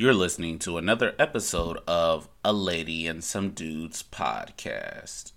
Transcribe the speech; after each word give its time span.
You're 0.00 0.14
listening 0.14 0.58
to 0.60 0.78
another 0.78 1.14
episode 1.18 1.76
of 1.86 2.30
A 2.42 2.54
Lady 2.54 3.06
and 3.06 3.22
Some 3.22 3.50
Dudes 3.50 4.02
podcast. 4.02 5.32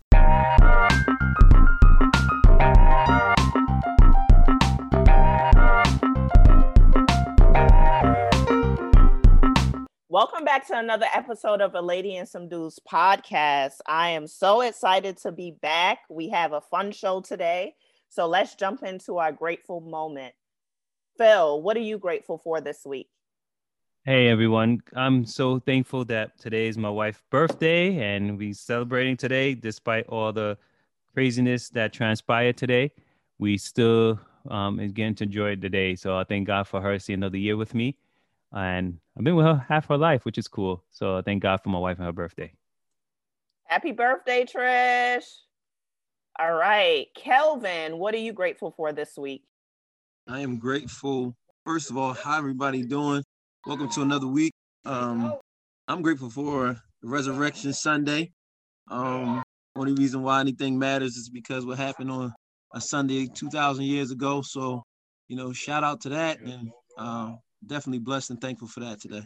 Welcome 10.07 10.45
back 10.45 10.65
to 10.67 10.77
another 10.77 11.07
episode 11.13 11.59
of 11.59 11.75
A 11.75 11.81
Lady 11.81 12.15
and 12.15 12.29
Some 12.29 12.47
Dudes 12.47 12.79
podcast. 12.89 13.79
I 13.85 14.11
am 14.11 14.27
so 14.27 14.61
excited 14.61 15.17
to 15.23 15.33
be 15.33 15.57
back. 15.61 15.99
We 16.09 16.29
have 16.29 16.53
a 16.53 16.61
fun 16.61 16.93
show 16.93 17.19
today. 17.19 17.75
So 18.07 18.27
let's 18.27 18.55
jump 18.55 18.81
into 18.83 19.17
our 19.17 19.33
grateful 19.33 19.81
moment. 19.81 20.33
Phil, 21.17 21.61
what 21.61 21.75
are 21.75 21.81
you 21.81 21.97
grateful 21.97 22.37
for 22.37 22.61
this 22.61 22.83
week? 22.85 23.09
Hey 24.05 24.27
everyone, 24.27 24.83
I'm 24.97 25.25
so 25.25 25.59
thankful 25.59 26.03
that 26.05 26.37
today 26.37 26.67
is 26.67 26.77
my 26.77 26.89
wife's 26.89 27.23
birthday 27.29 27.95
and 27.99 28.37
we 28.37 28.51
celebrating 28.51 29.15
today 29.15 29.55
despite 29.55 30.07
all 30.07 30.33
the 30.33 30.57
craziness 31.13 31.69
that 31.69 31.93
transpired 31.93 32.57
today. 32.57 32.91
We 33.39 33.57
still 33.57 34.19
um, 34.49 34.81
is 34.81 34.91
getting 34.91 35.15
to 35.15 35.23
enjoy 35.23 35.55
the 35.55 35.69
day. 35.69 35.95
So 35.95 36.17
I 36.17 36.25
thank 36.25 36.47
God 36.47 36.67
for 36.67 36.81
her 36.81 36.99
seeing 36.99 37.19
another 37.19 37.37
year 37.37 37.55
with 37.55 37.73
me. 37.73 37.95
And 38.51 38.99
I've 39.17 39.23
been 39.23 39.37
with 39.37 39.45
her 39.45 39.65
half 39.69 39.87
her 39.87 39.97
life, 39.97 40.25
which 40.25 40.37
is 40.37 40.49
cool. 40.49 40.83
So 40.91 41.19
I 41.19 41.21
thank 41.21 41.41
God 41.41 41.61
for 41.63 41.69
my 41.69 41.79
wife 41.79 41.95
and 41.95 42.05
her 42.05 42.11
birthday. 42.11 42.51
Happy 43.63 43.93
birthday, 43.93 44.43
Trish. 44.43 45.29
All 46.37 46.55
right. 46.55 47.05
Kelvin, 47.15 47.99
what 47.99 48.13
are 48.13 48.17
you 48.17 48.33
grateful 48.33 48.71
for 48.75 48.91
this 48.91 49.17
week? 49.17 49.45
I 50.27 50.41
am 50.41 50.59
grateful. 50.59 51.37
First 51.65 51.89
of 51.89 51.95
all, 51.95 52.13
how 52.13 52.37
everybody 52.37 52.83
doing? 52.83 53.23
Welcome 53.65 53.87
to 53.91 54.01
another 54.01 54.27
week. 54.27 54.51
Um, 54.83 55.35
I'm 55.87 56.01
grateful 56.01 56.29
for 56.29 56.75
Resurrection 57.01 57.71
Sunday. 57.71 58.33
Um, 58.91 59.41
only 59.77 59.93
reason 59.93 60.21
why 60.21 60.41
anything 60.41 60.77
matters 60.77 61.15
is 61.15 61.29
because 61.29 61.65
what 61.65 61.77
happened 61.77 62.11
on 62.11 62.33
a 62.73 62.81
Sunday 62.81 63.25
2,000 63.33 63.85
years 63.85 64.11
ago. 64.11 64.41
So, 64.41 64.83
you 65.29 65.37
know, 65.37 65.53
shout 65.53 65.85
out 65.85 66.01
to 66.01 66.09
that 66.09 66.41
and 66.41 66.71
uh, 66.97 67.35
definitely 67.65 67.99
blessed 67.99 68.31
and 68.31 68.41
thankful 68.41 68.67
for 68.67 68.81
that 68.81 68.99
today. 68.99 69.23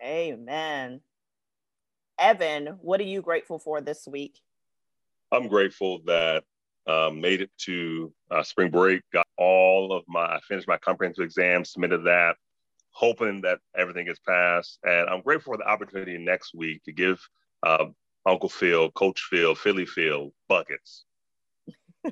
Amen. 0.00 1.00
Evan, 2.20 2.78
what 2.80 3.00
are 3.00 3.04
you 3.04 3.22
grateful 3.22 3.58
for 3.58 3.80
this 3.80 4.06
week? 4.06 4.38
I'm 5.32 5.48
grateful 5.48 5.98
that 6.06 6.44
um, 6.86 7.20
made 7.20 7.40
it 7.40 7.50
to 7.62 8.12
uh, 8.30 8.44
spring 8.44 8.70
break, 8.70 9.02
got 9.12 9.26
all 9.36 9.92
of 9.92 10.04
my, 10.06 10.20
I 10.20 10.38
finished 10.46 10.68
my 10.68 10.78
comprehensive 10.78 11.24
exam, 11.24 11.64
submitted 11.64 12.04
that, 12.04 12.36
hoping 12.96 13.42
that 13.42 13.58
everything 13.76 14.06
gets 14.06 14.18
passed. 14.18 14.78
And 14.82 15.10
I'm 15.10 15.20
grateful 15.20 15.52
for 15.52 15.58
the 15.58 15.68
opportunity 15.68 16.16
next 16.16 16.54
week 16.54 16.82
to 16.84 16.92
give 16.92 17.20
uh, 17.62 17.84
Uncle 18.24 18.48
Phil, 18.48 18.90
Coach 18.92 19.26
Phil, 19.28 19.54
Philly 19.54 19.84
Phil 19.84 20.32
buckets. 20.48 21.04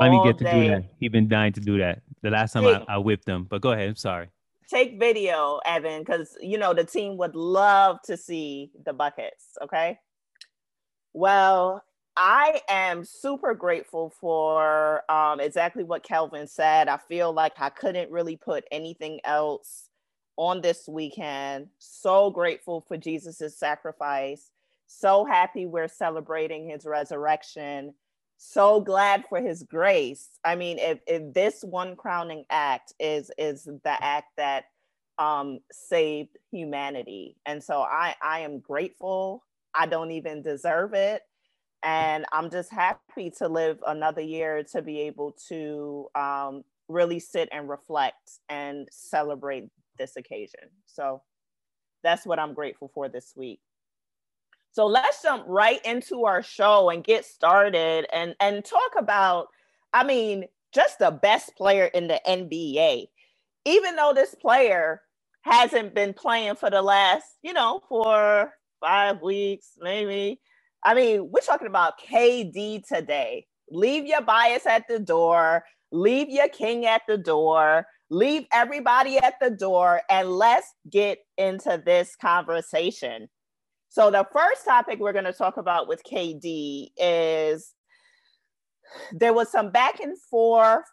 Let 0.00 0.10
me 0.10 0.20
get 0.24 0.36
to 0.38 0.44
do 0.44 0.68
that. 0.68 0.82
He's 0.98 1.12
been 1.12 1.28
dying 1.28 1.52
to 1.52 1.60
do 1.60 1.78
that. 1.78 2.02
The 2.22 2.30
last 2.30 2.52
time 2.52 2.66
I, 2.66 2.84
I 2.88 2.98
whipped 2.98 3.28
him, 3.28 3.46
but 3.48 3.60
go 3.60 3.70
ahead. 3.70 3.88
I'm 3.88 3.96
sorry. 3.96 4.28
Take 4.68 4.98
video, 4.98 5.60
Evan, 5.64 6.00
because 6.00 6.36
you 6.40 6.58
know 6.58 6.74
the 6.74 6.84
team 6.84 7.16
would 7.18 7.36
love 7.36 7.98
to 8.04 8.16
see 8.16 8.72
the 8.84 8.92
buckets. 8.92 9.56
Okay. 9.62 9.98
Well, 11.12 11.84
I 12.16 12.60
am 12.68 13.04
super 13.04 13.54
grateful 13.54 14.12
for 14.20 15.10
um, 15.10 15.40
exactly 15.40 15.84
what 15.84 16.02
Kelvin 16.02 16.46
said. 16.46 16.88
I 16.88 16.98
feel 16.98 17.32
like 17.32 17.54
I 17.58 17.70
couldn't 17.70 18.10
really 18.10 18.36
put 18.36 18.64
anything 18.70 19.20
else 19.24 19.88
on 20.36 20.60
this 20.60 20.88
weekend. 20.88 21.68
So 21.78 22.30
grateful 22.30 22.84
for 22.86 22.96
Jesus's 22.96 23.56
sacrifice. 23.56 24.50
So 24.86 25.24
happy 25.24 25.66
we're 25.66 25.88
celebrating 25.88 26.68
his 26.68 26.84
resurrection 26.84 27.94
so 28.42 28.80
glad 28.80 29.24
for 29.28 29.38
his 29.38 29.62
grace. 29.64 30.30
I 30.42 30.56
mean, 30.56 30.78
if, 30.78 31.00
if 31.06 31.34
this 31.34 31.62
one 31.62 31.94
crowning 31.94 32.46
act 32.48 32.94
is 32.98 33.30
is 33.36 33.64
the 33.64 34.02
act 34.02 34.28
that 34.38 34.64
um, 35.18 35.60
saved 35.70 36.38
humanity, 36.50 37.36
and 37.44 37.62
so 37.62 37.82
I 37.82 38.14
I 38.22 38.40
am 38.40 38.60
grateful. 38.60 39.44
I 39.74 39.84
don't 39.86 40.10
even 40.12 40.40
deserve 40.40 40.94
it, 40.94 41.22
and 41.82 42.24
I'm 42.32 42.50
just 42.50 42.70
happy 42.70 43.30
to 43.38 43.48
live 43.48 43.78
another 43.86 44.20
year 44.20 44.62
to 44.72 44.82
be 44.82 45.00
able 45.00 45.32
to 45.48 46.08
um, 46.14 46.62
really 46.88 47.20
sit 47.20 47.48
and 47.52 47.68
reflect 47.68 48.38
and 48.48 48.88
celebrate 48.90 49.68
this 49.96 50.16
occasion. 50.16 50.68
So 50.86 51.22
that's 52.02 52.26
what 52.26 52.38
I'm 52.38 52.54
grateful 52.54 52.90
for 52.92 53.08
this 53.08 53.32
week. 53.36 53.60
So 54.72 54.86
let's 54.86 55.22
jump 55.22 55.44
right 55.46 55.84
into 55.84 56.24
our 56.24 56.42
show 56.42 56.90
and 56.90 57.02
get 57.02 57.24
started 57.24 58.06
and 58.12 58.36
and 58.40 58.64
talk 58.64 58.92
about 58.96 59.48
I 59.92 60.04
mean 60.04 60.44
just 60.72 61.00
the 61.00 61.10
best 61.10 61.56
player 61.56 61.86
in 61.86 62.06
the 62.06 62.20
NBA. 62.26 63.08
Even 63.64 63.96
though 63.96 64.12
this 64.14 64.34
player 64.34 65.02
hasn't 65.42 65.94
been 65.94 66.14
playing 66.14 66.54
for 66.54 66.70
the 66.70 66.82
last, 66.82 67.26
you 67.42 67.52
know, 67.52 67.82
for 67.88 68.52
5 68.80 69.22
weeks 69.22 69.72
maybe. 69.80 70.40
I 70.84 70.94
mean, 70.94 71.30
we're 71.30 71.40
talking 71.40 71.66
about 71.66 72.00
KD 72.00 72.86
today. 72.86 73.46
Leave 73.70 74.06
your 74.06 74.22
bias 74.22 74.66
at 74.66 74.88
the 74.88 74.98
door, 74.98 75.64
leave 75.92 76.28
your 76.28 76.48
king 76.48 76.86
at 76.86 77.02
the 77.06 77.18
door, 77.18 77.86
leave 78.10 78.44
everybody 78.52 79.18
at 79.18 79.34
the 79.40 79.50
door 79.50 80.02
and 80.10 80.28
let's 80.30 80.66
get 80.90 81.18
into 81.38 81.80
this 81.84 82.16
conversation. 82.16 83.28
So 83.88 84.10
the 84.10 84.26
first 84.32 84.64
topic 84.64 84.98
we're 84.98 85.12
going 85.12 85.24
to 85.24 85.32
talk 85.32 85.56
about 85.56 85.88
with 85.88 86.02
KD 86.04 86.88
is 86.96 87.74
there 89.12 89.32
was 89.32 89.50
some 89.50 89.70
back 89.70 90.00
and 90.00 90.18
forth 90.18 90.84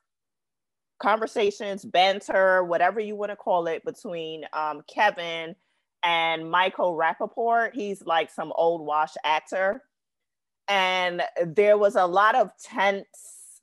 conversations, 1.00 1.86
banter, 1.86 2.64
whatever 2.64 3.00
you 3.00 3.16
want 3.16 3.32
to 3.32 3.36
call 3.36 3.68
it, 3.68 3.84
between 3.86 4.44
um, 4.54 4.82
Kevin 4.88 5.56
and 6.04 6.50
Michael 6.50 6.98
Rapaport. 6.98 7.74
He's 7.74 8.06
like 8.06 8.30
some 8.30 8.52
old 8.56 8.86
wash 8.86 9.14
actor. 9.24 9.84
And 10.68 11.24
there 11.46 11.78
was 11.78 11.96
a 11.96 12.06
lot 12.06 12.36
of 12.36 12.52
tense 12.62 13.62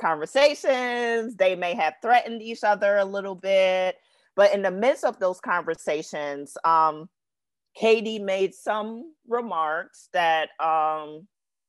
conversations. 0.00 1.36
They 1.36 1.56
may 1.56 1.74
have 1.74 1.94
threatened 2.02 2.42
each 2.42 2.64
other 2.64 2.98
a 2.98 3.04
little 3.04 3.34
bit. 3.34 3.96
But 4.34 4.54
in 4.54 4.62
the 4.62 4.70
midst 4.70 5.04
of 5.04 5.18
those 5.18 5.40
conversations, 5.40 6.56
um, 6.64 7.08
KD 7.80 8.22
made 8.22 8.54
some 8.54 9.14
remarks 9.26 10.08
that 10.12 10.50
um, 10.60 11.26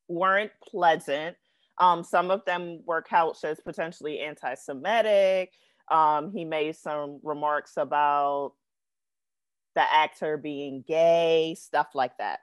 weren't 0.08 0.52
pleasant. 0.62 1.36
Um, 1.78 2.04
some 2.04 2.30
of 2.30 2.44
them 2.44 2.82
were 2.86 3.02
couched 3.02 3.44
as 3.44 3.60
potentially 3.60 4.20
anti 4.20 4.54
Semitic. 4.54 5.52
Um, 5.90 6.32
he 6.32 6.44
made 6.44 6.76
some 6.76 7.20
remarks 7.22 7.72
about 7.76 8.52
the 9.74 9.92
actor 9.92 10.36
being 10.36 10.84
gay, 10.86 11.56
stuff 11.58 11.88
like 11.94 12.16
that. 12.18 12.40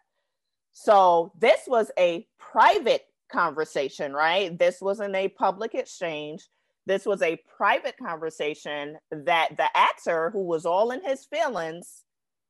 So 0.73 1.33
this 1.39 1.61
was 1.67 1.91
a 1.97 2.27
private 2.39 3.05
conversation, 3.31 4.13
right? 4.13 4.57
This 4.57 4.81
wasn't 4.81 5.15
a 5.15 5.29
public 5.29 5.75
exchange. 5.75 6.47
This 6.85 7.05
was 7.05 7.21
a 7.21 7.41
private 7.57 7.95
conversation 7.97 8.97
that 9.11 9.55
the 9.57 9.67
actor, 9.75 10.31
who 10.31 10.43
was 10.43 10.65
all 10.65 10.91
in 10.91 11.03
his 11.03 11.25
feelings, 11.25 12.03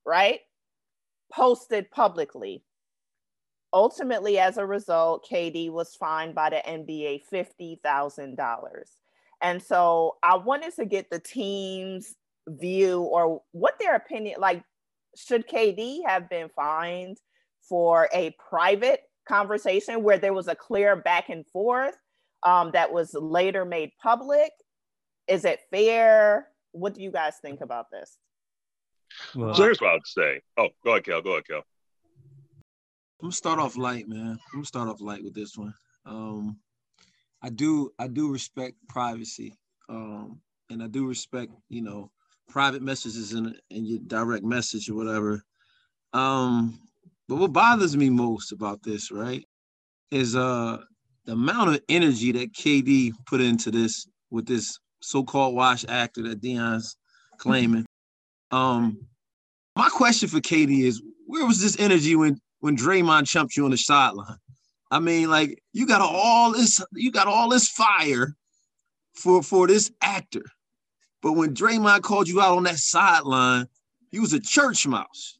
right, 0.05 0.39
posted 1.31 1.91
publicly. 1.91 2.63
Ultimately, 3.73 4.37
as 4.37 4.57
a 4.57 4.65
result, 4.65 5.27
KD 5.29 5.71
was 5.71 5.95
fined 5.95 6.35
by 6.35 6.49
the 6.49 6.61
NBA 6.67 7.21
$50,000. 7.31 8.37
And 9.41 9.61
so 9.61 10.17
I 10.23 10.37
wanted 10.37 10.75
to 10.75 10.85
get 10.85 11.09
the 11.09 11.19
team's 11.19 12.15
view 12.47 13.01
or 13.01 13.41
what 13.51 13.79
their 13.79 13.95
opinion 13.95 14.39
like 14.39 14.63
should 15.15 15.47
KD 15.47 16.01
have 16.05 16.29
been 16.29 16.49
fined 16.49 17.17
for 17.67 18.09
a 18.13 18.35
private 18.49 19.01
conversation 19.27 20.03
where 20.03 20.17
there 20.17 20.33
was 20.33 20.47
a 20.47 20.55
clear 20.55 20.95
back 20.95 21.29
and 21.29 21.45
forth 21.47 21.95
um, 22.43 22.71
that 22.71 22.91
was 22.91 23.13
later 23.13 23.65
made 23.65 23.91
public? 24.01 24.51
Is 25.27 25.45
it 25.45 25.59
fair? 25.71 26.47
What 26.71 26.93
do 26.93 27.01
you 27.01 27.11
guys 27.11 27.35
think 27.41 27.61
about 27.61 27.85
this? 27.91 28.17
Well, 29.35 29.53
so 29.53 29.63
here's 29.63 29.81
what 29.81 29.91
I 29.91 29.93
would 29.93 30.07
say. 30.07 30.41
Oh, 30.57 30.69
go 30.83 30.91
ahead, 30.91 31.05
Kel. 31.05 31.21
Go 31.21 31.31
ahead, 31.31 31.47
Kel. 31.47 31.57
I'm 33.21 33.27
gonna 33.27 33.31
start 33.33 33.59
off 33.59 33.77
light, 33.77 34.07
man. 34.07 34.31
I'm 34.31 34.39
gonna 34.53 34.65
start 34.65 34.89
off 34.89 35.01
light 35.01 35.23
with 35.23 35.35
this 35.35 35.55
one. 35.57 35.73
Um, 36.05 36.57
I 37.41 37.49
do 37.49 37.91
I 37.99 38.07
do 38.07 38.31
respect 38.31 38.75
privacy, 38.89 39.53
um, 39.89 40.39
and 40.69 40.81
I 40.81 40.87
do 40.87 41.05
respect 41.05 41.51
you 41.69 41.81
know 41.81 42.09
private 42.51 42.81
messages 42.81 43.33
and, 43.33 43.55
in 43.69 43.85
your 43.85 43.99
direct 44.07 44.43
message 44.43 44.89
or 44.89 44.95
whatever. 44.95 45.43
Um, 46.13 46.79
but 47.27 47.37
what 47.37 47.53
bothers 47.53 47.95
me 47.95 48.09
most 48.09 48.51
about 48.51 48.83
this, 48.83 49.11
right, 49.11 49.45
is 50.11 50.35
uh 50.35 50.77
the 51.25 51.33
amount 51.33 51.69
of 51.69 51.81
energy 51.87 52.31
that 52.31 52.53
KD 52.53 53.11
put 53.25 53.41
into 53.41 53.71
this 53.71 54.07
with 54.31 54.47
this 54.47 54.79
so-called 55.01 55.55
wash 55.55 55.85
actor 55.87 56.23
that 56.23 56.41
Dion's 56.41 56.97
claiming 57.37 57.85
Um, 58.51 59.07
my 59.75 59.89
question 59.89 60.27
for 60.27 60.39
KD 60.39 60.83
is, 60.83 61.01
where 61.25 61.45
was 61.45 61.61
this 61.61 61.79
energy 61.79 62.15
when 62.15 62.39
when 62.59 62.75
Draymond 62.77 63.27
chumped 63.27 63.55
you 63.55 63.65
on 63.65 63.71
the 63.71 63.77
sideline? 63.77 64.37
I 64.91 64.99
mean, 64.99 65.29
like 65.29 65.63
you 65.71 65.87
got 65.87 66.01
all 66.01 66.51
this, 66.51 66.83
you 66.93 67.11
got 67.11 67.27
all 67.27 67.49
this 67.49 67.69
fire 67.69 68.35
for 69.15 69.41
for 69.41 69.67
this 69.67 69.91
actor, 70.01 70.43
but 71.21 71.33
when 71.33 71.53
Draymond 71.53 72.01
called 72.01 72.27
you 72.27 72.41
out 72.41 72.57
on 72.57 72.63
that 72.63 72.77
sideline, 72.77 73.67
he 74.09 74.19
was 74.19 74.33
a 74.33 74.39
church 74.39 74.85
mouse. 74.87 75.39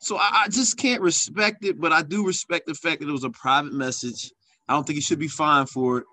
So 0.00 0.16
I, 0.16 0.44
I, 0.44 0.48
just 0.48 0.76
can't 0.76 1.02
respect 1.02 1.64
it, 1.64 1.80
but 1.80 1.92
I 1.92 2.02
do 2.02 2.24
respect 2.24 2.66
the 2.66 2.74
fact 2.74 3.00
that 3.00 3.08
it 3.08 3.12
was 3.12 3.24
a 3.24 3.30
private 3.30 3.72
message. 3.72 4.32
I 4.68 4.72
don't 4.72 4.86
think 4.86 4.96
he 4.96 5.00
should 5.02 5.18
be 5.18 5.28
fined 5.28 5.70
for 5.70 5.98
it, 5.98 6.04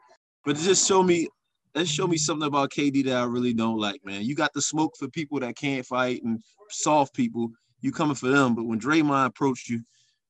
but 0.44 0.58
it 0.58 0.62
just 0.62 0.88
showed 0.88 1.04
me 1.04 1.28
that 1.76 1.88
showed 1.88 2.10
me 2.10 2.18
something 2.18 2.48
about 2.48 2.72
KD 2.72 3.04
that 3.06 3.18
I 3.18 3.26
really 3.26 3.54
don't 3.54 3.78
like, 3.78 4.04
man. 4.06 4.24
You 4.24 4.34
got 4.34 4.54
the 4.54 4.62
smoke 4.62 4.96
for 4.98 5.10
people 5.10 5.40
that 5.42 5.58
can't 5.58 5.86
fight 5.86 6.24
and 6.24 6.42
soft 6.70 7.14
people. 7.14 7.50
You 7.82 7.92
coming 7.92 8.16
for 8.16 8.30
them, 8.30 8.56
but 8.56 8.64
when 8.64 8.80
Draymond 8.80 9.26
approached 9.26 9.70
you, 9.70 9.82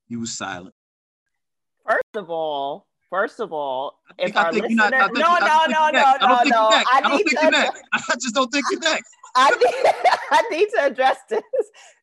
you 0.08 0.20
was 0.20 0.36
silent. 0.36 0.74
First 1.88 2.16
of 2.16 2.32
all, 2.32 2.88
First 3.16 3.40
of 3.40 3.54
all, 3.54 4.02
if 4.18 4.36
our 4.36 4.52
listener, 4.52 4.90
not, 4.90 5.14
no, 5.14 5.38
no, 5.38 5.66
no, 5.70 5.90
no, 5.90 5.90
no, 5.90 6.16
no, 6.20 6.44
no, 6.44 6.70
I 6.72 7.16
need 7.16 7.24
to. 7.28 7.72
I 7.94 8.16
just 8.20 8.36
don't 8.36 8.52
think 8.52 8.66
you're 8.70 8.82
next. 8.82 9.10
I 9.38 9.52
need, 9.52 9.94
I 10.32 10.42
need 10.52 10.68
to 10.76 10.84
address 10.84 11.20
this. 11.30 11.42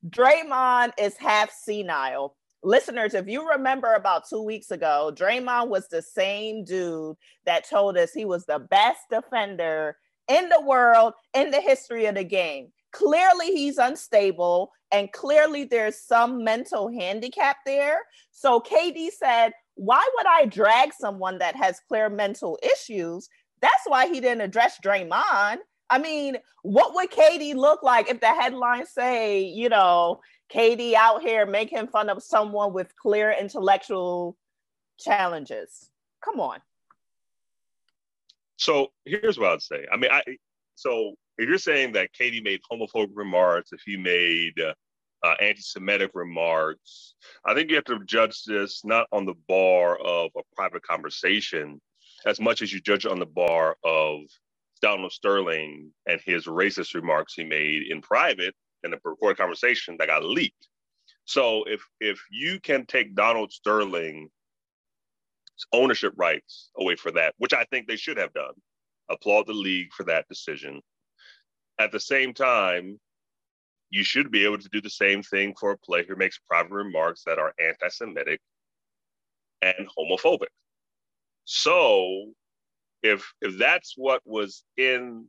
Draymond 0.09 0.93
is 0.99 1.19
half 1.19 1.51
senile. 1.51 2.35
Listeners, 2.63 3.13
if 3.13 3.29
you 3.29 3.47
remember 3.47 3.93
about 3.93 4.27
two 4.27 4.41
weeks 4.41 4.71
ago, 4.71 5.13
Draymond 5.15 5.69
was 5.69 5.87
the 5.89 6.01
same 6.01 6.65
dude 6.65 7.19
that 7.45 7.69
told 7.69 7.99
us 7.99 8.15
he 8.15 8.25
was 8.25 8.47
the 8.47 8.61
best 8.61 9.01
defender 9.11 9.99
in 10.29 10.49
the 10.49 10.63
world 10.63 11.13
in 11.35 11.51
the 11.51 11.61
history 11.61 12.07
of 12.07 12.15
the 12.15 12.25
game. 12.25 12.69
Clearly, 12.93 13.49
he's 13.49 13.77
unstable, 13.77 14.71
and 14.91 15.13
clearly, 15.13 15.65
there's 15.65 16.01
some 16.01 16.43
mental 16.43 16.91
handicap 16.91 17.59
there. 17.67 17.99
So, 18.31 18.61
KD 18.61 19.09
said, 19.11 19.53
Why 19.83 20.09
would 20.15 20.27
I 20.27 20.47
drag 20.47 20.93
someone 20.93 21.39
that 21.39 21.57
has 21.57 21.81
clear 21.89 22.09
mental 22.09 22.57
issues? 22.63 23.29
That's 23.61 23.83
why 23.87 24.07
he 24.07 24.21
didn't 24.21 24.43
address 24.43 24.79
Draymond. 24.81 25.57
I 25.91 25.99
mean, 25.99 26.37
what 26.63 26.95
would 26.95 27.11
KD 27.11 27.57
look 27.57 27.83
like 27.83 28.09
if 28.09 28.21
the 28.21 28.29
headlines 28.29 28.91
say, 28.91 29.41
you 29.43 29.69
know, 29.69 30.21
KD 30.55 30.95
out 30.95 31.23
here 31.23 31.47
making 31.47 31.89
fun 31.89 32.11
of 32.11 32.23
someone 32.23 32.73
with 32.73 32.95
clear 32.95 33.33
intellectual 33.33 34.37
challenges? 35.01 35.91
Come 36.25 36.39
on. 36.39 36.61
So 38.59 38.93
here's 39.05 39.37
what 39.37 39.51
I'd 39.51 39.63
say. 39.63 39.85
I 39.93 39.97
mean, 39.97 40.13
I 40.13 40.23
so 40.77 41.15
if 41.39 41.49
you're 41.49 41.59
saying 41.59 41.95
that 41.95 42.11
KD 42.13 42.45
made 42.45 42.61
homophobic 42.71 43.11
remarks, 43.15 43.73
if 43.73 43.81
he 43.85 43.97
made 43.97 44.61
uh, 44.61 44.75
uh, 45.23 45.35
anti-Semitic 45.41 46.11
remarks, 46.15 47.15
I 47.45 47.55
think 47.55 47.71
you 47.71 47.77
have 47.77 47.85
to 47.85 48.05
judge 48.05 48.43
this 48.45 48.85
not 48.85 49.07
on 49.13 49.25
the 49.25 49.35
bar 49.49 49.97
of 49.99 50.31
a 50.37 50.43
private 50.55 50.83
conversation 50.83 51.81
as 52.27 52.41
much 52.41 52.63
as 52.63 52.73
you 52.73 52.81
judge 52.81 53.07
on 53.07 53.19
the 53.19 53.27
bar 53.27 53.77
of 53.85 54.21
Donald 54.81 55.13
Sterling 55.13 55.93
and 56.07 56.21
his 56.25 56.47
racist 56.47 56.95
remarks 56.95 57.35
he 57.35 57.45
made 57.45 57.85
in 57.89 58.01
private 58.01 58.55
in 58.83 58.93
a 58.93 58.99
recorded 59.05 59.39
conversation 59.39 59.97
that 59.99 60.09
got 60.09 60.25
leaked. 60.25 60.69
So 61.25 61.65
if 61.65 61.83
if 62.01 62.21
you 62.31 62.59
can 62.61 62.85
take 62.87 63.15
Donald 63.15 63.53
Sterling's 63.53 64.31
ownership 65.73 66.13
rights 66.17 66.71
away 66.77 66.97
for 66.97 67.13
that, 67.13 67.35
which 67.39 67.55
I 67.55 67.65
think 67.65 67.87
they 67.87 67.97
should 67.97 68.17
have 68.17 68.33
done, 68.33 68.55
applaud 69.09 69.47
the 69.47 69.53
league 69.53 69.93
for 69.93 70.05
that 70.05 70.29
decision. 70.29 70.81
At 71.79 71.93
the 71.93 72.01
same 72.01 72.35
time, 72.35 72.99
you 73.93 74.03
should 74.03 74.31
be 74.31 74.45
able 74.47 74.57
to 74.59 74.69
do 74.71 74.81
the 74.81 74.91
same 74.91 75.23
thing 75.23 75.55
for 75.61 75.71
a 75.71 75.79
player 75.79 76.05
who 76.09 76.17
makes 76.17 76.41
private 76.49 76.73
remarks 76.73 77.23
that 77.27 77.39
are 77.39 77.53
anti-Semitic 77.63 78.41
and 79.61 79.87
homophobic. 79.97 80.49
So 81.45 82.33
if 83.03 83.31
if 83.43 83.59
that's 83.59 83.93
what 83.97 84.23
was 84.25 84.65
in 84.79 85.29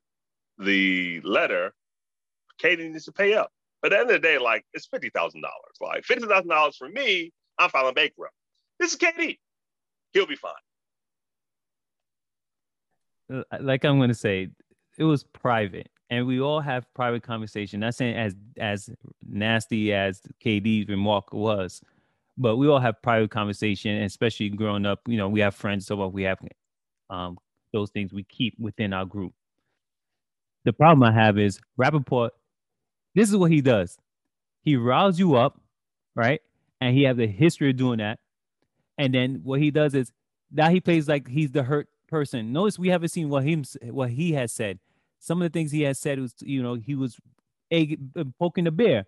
the 0.57 1.19
letter, 1.25 1.74
KD 2.62 2.89
needs 2.89 3.06
to 3.06 3.12
pay 3.12 3.33
up. 3.33 3.51
But 3.81 3.92
at 3.92 3.98
the 3.98 4.01
end 4.01 4.12
of 4.12 4.21
the 4.21 4.27
day, 4.27 4.38
like 4.38 4.66
it's 4.74 4.88
fifty 4.88 5.09
thousand 5.09 5.42
dollars. 5.42 5.75
Like 5.81 6.06
fifty 6.06 6.25
thousand 6.25 6.48
dollars 6.50 6.77
for 6.77 6.88
me, 6.88 7.33
I'm 7.59 7.69
filing 7.69 7.95
bankrupt. 7.95 8.33
This 8.80 8.94
is 8.94 8.98
KD. 8.98 9.38
He'll 10.13 10.25
be 10.25 10.38
fine. 10.38 10.54
Uh, 13.30 13.44
like 13.59 13.83
I'm 13.83 14.00
gonna 14.00 14.13
say, 14.13 14.50
it 14.98 15.04
was 15.04 15.24
private, 15.24 15.89
and 16.13 16.27
we 16.27 16.39
all 16.39 16.60
have 16.60 16.86
private 16.94 17.24
conversation. 17.24 17.80
Not 17.80 17.95
saying 17.95 18.15
as 18.15 18.36
as 18.57 18.89
nasty 19.27 19.94
as 19.94 20.21
KD's 20.45 20.88
remark 20.88 21.33
was, 21.33 21.81
but 22.38 22.57
we 22.57 22.68
all 22.68 22.80
have 22.80 23.01
private 23.01 23.31
conversation, 23.31 24.04
especially 24.04 24.50
growing 24.50 24.86
up. 24.86 25.00
You 25.07 25.18
know, 25.18 25.27
we 25.27 25.39
have 25.39 25.56
friends, 25.56 25.88
so 25.88 25.95
what 25.95 26.13
we 26.13 26.21
have 26.24 26.38
um, 27.10 27.38
those 27.74 27.89
things 27.89 28.13
we 28.13 28.24
keep 28.25 28.54
within 28.60 28.94
our 28.94 29.06
group. 29.06 29.33
The 30.65 30.74
problem 30.74 31.01
I 31.04 31.12
have 31.12 31.39
is 31.39 31.60
Rapaport, 31.80 32.30
this 33.16 33.30
is 33.30 33.36
what 33.36 33.51
he 33.51 33.62
does. 33.62 33.98
He 34.62 34.77
riles 34.77 35.18
you 35.18 35.36
up, 35.36 35.59
right? 36.16 36.42
And 36.80 36.95
he 36.95 37.04
has 37.04 37.18
a 37.18 37.27
history 37.27 37.71
of 37.71 37.77
doing 37.77 37.98
that. 37.98 38.19
And 39.00 39.13
then 39.13 39.42
what 39.44 39.59
he 39.59 39.71
does 39.71 39.95
is 39.95 40.12
now 40.51 40.69
he 40.69 40.80
plays 40.80 41.07
like 41.07 41.27
he's 41.27 41.51
the 41.51 41.63
hurt 41.63 41.89
person. 42.07 42.54
Notice 42.54 42.77
we 42.77 42.89
haven't 42.89 43.09
seen 43.09 43.30
what 43.30 43.44
him 43.44 43.63
what 43.81 44.12
he 44.12 44.33
has 44.33 44.51
said. 44.51 44.77
Some 45.24 45.42
of 45.42 45.50
the 45.50 45.58
things 45.58 45.72
he 45.72 45.84
has 45.84 46.00
said 46.00 46.20
was, 46.20 46.34
you 46.42 46.62
know, 46.62 46.74
he 46.74 46.96
was 46.96 47.18
egg, 47.72 47.98
poking 48.38 48.66
the 48.66 48.72
bear. 48.72 49.06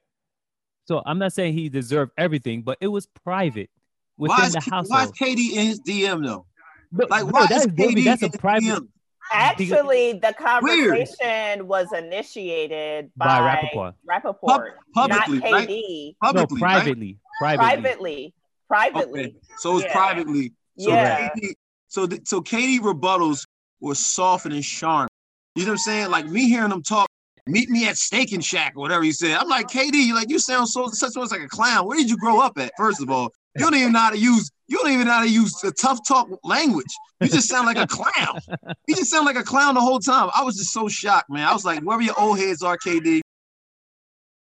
So 0.86 1.04
I'm 1.06 1.20
not 1.20 1.34
saying 1.34 1.56
he 1.56 1.68
deserved 1.68 2.14
everything, 2.18 2.62
but 2.62 2.78
it 2.80 2.88
was 2.88 3.06
private 3.26 3.70
within 4.18 4.38
why 4.38 4.46
is, 4.46 4.54
the 4.54 4.62
household. 4.62 4.88
Why 4.88 5.04
is 5.04 5.12
KD 5.12 5.52
in 5.58 5.68
his 5.68 5.82
DM 5.82 6.26
though? 6.26 6.46
But, 6.90 7.10
like, 7.10 7.30
why 7.30 7.48
that's, 7.48 7.66
David, 7.66 8.06
that's 8.06 8.24
a 8.24 8.30
private. 8.30 8.82
Actually, 9.30 10.14
the 10.14 10.34
conversation 10.38 11.18
Weird. 11.20 11.62
was 11.68 11.92
initiated 11.92 13.12
by, 13.18 13.26
by 13.26 13.58
Rapaport, 13.58 13.94
Rapaport 14.10 14.36
Pub- 14.48 14.64
publicly, 14.94 15.40
not 15.40 15.52
KD. 15.52 15.52
Right? 15.52 16.16
Publicly, 16.24 16.56
no, 16.56 16.60
privately, 16.66 17.20
right? 17.42 17.58
privately, 17.58 17.60
privately, 17.60 18.34
privately. 18.70 19.22
Okay. 19.22 19.36
So 19.58 19.72
it 19.72 19.74
was 19.74 19.84
yeah. 19.84 19.92
privately. 19.92 20.54
So 20.78 20.90
yeah. 20.92 21.30
KD, 21.30 21.54
so 21.90 22.06
the, 22.06 22.22
so 22.24 22.40
KD 22.40 22.80
rebuttals 22.80 23.46
were 23.82 23.96
soft 23.96 24.46
and 24.46 24.64
sharp. 24.64 25.10
You 25.56 25.64
know 25.64 25.72
what 25.72 25.74
I'm 25.74 25.78
saying? 25.80 26.10
Like 26.12 26.28
me 26.28 26.50
hearing 26.50 26.70
them 26.70 26.84
talk. 26.84 27.08
Meet 27.48 27.70
me 27.70 27.88
at 27.88 27.96
Steak 27.96 28.32
and 28.32 28.44
Shack 28.44 28.74
or 28.76 28.80
whatever 28.80 29.04
he 29.04 29.12
said. 29.12 29.38
I'm 29.38 29.48
like 29.48 29.68
KD. 29.68 30.14
Like 30.14 30.30
you 30.30 30.40
sound 30.40 30.68
so 30.68 30.88
such 30.88 31.16
much 31.16 31.32
like 31.32 31.42
a 31.42 31.48
clown. 31.48 31.86
Where 31.86 31.98
did 31.98 32.10
you 32.10 32.18
grow 32.18 32.42
up 32.42 32.58
at? 32.58 32.72
First 32.76 33.02
of 33.02 33.10
all, 33.12 33.32
you 33.56 33.64
don't 33.64 33.76
even 33.76 33.94
know 33.94 34.00
how 34.00 34.10
to 34.10 34.18
use 34.18 34.52
you 34.68 34.78
don't 34.78 34.92
even 34.92 35.06
know 35.08 35.14
how 35.14 35.24
to 35.24 35.30
use 35.30 35.54
the 35.62 35.72
tough 35.72 36.00
talk 36.08 36.28
language. 36.44 36.92
You 37.22 37.28
just 37.28 37.48
sound 37.48 37.68
like 37.68 37.78
a 37.78 37.88
clown. 37.88 38.40
You 38.88 38.96
just 38.96 39.12
sound 39.12 39.26
like 39.26 39.36
a 39.36 39.44
clown 39.44 39.76
the 39.76 39.82
whole 39.82 40.00
time. 40.00 40.30
I 40.36 40.44
was 40.44 40.56
just 40.56 40.74
so 40.74 40.88
shocked, 40.88 41.30
man. 41.30 41.48
I 41.48 41.54
was 41.54 41.64
like, 41.64 41.82
wherever 41.82 42.02
your 42.02 42.20
old 42.20 42.40
heads 42.40 42.64
are, 42.64 42.78
KD, 42.78 43.22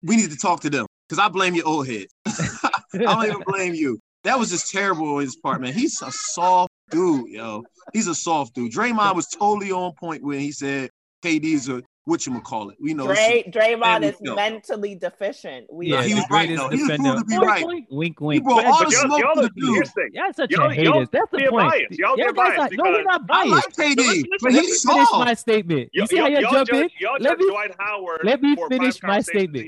we 0.03 0.15
need 0.15 0.31
to 0.31 0.37
talk 0.37 0.61
to 0.61 0.69
them 0.69 0.87
because 1.07 1.23
I 1.23 1.29
blame 1.29 1.53
your 1.53 1.67
old 1.67 1.87
heads. 1.87 2.13
I 2.25 2.97
don't 2.97 3.25
even 3.25 3.43
blame 3.45 3.75
you. 3.75 3.99
That 4.23 4.39
was 4.39 4.49
just 4.49 4.71
terrible 4.71 5.15
on 5.15 5.21
his 5.21 5.35
part, 5.35 5.61
man. 5.61 5.73
He's 5.73 6.01
a 6.01 6.11
soft 6.11 6.71
dude, 6.89 7.29
yo. 7.29 7.63
He's 7.93 8.07
a 8.07 8.15
soft 8.15 8.55
dude. 8.55 8.73
Draymond 8.73 9.15
was 9.15 9.27
totally 9.27 9.71
on 9.71 9.93
point 9.93 10.23
when 10.23 10.39
he 10.39 10.51
said 10.51 10.89
KD's 11.23 11.69
a 11.69 11.83
what 12.07 12.25
you 12.25 12.39
call 12.39 12.69
it. 12.69 12.77
We 12.79 12.93
know 12.93 13.07
Dray, 13.07 13.43
Draymond 13.53 14.03
is 14.03 14.15
mentally 14.21 14.95
deficient. 14.95 15.67
We 15.71 15.87
yeah, 15.91 16.03
he 16.03 16.13
was 16.13 16.23
right 16.31 16.47
though. 16.55 16.69
He 16.69 16.81
was 16.81 16.87
to 16.87 17.25
be 17.27 17.37
right. 17.37 17.65
Wink, 17.91 18.21
wink. 18.21 18.33
He 18.35 18.39
brought 18.39 18.65
all 18.65 18.85
the 18.85 18.91
smoke 18.91 19.19
to 19.35 19.41
the 19.41 19.49
dude. 19.55 20.13
Yeah, 20.13 20.31
such 20.31 20.51
y'all, 20.51 20.71
a 20.71 20.73
haters. 20.73 21.09
That's 21.11 21.29
the 21.31 21.47
point. 21.49 21.71
Biased. 21.71 21.99
Y'all 21.99 22.17
yeah, 22.17 22.31
biased 22.31 22.57
not, 22.57 22.71
no, 22.73 22.83
we're 22.91 23.03
not 23.03 23.27
biased. 23.27 23.53
I 23.53 23.55
like 23.55 23.97
KD, 23.97 24.23
but 24.41 24.51
he's 24.53 24.83
finish 24.83 25.07
my 25.11 25.33
statement. 25.33 25.89
You 25.91 26.07
see 26.07 26.17
how 26.17 26.27
you 26.27 26.41
jump 26.41 26.71
in? 26.71 26.89
Let 27.19 27.37
me 27.39 27.49
Dwight 27.49 27.75
Howard. 27.77 28.21
Let 28.23 28.41
me 28.41 28.55
finish 28.69 29.03
my 29.03 29.19
statement. 29.19 29.67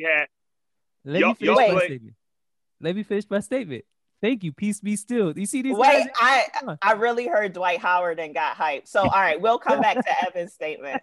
Let 1.03 1.21
me 1.21 1.33
finish 1.33 1.57
my 1.57 1.79
statement. 1.85 2.15
Let 2.81 2.95
me 2.95 3.03
finish 3.03 3.25
my 3.29 3.39
statement. 3.41 3.83
Thank 4.21 4.43
you. 4.43 4.51
Peace 4.51 4.81
be 4.81 4.95
still. 4.95 5.37
You 5.37 5.45
see 5.45 5.61
these? 5.61 5.75
Wait, 5.75 6.09
guys? 6.19 6.47
I 6.61 6.77
I 6.81 6.91
really 6.93 7.27
heard 7.27 7.53
Dwight 7.53 7.79
Howard 7.79 8.19
and 8.19 8.33
got 8.33 8.55
hyped. 8.55 8.87
So 8.87 9.01
all 9.01 9.09
right, 9.09 9.39
we'll 9.39 9.59
come 9.59 9.81
back 9.81 9.95
to 9.95 10.23
Evan's 10.27 10.53
statement. 10.53 11.01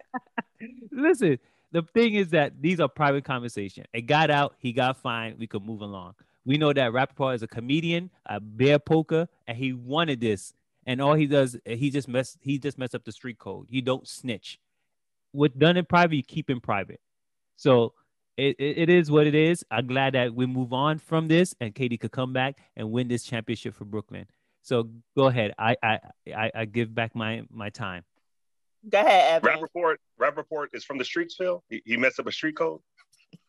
Listen, 0.91 1.39
the 1.71 1.81
thing 1.81 2.13
is 2.13 2.29
that 2.29 2.61
these 2.61 2.79
are 2.79 2.87
private 2.87 3.23
conversation. 3.23 3.85
It 3.93 4.01
got 4.01 4.29
out, 4.29 4.55
he 4.59 4.71
got 4.71 4.97
fined, 4.97 5.37
we 5.39 5.47
could 5.47 5.65
move 5.65 5.81
along. 5.81 6.15
We 6.45 6.57
know 6.57 6.71
that 6.71 6.91
Rapaport 6.91 7.35
is 7.35 7.43
a 7.43 7.47
comedian, 7.47 8.09
a 8.25 8.39
bear 8.39 8.79
poker, 8.79 9.27
and 9.47 9.57
he 9.57 9.73
wanted 9.73 10.21
this. 10.21 10.53
And 10.85 11.01
all 11.01 11.13
he 11.13 11.27
does, 11.27 11.57
he 11.65 11.89
just 11.89 12.07
mess, 12.07 12.37
he 12.39 12.57
just 12.57 12.77
mess 12.77 12.93
up 12.93 13.03
the 13.03 13.11
street 13.11 13.37
code. 13.37 13.67
You 13.69 13.81
don't 13.81 14.07
snitch. 14.07 14.59
What 15.33 15.59
done 15.59 15.75
in 15.75 15.83
private, 15.83 16.15
you 16.15 16.23
keep 16.23 16.49
in 16.49 16.61
private. 16.61 17.01
So 17.57 17.93
it, 18.37 18.55
it, 18.59 18.77
it 18.77 18.89
is 18.89 19.09
what 19.09 19.27
it 19.27 19.35
is. 19.35 19.65
I'm 19.71 19.87
glad 19.87 20.13
that 20.13 20.33
we 20.33 20.45
move 20.45 20.71
on 20.71 20.99
from 20.99 21.27
this 21.27 21.55
and 21.59 21.73
KD 21.73 21.99
could 21.99 22.11
come 22.11 22.33
back 22.33 22.57
and 22.75 22.91
win 22.91 23.07
this 23.07 23.23
championship 23.23 23.73
for 23.73 23.85
Brooklyn. 23.85 24.27
So 24.61 24.89
go 25.15 25.27
ahead. 25.27 25.53
I 25.57 25.75
I 25.81 25.99
I, 26.35 26.51
I 26.53 26.65
give 26.65 26.93
back 26.93 27.15
my 27.15 27.43
my 27.49 27.69
time. 27.69 28.03
Go 28.89 28.99
ahead, 28.99 29.43
Evan. 29.43 29.59
Rapaport, 29.59 29.95
Rapaport 30.19 30.67
is 30.73 30.83
from 30.83 30.97
the 30.97 31.05
streets, 31.05 31.35
Phil. 31.35 31.63
He, 31.69 31.81
he 31.85 31.97
messed 31.97 32.19
up 32.19 32.27
a 32.27 32.31
street 32.31 32.55
code. 32.55 32.79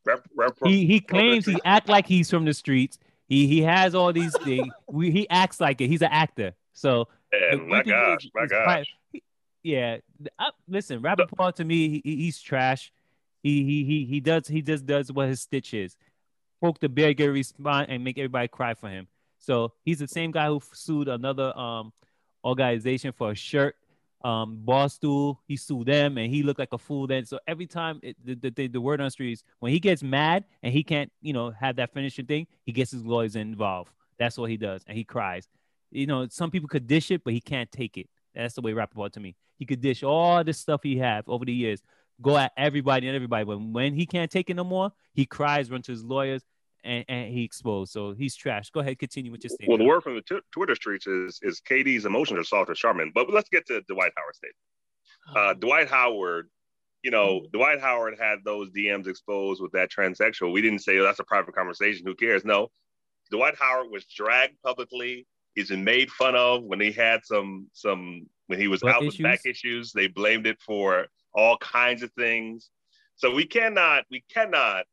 Rep, 0.05 0.27
rep, 0.35 0.57
he 0.65 0.87
he 0.87 1.01
claims 1.01 1.45
he 1.45 1.59
act 1.65 1.89
like 1.89 2.07
he's 2.07 2.31
from 2.31 2.45
the 2.45 2.55
streets. 2.55 2.99
He 3.27 3.47
he 3.47 3.63
has 3.63 3.95
all 3.95 4.13
these 4.13 4.37
things. 4.39 4.73
we, 4.89 5.11
he 5.11 5.29
acts 5.29 5.61
like 5.61 5.81
it. 5.81 5.89
He's 5.89 6.03
an 6.03 6.11
actor. 6.11 6.55
So 6.73 7.09
and 7.33 7.69
my 7.69 7.83
gosh, 7.83 8.27
my 8.35 8.45
is 8.45 8.51
gosh. 8.51 8.87
yeah, 9.63 9.99
I, 10.39 10.51
listen, 10.67 11.03
Rapaport 11.03 11.57
to 11.57 11.65
me, 11.65 12.01
he, 12.03 12.17
he's 12.17 12.41
trash. 12.41 12.91
He 13.43 13.65
he 13.65 13.85
he 13.85 14.05
he 14.05 14.21
does 14.21 14.49
he 14.49 14.63
just 14.63 14.87
does 14.87 15.13
what 15.13 15.29
his 15.29 15.41
stitch 15.41 15.75
is. 15.75 15.97
Poke 16.61 16.81
the 16.81 16.89
bear, 16.89 17.15
get 17.15 17.29
a 17.29 17.33
response, 17.33 17.87
and 17.89 18.03
make 18.03 18.19
everybody 18.19 18.49
cry 18.49 18.75
for 18.75 18.89
him. 18.89 19.07
So 19.39 19.73
he's 19.85 20.01
the 20.01 20.09
same 20.09 20.33
guy 20.33 20.49
who 20.49 20.61
sued 20.73 21.09
another 21.09 21.57
um 21.57 21.93
organization 22.45 23.13
for 23.13 23.31
a 23.31 23.35
shirt 23.35 23.77
um 24.25 24.61
Barstool, 24.65 25.39
he 25.47 25.57
sued 25.57 25.87
them 25.87 26.19
and 26.19 26.33
he 26.33 26.43
looked 26.43 26.59
like 26.59 26.73
a 26.73 26.79
fool 26.79 27.07
then. 27.07 27.25
So 27.25 27.39
every 27.47 27.67
time 27.67 28.01
it, 28.03 28.17
the, 28.25 28.51
the, 28.51 28.67
the 28.67 28.81
word 28.81 29.01
on 29.01 29.07
the 29.07 29.11
streets, 29.11 29.45
when 29.61 29.73
he 29.73 29.79
gets 29.79 30.03
mad 30.03 30.45
and 30.63 30.73
he 30.73 30.83
can't, 30.83 31.11
you 31.21 31.33
know, 31.33 31.51
have 31.51 31.77
that 31.77 31.93
finishing 31.93 32.27
thing, 32.27 32.47
he 32.65 32.73
gets 32.73 32.91
his 32.91 33.05
lawyers 33.05 33.37
involved. 33.37 33.93
That's 34.19 34.37
what 34.37 34.51
he 34.51 34.57
does. 34.57 34.83
And 34.87 34.97
he 34.97 35.05
cries. 35.05 35.49
You 35.91 36.07
know, 36.07 36.27
some 36.29 36.51
people 36.51 36.69
could 36.69 36.87
dish 36.87 37.11
it, 37.11 37.23
but 37.25 37.33
he 37.33 37.41
can't 37.41 37.71
take 37.71 37.97
it. 37.97 38.09
That's 38.35 38.55
the 38.55 38.61
way 38.61 38.73
Rapaport 38.73 39.13
to 39.13 39.21
me. 39.21 39.37
He 39.57 39.65
could 39.65 39.81
dish 39.81 40.03
all 40.03 40.43
the 40.45 40.53
stuff 40.53 40.83
he 40.83 40.99
have 40.99 41.29
over 41.29 41.45
the 41.45 41.53
years, 41.53 41.83
go 42.21 42.37
at 42.37 42.53
everybody 42.57 43.07
and 43.07 43.17
everybody. 43.17 43.45
But 43.45 43.59
when 43.59 43.95
he 43.95 44.07
can't 44.07 44.31
take 44.31 44.51
it 44.51 44.55
no 44.55 44.65
more, 44.65 44.93
he 45.15 45.27
cries, 45.27 45.71
run 45.71 45.83
to 45.83 45.93
his 45.93 46.05
lawyers, 46.05 46.43
and, 46.85 47.05
and 47.09 47.33
he 47.33 47.45
exposed. 47.45 47.93
So 47.93 48.13
he's 48.13 48.35
trash. 48.35 48.71
Go 48.71 48.81
ahead, 48.81 48.99
continue 48.99 49.31
with 49.31 49.45
your 49.45 49.51
statement. 49.51 49.69
Well, 49.69 49.79
the 49.79 49.85
word 49.85 50.03
from 50.03 50.15
the 50.15 50.23
t- 50.23 50.41
Twitter 50.53 50.75
streets 50.75 51.07
is 51.07 51.39
is 51.43 51.61
KD's 51.61 52.05
emotions 52.05 52.41
are 52.41 52.45
soft 52.45 52.71
as 52.71 52.79
Charmin. 52.79 53.13
But 53.15 53.31
let's 53.31 53.49
get 53.49 53.67
to 53.67 53.81
Dwight 53.83 54.13
Howard 54.17 54.35
statement. 54.35 54.57
Uh, 55.35 55.55
Dwight 55.55 55.89
Howard, 55.89 56.49
you 57.03 57.11
know, 57.11 57.41
mm-hmm. 57.41 57.57
Dwight 57.57 57.81
Howard 57.81 58.17
had 58.19 58.39
those 58.45 58.71
DMs 58.71 59.07
exposed 59.07 59.61
with 59.61 59.73
that 59.73 59.91
transsexual. 59.91 60.53
We 60.53 60.63
didn't 60.63 60.81
say 60.81 60.99
oh, 60.99 61.05
that's 61.05 61.21
a 61.21 61.25
private 61.25 61.55
conversation. 61.55 62.07
Who 62.07 62.15
cares? 62.15 62.45
No, 62.45 62.69
Dwight 63.31 63.55
Howard 63.59 63.91
was 63.91 64.05
dragged 64.07 64.55
publicly. 64.65 65.27
He's 65.55 65.69
been 65.69 65.85
made 65.85 66.11
fun 66.11 66.37
of 66.37 66.63
when 66.63 66.81
he 66.81 66.93
had 66.93 67.25
some 67.25 67.69
some 67.73 68.27
when 68.47 68.59
he 68.59 68.69
was 68.69 68.83
out 68.83 69.03
issues? 69.03 69.19
with 69.19 69.23
back 69.25 69.41
issues. 69.45 69.93
They 69.93 70.07
blamed 70.07 70.47
it 70.47 70.59
for 70.65 71.07
all 71.39 71.57
kinds 71.59 72.03
of 72.03 72.11
things. 72.13 72.69
So 73.15 73.33
we 73.33 73.47
cannot 73.47 74.05
we 74.11 74.25
cannot 74.33 74.85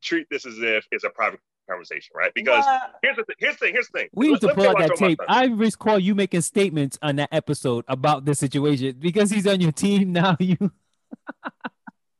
treat 0.00 0.28
this 0.30 0.46
as 0.46 0.58
if 0.58 0.86
it's 0.92 1.02
a 1.02 1.10
private 1.10 1.40
conversation, 1.68 2.12
right? 2.14 2.32
Because 2.34 2.64
here's 3.02 3.16
the 3.16 3.24
th- 3.24 3.36
here's 3.38 3.56
the 3.56 3.66
thing. 3.66 3.72
Here's 3.72 3.88
the 3.88 3.98
thing. 3.98 4.08
We 4.12 4.28
need 4.28 4.40
to 4.42 4.54
pull 4.54 4.68
out 4.68 4.78
that 4.78 4.94
tape. 4.96 5.20
I 5.28 5.46
recall 5.46 5.98
you 5.98 6.14
making 6.14 6.42
statements 6.42 6.98
on 7.02 7.16
that 7.16 7.30
episode 7.32 7.84
about 7.88 8.24
the 8.24 8.34
situation 8.36 8.96
because 9.00 9.30
he's 9.30 9.46
on 9.46 9.60
your 9.60 9.72
team 9.72 10.12
now. 10.12 10.36
You. 10.44 10.56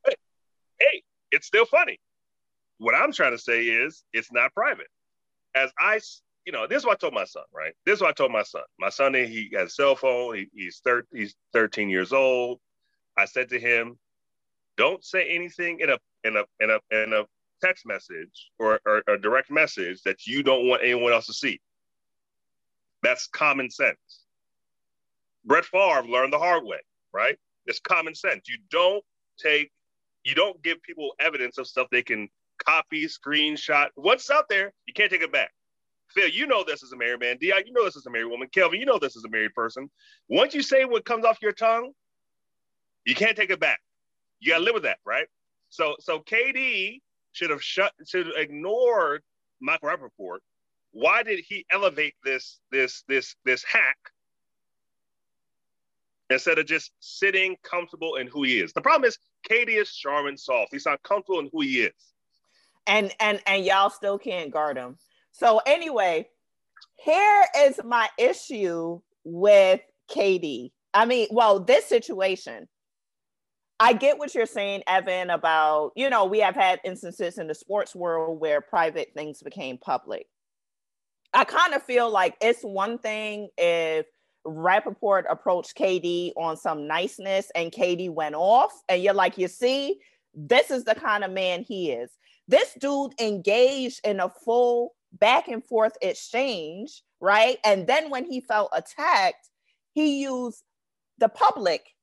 hey, 0.06 0.14
hey, 0.80 1.02
it's 1.30 1.46
still 1.46 1.66
funny. 1.66 2.00
What 2.78 2.94
I'm 2.94 3.12
trying 3.12 3.32
to 3.32 3.38
say 3.38 3.64
is 3.64 4.02
it's 4.12 4.32
not 4.32 4.54
private. 4.54 4.86
As 5.54 5.70
I, 5.78 6.00
you 6.46 6.52
know, 6.52 6.66
this 6.66 6.78
is 6.78 6.86
what 6.86 6.94
I 6.94 6.96
told 6.96 7.12
my 7.12 7.24
son, 7.24 7.42
right? 7.52 7.74
This 7.84 7.96
is 7.96 8.00
what 8.00 8.10
I 8.10 8.12
told 8.12 8.32
my 8.32 8.44
son. 8.44 8.62
My 8.78 8.88
son, 8.88 9.12
he 9.14 9.50
has 9.54 9.68
a 9.68 9.70
cell 9.70 9.94
phone. 9.94 10.36
He, 10.36 10.46
he's 10.54 10.80
thir- 10.82 11.06
he's 11.12 11.34
13 11.52 11.90
years 11.90 12.12
old. 12.12 12.60
I 13.16 13.24
said 13.26 13.48
to 13.50 13.60
him, 13.60 13.98
"Don't 14.76 15.04
say 15.04 15.28
anything 15.28 15.80
in 15.80 15.90
a 15.90 15.98
in 16.24 16.36
a 16.36 16.44
in 16.60 16.70
a 16.70 16.78
in 16.90 17.12
a 17.12 17.24
text 17.64 17.86
message 17.86 18.50
or, 18.58 18.80
or 18.86 19.02
a 19.08 19.18
direct 19.18 19.50
message 19.50 20.02
that 20.02 20.26
you 20.26 20.42
don't 20.42 20.66
want 20.68 20.82
anyone 20.82 21.12
else 21.12 21.26
to 21.26 21.32
see. 21.32 21.60
That's 23.02 23.26
common 23.26 23.70
sense. 23.70 24.24
Brett 25.44 25.64
Favre 25.64 26.04
learned 26.04 26.32
the 26.32 26.38
hard 26.38 26.64
way, 26.64 26.80
right? 27.12 27.36
It's 27.66 27.80
common 27.80 28.14
sense. 28.14 28.48
You 28.48 28.58
don't 28.70 29.04
take, 29.38 29.70
you 30.24 30.34
don't 30.34 30.62
give 30.62 30.82
people 30.82 31.12
evidence 31.20 31.58
of 31.58 31.66
stuff 31.66 31.88
they 31.90 32.02
can 32.02 32.28
copy, 32.58 33.06
screenshot. 33.06 33.88
What's 33.94 34.30
out 34.30 34.48
there, 34.48 34.72
you 34.86 34.94
can't 34.94 35.10
take 35.10 35.22
it 35.22 35.32
back. 35.32 35.50
Phil, 36.14 36.28
you 36.28 36.46
know 36.46 36.64
this 36.64 36.82
is 36.82 36.92
a 36.92 36.96
married 36.96 37.20
man. 37.20 37.38
Di, 37.40 37.52
you 37.66 37.72
know 37.72 37.84
this 37.84 37.96
is 37.96 38.06
a 38.06 38.10
married 38.10 38.30
woman. 38.30 38.48
Kelvin, 38.52 38.78
you 38.78 38.86
know 38.86 38.98
this 38.98 39.16
is 39.16 39.24
a 39.24 39.28
married 39.28 39.54
person. 39.54 39.90
Once 40.28 40.54
you 40.54 40.62
say 40.62 40.84
what 40.84 41.04
comes 41.04 41.24
off 41.24 41.38
your 41.42 41.52
tongue, 41.52 41.92
you 43.04 43.14
can't 43.14 43.36
take 43.36 43.50
it 43.50 43.60
back. 43.60 43.80
You 44.40 44.52
gotta 44.52 44.64
live 44.64 44.74
with 44.74 44.82
that, 44.84 44.98
right? 45.04 45.26
So 45.68 45.96
so 46.00 46.20
KD 46.20 47.00
should 47.32 47.50
have 47.50 47.62
shut 47.62 47.92
should 48.06 48.26
have 48.26 48.36
ignored 48.36 49.22
Michael 49.60 49.88
Rapaport. 49.88 50.38
Why 50.92 51.22
did 51.22 51.40
he 51.46 51.66
elevate 51.70 52.14
this 52.24 52.60
this 52.70 53.02
this 53.08 53.34
this 53.44 53.64
hack 53.64 53.96
instead 56.30 56.58
of 56.58 56.66
just 56.66 56.92
sitting 57.00 57.56
comfortable 57.62 58.16
in 58.16 58.26
who 58.26 58.44
he 58.44 58.60
is? 58.60 58.72
The 58.72 58.80
problem 58.80 59.08
is 59.08 59.18
KD 59.50 59.80
is 59.80 59.92
Charmin 59.92 60.36
soft. 60.36 60.72
He's 60.72 60.86
not 60.86 61.02
comfortable 61.02 61.40
in 61.40 61.50
who 61.52 61.62
he 61.62 61.80
is. 61.80 62.14
And 62.86 63.12
and 63.20 63.40
and 63.46 63.64
y'all 63.64 63.90
still 63.90 64.18
can't 64.18 64.50
guard 64.50 64.76
him. 64.76 64.96
So 65.32 65.60
anyway, 65.66 66.28
here 66.96 67.44
is 67.58 67.80
my 67.84 68.08
issue 68.18 69.00
with 69.24 69.80
KD. 70.08 70.70
I 70.92 71.06
mean, 71.06 71.26
well, 71.30 71.58
this 71.58 71.86
situation. 71.86 72.68
I 73.84 73.92
get 73.92 74.16
what 74.16 74.34
you're 74.34 74.46
saying, 74.46 74.82
Evan, 74.86 75.28
about, 75.28 75.92
you 75.94 76.08
know, 76.08 76.24
we 76.24 76.40
have 76.40 76.54
had 76.54 76.80
instances 76.84 77.36
in 77.36 77.48
the 77.48 77.54
sports 77.54 77.94
world 77.94 78.40
where 78.40 78.62
private 78.62 79.12
things 79.14 79.42
became 79.42 79.76
public. 79.76 80.26
I 81.34 81.44
kind 81.44 81.74
of 81.74 81.82
feel 81.82 82.08
like 82.10 82.34
it's 82.40 82.62
one 82.62 82.96
thing 82.96 83.50
if 83.58 84.06
Rapaport 84.46 85.24
approached 85.28 85.76
KD 85.76 86.32
on 86.34 86.56
some 86.56 86.86
niceness 86.86 87.52
and 87.54 87.70
KD 87.70 88.08
went 88.08 88.34
off, 88.34 88.72
and 88.88 89.02
you're 89.02 89.12
like, 89.12 89.36
you 89.36 89.48
see, 89.48 90.00
this 90.32 90.70
is 90.70 90.84
the 90.84 90.94
kind 90.94 91.22
of 91.22 91.30
man 91.30 91.62
he 91.62 91.92
is. 91.92 92.10
This 92.48 92.72
dude 92.80 93.12
engaged 93.20 94.00
in 94.02 94.18
a 94.18 94.30
full 94.30 94.94
back 95.12 95.46
and 95.48 95.62
forth 95.62 95.98
exchange, 96.00 97.02
right? 97.20 97.58
And 97.66 97.86
then 97.86 98.08
when 98.08 98.24
he 98.24 98.40
felt 98.40 98.70
attacked, 98.72 99.50
he 99.92 100.22
used 100.22 100.62
the 101.18 101.28
public 101.28 101.93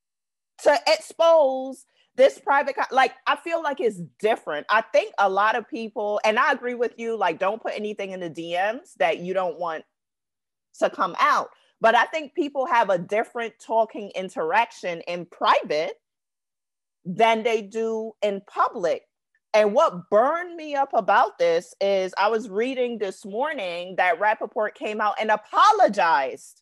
to 0.64 0.80
expose 0.88 1.86
this 2.16 2.40
private 2.40 2.76
like 2.92 3.14
i 3.26 3.36
feel 3.36 3.64
like 3.64 3.80
it's 3.80 4.02
different. 4.20 4.66
I 4.70 4.82
think 4.82 5.14
a 5.18 5.30
lot 5.30 5.56
of 5.56 5.70
people 5.70 6.20
and 6.24 6.38
i 6.38 6.52
agree 6.52 6.76
with 6.76 6.94
you 6.98 7.18
like 7.18 7.40
don't 7.40 7.62
put 7.62 7.74
anything 7.76 8.12
in 8.12 8.20
the 8.20 8.30
dms 8.30 8.94
that 9.00 9.20
you 9.20 9.34
don't 9.34 9.60
want 9.60 9.84
to 10.80 10.90
come 10.90 11.16
out. 11.20 11.50
But 11.80 11.96
i 11.96 12.06
think 12.06 12.34
people 12.34 12.66
have 12.66 12.90
a 12.90 12.98
different 12.98 13.54
talking 13.60 14.12
interaction 14.16 15.02
in 15.08 15.26
private 15.26 15.94
than 17.06 17.44
they 17.44 17.62
do 17.62 18.14
in 18.22 18.42
public. 18.48 19.04
And 19.54 19.74
what 19.74 20.10
burned 20.10 20.56
me 20.56 20.76
up 20.76 20.92
about 20.94 21.38
this 21.38 21.74
is 21.82 22.14
I 22.18 22.30
was 22.30 22.50
reading 22.50 23.00
this 23.00 23.26
morning 23.26 23.96
that 23.98 24.20
Rapaport 24.20 24.76
came 24.76 25.02
out 25.02 25.16
and 25.20 25.30
apologized 25.30 26.62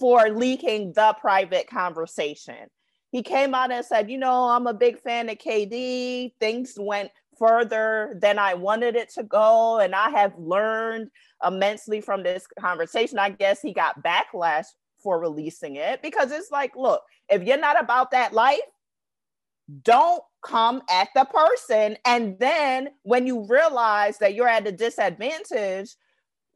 for 0.00 0.28
leaking 0.30 0.94
the 0.94 1.14
private 1.20 1.68
conversation 1.68 2.68
he 3.10 3.22
came 3.22 3.54
out 3.54 3.72
and 3.72 3.84
said, 3.84 4.10
you 4.10 4.18
know, 4.18 4.48
I'm 4.48 4.66
a 4.66 4.74
big 4.74 5.00
fan 5.00 5.28
of 5.28 5.38
KD. 5.38 6.32
Things 6.40 6.74
went 6.78 7.10
further 7.38 8.18
than 8.20 8.38
I 8.38 8.54
wanted 8.54 8.96
it 8.96 9.10
to 9.14 9.22
go. 9.22 9.78
And 9.78 9.94
I 9.94 10.10
have 10.10 10.34
learned 10.38 11.10
immensely 11.46 12.00
from 12.00 12.22
this 12.22 12.46
conversation. 12.58 13.18
I 13.18 13.30
guess 13.30 13.60
he 13.62 13.72
got 13.72 14.02
backlash 14.02 14.66
for 15.02 15.20
releasing 15.20 15.76
it 15.76 16.02
because 16.02 16.32
it's 16.32 16.50
like, 16.50 16.76
look, 16.76 17.02
if 17.28 17.44
you're 17.44 17.58
not 17.58 17.80
about 17.80 18.10
that 18.10 18.32
life, 18.32 18.58
don't 19.82 20.22
come 20.42 20.82
at 20.90 21.08
the 21.14 21.24
person. 21.24 21.96
And 22.04 22.38
then 22.38 22.88
when 23.02 23.26
you 23.26 23.46
realize 23.46 24.18
that 24.18 24.34
you're 24.34 24.48
at 24.48 24.66
a 24.66 24.72
disadvantage, 24.72 25.94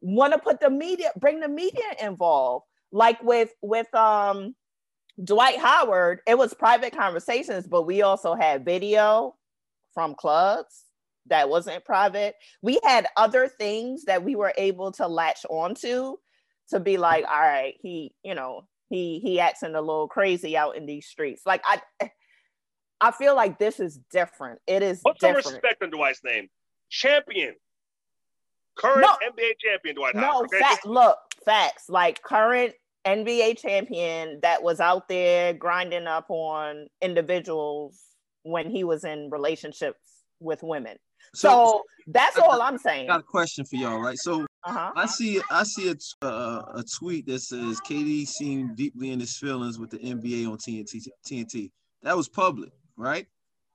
want 0.01 0.33
to 0.33 0.39
put 0.39 0.59
the 0.59 0.69
media, 0.69 1.11
bring 1.19 1.39
the 1.39 1.47
media 1.47 1.85
involved. 2.01 2.65
Like 2.91 3.21
with 3.23 3.51
with 3.61 3.93
um 3.95 4.55
Dwight 5.21 5.59
Howard, 5.59 6.21
it 6.27 6.37
was 6.37 6.53
private 6.53 6.95
conversations, 6.95 7.67
but 7.67 7.83
we 7.83 8.01
also 8.01 8.33
had 8.33 8.65
video 8.65 9.35
from 9.93 10.15
clubs 10.15 10.85
that 11.27 11.49
wasn't 11.49 11.85
private. 11.85 12.35
We 12.61 12.79
had 12.83 13.07
other 13.15 13.47
things 13.47 14.05
that 14.05 14.23
we 14.23 14.35
were 14.35 14.53
able 14.57 14.91
to 14.93 15.07
latch 15.07 15.45
onto 15.49 16.15
to 16.69 16.79
be 16.79 16.97
like, 16.97 17.25
all 17.25 17.39
right, 17.39 17.75
he, 17.81 18.13
you 18.23 18.35
know, 18.35 18.63
he 18.89 19.19
he 19.19 19.39
acting 19.39 19.75
a 19.75 19.81
little 19.81 20.07
crazy 20.07 20.55
out 20.57 20.75
in 20.75 20.85
these 20.85 21.07
streets. 21.07 21.43
Like 21.45 21.63
I 21.65 22.09
I 23.01 23.11
feel 23.11 23.35
like 23.35 23.59
this 23.59 23.79
is 23.79 23.99
different. 24.11 24.59
It 24.67 24.83
is 24.83 24.99
What's 25.01 25.19
different. 25.19 25.45
the 25.45 25.53
respect 25.53 25.83
on 25.83 25.89
Dwight's 25.89 26.23
name? 26.23 26.49
Champion. 26.89 27.55
Current 28.75 29.01
no, 29.01 29.15
NBA 29.29 29.51
champion 29.59 29.95
Dwight 29.95 30.15
no, 30.15 30.21
Howard. 30.21 30.49
Okay? 30.53 30.75
look, 30.85 31.17
facts. 31.45 31.89
Like 31.89 32.21
current 32.21 32.73
NBA 33.05 33.59
champion 33.59 34.39
that 34.41 34.63
was 34.63 34.79
out 34.79 35.07
there 35.09 35.53
grinding 35.53 36.07
up 36.07 36.25
on 36.29 36.87
individuals 37.01 37.99
when 38.43 38.69
he 38.69 38.83
was 38.83 39.03
in 39.03 39.29
relationships 39.29 39.99
with 40.39 40.63
women. 40.63 40.97
So, 41.33 41.49
so 41.49 41.83
that's 42.07 42.37
all 42.37 42.61
I'm 42.61 42.77
saying. 42.77 43.09
I 43.09 43.13
got 43.13 43.19
a 43.21 43.23
question 43.23 43.65
for 43.65 43.75
y'all, 43.75 43.99
right? 43.99 44.17
So 44.17 44.45
uh-huh. 44.63 44.91
I 44.95 45.05
see 45.05 45.41
I 45.49 45.63
see 45.63 45.89
a, 45.89 46.25
uh, 46.25 46.73
a 46.75 46.83
tweet 46.83 47.25
that 47.27 47.39
says 47.39 47.81
KD 47.81 48.27
seemed 48.27 48.75
deeply 48.75 49.11
in 49.11 49.19
his 49.19 49.37
feelings 49.37 49.79
with 49.79 49.89
the 49.89 49.97
NBA 49.97 50.47
on 50.49 50.57
TNT. 50.57 51.07
TNT. 51.27 51.71
That 52.03 52.15
was 52.15 52.27
public, 52.27 52.71
right? 52.97 53.25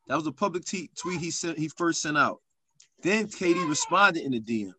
That 0.07 0.17
was 0.17 0.27
a 0.27 0.33
public 0.33 0.65
t- 0.65 0.91
tweet 0.97 1.21
he 1.21 1.31
sent. 1.31 1.59
He 1.59 1.69
first 1.69 2.01
sent 2.01 2.17
out. 2.17 2.41
Then 3.03 3.27
KD 3.27 3.69
responded 3.69 4.25
in 4.25 4.33
the 4.33 4.41
DM. 4.41 4.73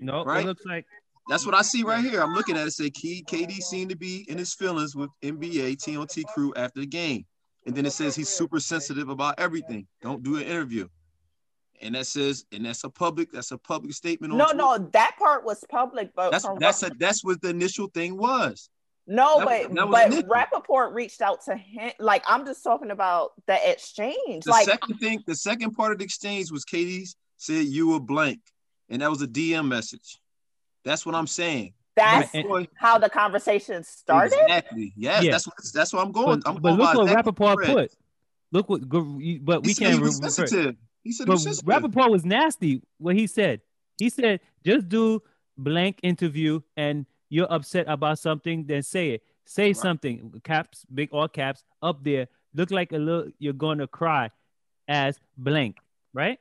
No, 0.00 0.24
Right. 0.24 0.44
it 0.44 0.46
looks 0.46 0.64
like 0.64 0.86
That's 1.28 1.44
what 1.44 1.54
I 1.54 1.62
see 1.62 1.82
right 1.82 2.04
here. 2.04 2.22
I'm 2.22 2.34
looking 2.34 2.56
at 2.56 2.66
it. 2.66 2.70
Say 2.72 2.90
Key 2.90 3.24
KD 3.28 3.54
seemed 3.60 3.90
to 3.90 3.96
be 3.96 4.24
in 4.28 4.38
his 4.38 4.54
feelings 4.54 4.94
with 4.94 5.10
NBA 5.22 5.76
TNT 5.76 6.24
crew 6.26 6.52
after 6.56 6.80
the 6.80 6.86
game, 6.86 7.24
and 7.66 7.74
then 7.74 7.84
it 7.84 7.92
says 7.92 8.14
he's 8.14 8.28
super 8.28 8.60
sensitive 8.60 9.08
about 9.08 9.34
everything. 9.38 9.86
Don't 10.02 10.22
do 10.22 10.36
an 10.36 10.42
interview, 10.44 10.86
and 11.82 11.94
that 11.96 12.06
says, 12.06 12.44
and 12.52 12.64
that's 12.64 12.84
a 12.84 12.90
public. 12.90 13.32
That's 13.32 13.50
a 13.50 13.58
public 13.58 13.92
statement. 13.92 14.34
No, 14.34 14.44
Twitter. 14.44 14.56
no, 14.58 14.78
that 14.92 15.16
part 15.18 15.44
was 15.44 15.64
public, 15.68 16.10
but 16.14 16.30
That's 16.30 16.44
from 16.44 16.58
that's 16.60 16.82
a, 16.84 16.90
that's 16.98 17.24
what 17.24 17.42
the 17.42 17.48
initial 17.48 17.88
thing 17.88 18.16
was. 18.16 18.70
no, 19.08 19.40
that- 19.40 19.74
but 19.74 19.90
that 19.90 20.10
but 20.10 20.28
Rapaport 20.28 20.94
reached 20.94 21.22
out 21.22 21.44
to 21.46 21.56
him. 21.56 21.90
Like 21.98 22.22
I'm 22.28 22.46
just 22.46 22.62
talking 22.62 22.92
about 22.92 23.32
the 23.46 23.58
exchange. 23.68 24.44
The 24.44 24.50
like 24.52 24.66
second 24.66 24.98
thing, 24.98 25.24
the 25.26 25.34
second 25.34 25.72
part 25.72 25.90
of 25.90 25.98
the 25.98 26.04
exchange 26.04 26.52
was 26.52 26.64
KD 26.64 27.12
said 27.36 27.66
you 27.66 27.88
were 27.88 28.00
blank, 28.00 28.40
and 28.88 29.02
that 29.02 29.10
was 29.10 29.22
a 29.22 29.26
DM 29.26 29.66
message. 29.66 30.20
That's 30.86 31.04
what 31.04 31.14
I'm 31.14 31.26
saying. 31.26 31.74
that's 31.96 32.34
and- 32.34 32.68
how 32.76 32.98
the 32.98 33.10
conversation 33.10 33.82
started. 33.82 34.38
Exactly. 34.42 34.92
Yes, 34.96 35.24
Yeah. 35.24 35.30
that's 35.32 35.46
what 35.46 35.56
that's 35.74 35.92
what 35.92 36.04
I'm 36.04 36.12
going. 36.12 36.40
but, 36.40 36.48
I'm 36.48 36.54
but 36.56 36.62
going 36.62 36.78
look 36.78 36.94
what 36.94 37.02
exactly 37.08 37.32
Rapaport 37.32 37.56
correct. 37.56 37.72
put. 37.72 37.92
Look 38.52 38.68
what 38.70 38.88
go- 38.88 39.20
but 39.42 39.64
we 39.64 39.74
said 39.74 39.84
can't 39.88 39.94
he 39.98 40.00
was 40.02 40.16
re- 40.20 40.26
refer- 40.26 40.30
sensitive. 40.30 40.76
He 41.02 41.12
said 41.12 41.24
he 41.26 41.32
But 41.34 41.44
was. 41.44 41.62
Rapaport 41.62 42.10
was 42.10 42.24
nasty. 42.24 42.82
What 42.98 43.14
he 43.16 43.26
said, 43.26 43.60
he 43.98 44.08
said, 44.10 44.40
just 44.64 44.88
do 44.88 45.22
blank 45.58 45.98
interview, 46.02 46.60
and 46.76 47.06
you're 47.30 47.50
upset 47.52 47.86
about 47.88 48.18
something, 48.18 48.66
then 48.66 48.82
say 48.82 49.10
it. 49.10 49.22
Say 49.44 49.68
Right. 49.68 49.76
something. 49.76 50.40
Caps, 50.44 50.84
big 50.92 51.08
all 51.12 51.28
caps, 51.28 51.64
up 51.82 52.02
there. 52.04 52.28
Look 52.54 52.70
like 52.70 52.92
a 52.92 52.98
little. 52.98 53.30
You're 53.38 53.52
going 53.52 53.78
to 53.78 53.86
cry, 53.86 54.30
as 54.88 55.18
blank, 55.36 55.78
right? 56.12 56.38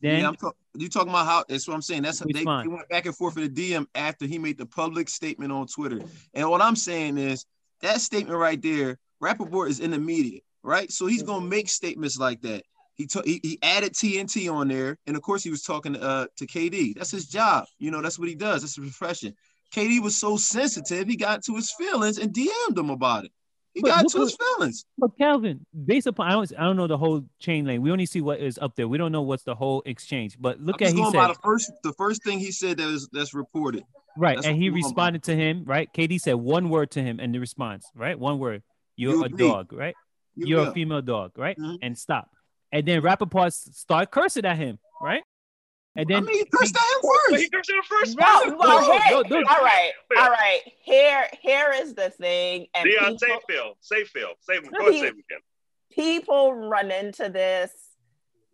Then 0.00 0.20
yeah, 0.20 0.28
I'm 0.28 0.36
talk- 0.36 0.56
you 0.76 0.88
talking 0.88 1.10
about 1.10 1.26
how? 1.26 1.44
That's 1.48 1.66
what 1.66 1.74
I'm 1.74 1.82
saying. 1.82 2.02
That's 2.02 2.20
how 2.20 2.26
they, 2.26 2.44
they 2.44 2.68
went 2.68 2.88
back 2.88 3.06
and 3.06 3.16
forth 3.16 3.36
in 3.36 3.52
the 3.52 3.72
DM 3.72 3.86
after 3.94 4.26
he 4.26 4.38
made 4.38 4.58
the 4.58 4.66
public 4.66 5.08
statement 5.08 5.52
on 5.52 5.66
Twitter. 5.66 6.00
And 6.34 6.48
what 6.48 6.62
I'm 6.62 6.76
saying 6.76 7.18
is 7.18 7.44
that 7.82 8.00
statement 8.00 8.38
right 8.38 8.60
there. 8.60 8.98
Rapaport 9.22 9.68
is 9.68 9.80
in 9.80 9.90
the 9.90 9.98
media, 9.98 10.40
right? 10.62 10.90
So 10.90 11.06
he's 11.06 11.22
gonna 11.22 11.44
make 11.44 11.68
statements 11.68 12.18
like 12.18 12.40
that. 12.42 12.62
He 12.94 13.06
took 13.06 13.26
he, 13.26 13.40
he 13.42 13.58
added 13.62 13.92
TNT 13.92 14.50
on 14.52 14.68
there, 14.68 14.96
and 15.06 15.16
of 15.16 15.22
course 15.22 15.42
he 15.42 15.50
was 15.50 15.62
talking 15.62 15.96
uh, 15.96 16.26
to 16.36 16.46
KD. 16.46 16.94
That's 16.94 17.10
his 17.10 17.26
job. 17.26 17.66
You 17.78 17.90
know, 17.90 18.00
that's 18.00 18.18
what 18.18 18.28
he 18.28 18.34
does. 18.34 18.62
That's 18.62 18.76
his 18.76 18.84
profession. 18.84 19.34
KD 19.74 20.02
was 20.02 20.16
so 20.16 20.36
sensitive, 20.36 21.06
he 21.06 21.16
got 21.16 21.44
to 21.44 21.54
his 21.54 21.72
feelings 21.72 22.18
and 22.18 22.32
DM'd 22.32 22.76
him 22.76 22.90
about 22.90 23.24
it. 23.24 23.32
He 23.74 23.82
But 23.82 23.88
got 23.88 24.08
to 24.08 24.20
his 24.20 24.36
feelings. 24.36 24.84
But 24.98 25.16
Calvin, 25.16 25.64
based 25.86 26.06
upon 26.08 26.26
I 26.28 26.32
don't 26.32 26.52
I 26.58 26.64
don't 26.64 26.76
know 26.76 26.86
the 26.88 26.98
whole 26.98 27.24
chain 27.38 27.64
link. 27.66 27.82
We 27.82 27.90
only 27.92 28.06
see 28.06 28.20
what 28.20 28.40
is 28.40 28.58
up 28.58 28.74
there. 28.74 28.88
We 28.88 28.98
don't 28.98 29.12
know 29.12 29.22
what's 29.22 29.44
the 29.44 29.54
whole 29.54 29.82
exchange. 29.86 30.36
But 30.40 30.60
look 30.60 30.82
I'm 30.82 30.88
at 30.88 30.94
he 30.94 31.04
said 31.10 31.28
the 31.28 31.38
first 31.42 31.70
the 31.84 31.92
first 31.92 32.24
thing 32.24 32.38
he 32.40 32.50
said 32.50 32.78
that 32.78 32.88
is 32.88 33.08
that's 33.12 33.32
reported. 33.32 33.84
right, 34.16 34.36
that's 34.36 34.46
and 34.46 34.56
he 34.60 34.70
responded 34.70 35.22
to 35.24 35.36
him 35.36 35.64
right. 35.64 35.88
KD 35.92 36.20
said 36.20 36.34
one 36.34 36.68
word 36.68 36.90
to 36.92 37.02
him 37.02 37.20
in 37.20 37.30
the 37.32 37.38
response. 37.38 37.86
Right, 37.94 38.18
one 38.18 38.38
word. 38.40 38.62
You're 38.96 39.14
You 39.14 39.22
a 39.22 39.26
agree. 39.26 39.46
dog. 39.48 39.72
Right, 39.72 39.94
You 40.34 40.46
you're 40.46 40.68
a 40.68 40.72
female 40.72 41.02
dog. 41.02 41.38
Right, 41.38 41.56
Mhm. 41.56 41.78
and 41.80 41.96
stop. 41.96 42.28
And 42.72 42.86
then 42.86 43.02
Rappaport 43.02 43.52
start 43.52 44.10
cursing 44.10 44.44
at 44.44 44.56
him. 44.56 44.78
Right, 45.00 45.22
and 45.96 46.06
I 46.10 46.14
then 46.14 46.24
mean, 46.24 46.38
he 46.38 46.44
cursed 46.46 46.76
at 46.76 46.82
first. 47.30 47.42
he 47.42 47.48
comes 47.50 47.68
in 47.68 47.82
first 47.82 48.16
No, 48.18 48.24
spot. 48.24 48.58
well, 48.58 48.80
no, 48.88 48.98
hey, 48.98 49.10
no, 49.10 49.22
no. 49.22 49.36
all 49.38 49.64
right, 49.64 49.92
all 50.16 50.30
right. 50.30 50.60
Here, 50.82 51.26
here 51.42 51.72
is 51.74 51.94
the 51.94 52.10
thing, 52.10 52.66
and 52.74 52.88
Dion, 52.88 53.18
say 53.18 53.26
people, 53.26 53.40
Phil. 53.48 53.76
Say 53.80 54.04
Phil. 54.04 54.28
Say 54.40 54.54
him. 54.56 54.64
Go 54.72 54.80
ahead, 54.80 54.92
he- 54.94 55.00
say 55.00 55.06
him 55.08 55.22
again. 55.28 55.40
people 55.92 56.54
run 56.54 56.90
into 56.90 57.28
this 57.28 57.70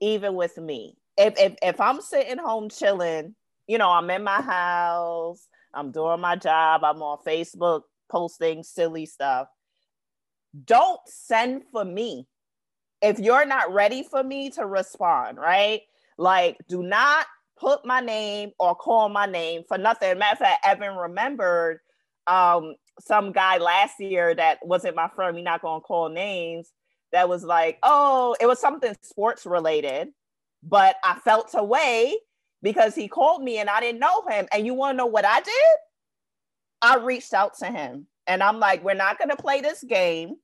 even 0.00 0.34
with 0.34 0.56
me. 0.58 0.96
If 1.18 1.38
if 1.38 1.54
if 1.62 1.80
I'm 1.80 2.00
sitting 2.00 2.38
home 2.38 2.68
chilling, 2.68 3.34
you 3.66 3.78
know, 3.78 3.90
I'm 3.90 4.08
in 4.10 4.22
my 4.24 4.40
house, 4.42 5.46
I'm 5.72 5.90
doing 5.92 6.20
my 6.20 6.36
job, 6.36 6.84
I'm 6.84 7.02
on 7.02 7.18
Facebook 7.26 7.82
posting 8.08 8.62
silly 8.62 9.06
stuff. 9.06 9.48
Don't 10.64 11.00
send 11.06 11.64
for 11.72 11.84
me 11.84 12.26
if 13.02 13.18
you're 13.18 13.44
not 13.46 13.72
ready 13.74 14.02
for 14.02 14.22
me 14.22 14.50
to 14.50 14.64
respond, 14.66 15.38
right? 15.38 15.82
Like, 16.18 16.56
do 16.68 16.82
not 16.82 17.26
put 17.58 17.84
my 17.86 18.00
name 18.00 18.52
or 18.58 18.74
call 18.74 19.08
my 19.08 19.26
name 19.26 19.62
for 19.66 19.78
nothing. 19.78 20.18
Matter 20.18 20.32
of 20.32 20.38
fact, 20.38 20.66
Evan 20.66 20.96
remembered 20.96 21.80
um, 22.26 22.74
some 23.00 23.32
guy 23.32 23.58
last 23.58 24.00
year 24.00 24.34
that 24.34 24.58
wasn't 24.62 24.96
my 24.96 25.08
friend. 25.08 25.34
We're 25.34 25.42
not 25.42 25.62
gonna 25.62 25.80
call 25.80 26.08
names. 26.08 26.70
That 27.12 27.28
was 27.28 27.44
like, 27.44 27.78
oh, 27.82 28.36
it 28.40 28.46
was 28.46 28.60
something 28.60 28.94
sports 29.02 29.46
related, 29.46 30.08
but 30.62 30.96
I 31.04 31.18
felt 31.20 31.50
away 31.54 32.18
because 32.62 32.94
he 32.94 33.08
called 33.08 33.42
me 33.42 33.58
and 33.58 33.70
I 33.70 33.80
didn't 33.80 34.00
know 34.00 34.22
him. 34.28 34.48
And 34.52 34.66
you 34.66 34.74
want 34.74 34.94
to 34.94 34.96
know 34.98 35.06
what 35.06 35.24
I 35.24 35.40
did? 35.40 35.76
I 36.82 36.96
reached 36.96 37.32
out 37.32 37.56
to 37.58 37.66
him 37.66 38.06
and 38.26 38.42
I'm 38.42 38.58
like, 38.58 38.84
we're 38.84 38.94
not 38.94 39.18
gonna 39.18 39.36
play 39.36 39.60
this 39.60 39.82
game, 39.84 40.36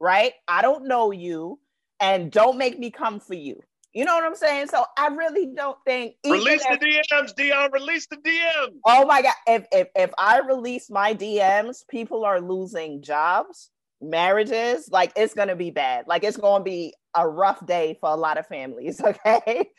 right? 0.00 0.32
I 0.48 0.62
don't 0.62 0.86
know 0.86 1.10
you, 1.10 1.58
and 2.00 2.30
don't 2.30 2.58
make 2.58 2.78
me 2.78 2.90
come 2.90 3.20
for 3.20 3.34
you. 3.34 3.60
You 3.96 4.04
know 4.04 4.14
what 4.14 4.24
I'm 4.24 4.34
saying? 4.36 4.66
So 4.68 4.84
I 4.98 5.06
really 5.08 5.46
don't 5.56 5.78
think 5.86 6.16
even 6.22 6.38
Release 6.40 6.62
if- 6.68 6.78
the 6.80 6.86
DMs, 6.86 7.34
Dion. 7.34 7.70
Release 7.72 8.06
the 8.06 8.16
DMs. 8.18 8.76
Oh 8.84 9.06
my 9.06 9.22
god! 9.22 9.32
If 9.46 9.64
if 9.72 9.88
if 9.96 10.10
I 10.18 10.40
release 10.40 10.90
my 10.90 11.14
DMs, 11.14 11.78
people 11.88 12.22
are 12.26 12.38
losing 12.38 13.00
jobs, 13.00 13.70
marriages. 14.02 14.90
Like 14.92 15.12
it's 15.16 15.32
gonna 15.32 15.56
be 15.56 15.70
bad. 15.70 16.04
Like 16.06 16.24
it's 16.24 16.36
gonna 16.36 16.62
be 16.62 16.92
a 17.14 17.26
rough 17.26 17.64
day 17.64 17.96
for 17.98 18.10
a 18.10 18.16
lot 18.16 18.36
of 18.36 18.46
families. 18.46 19.00
Okay, 19.06 19.70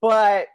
but 0.00 0.46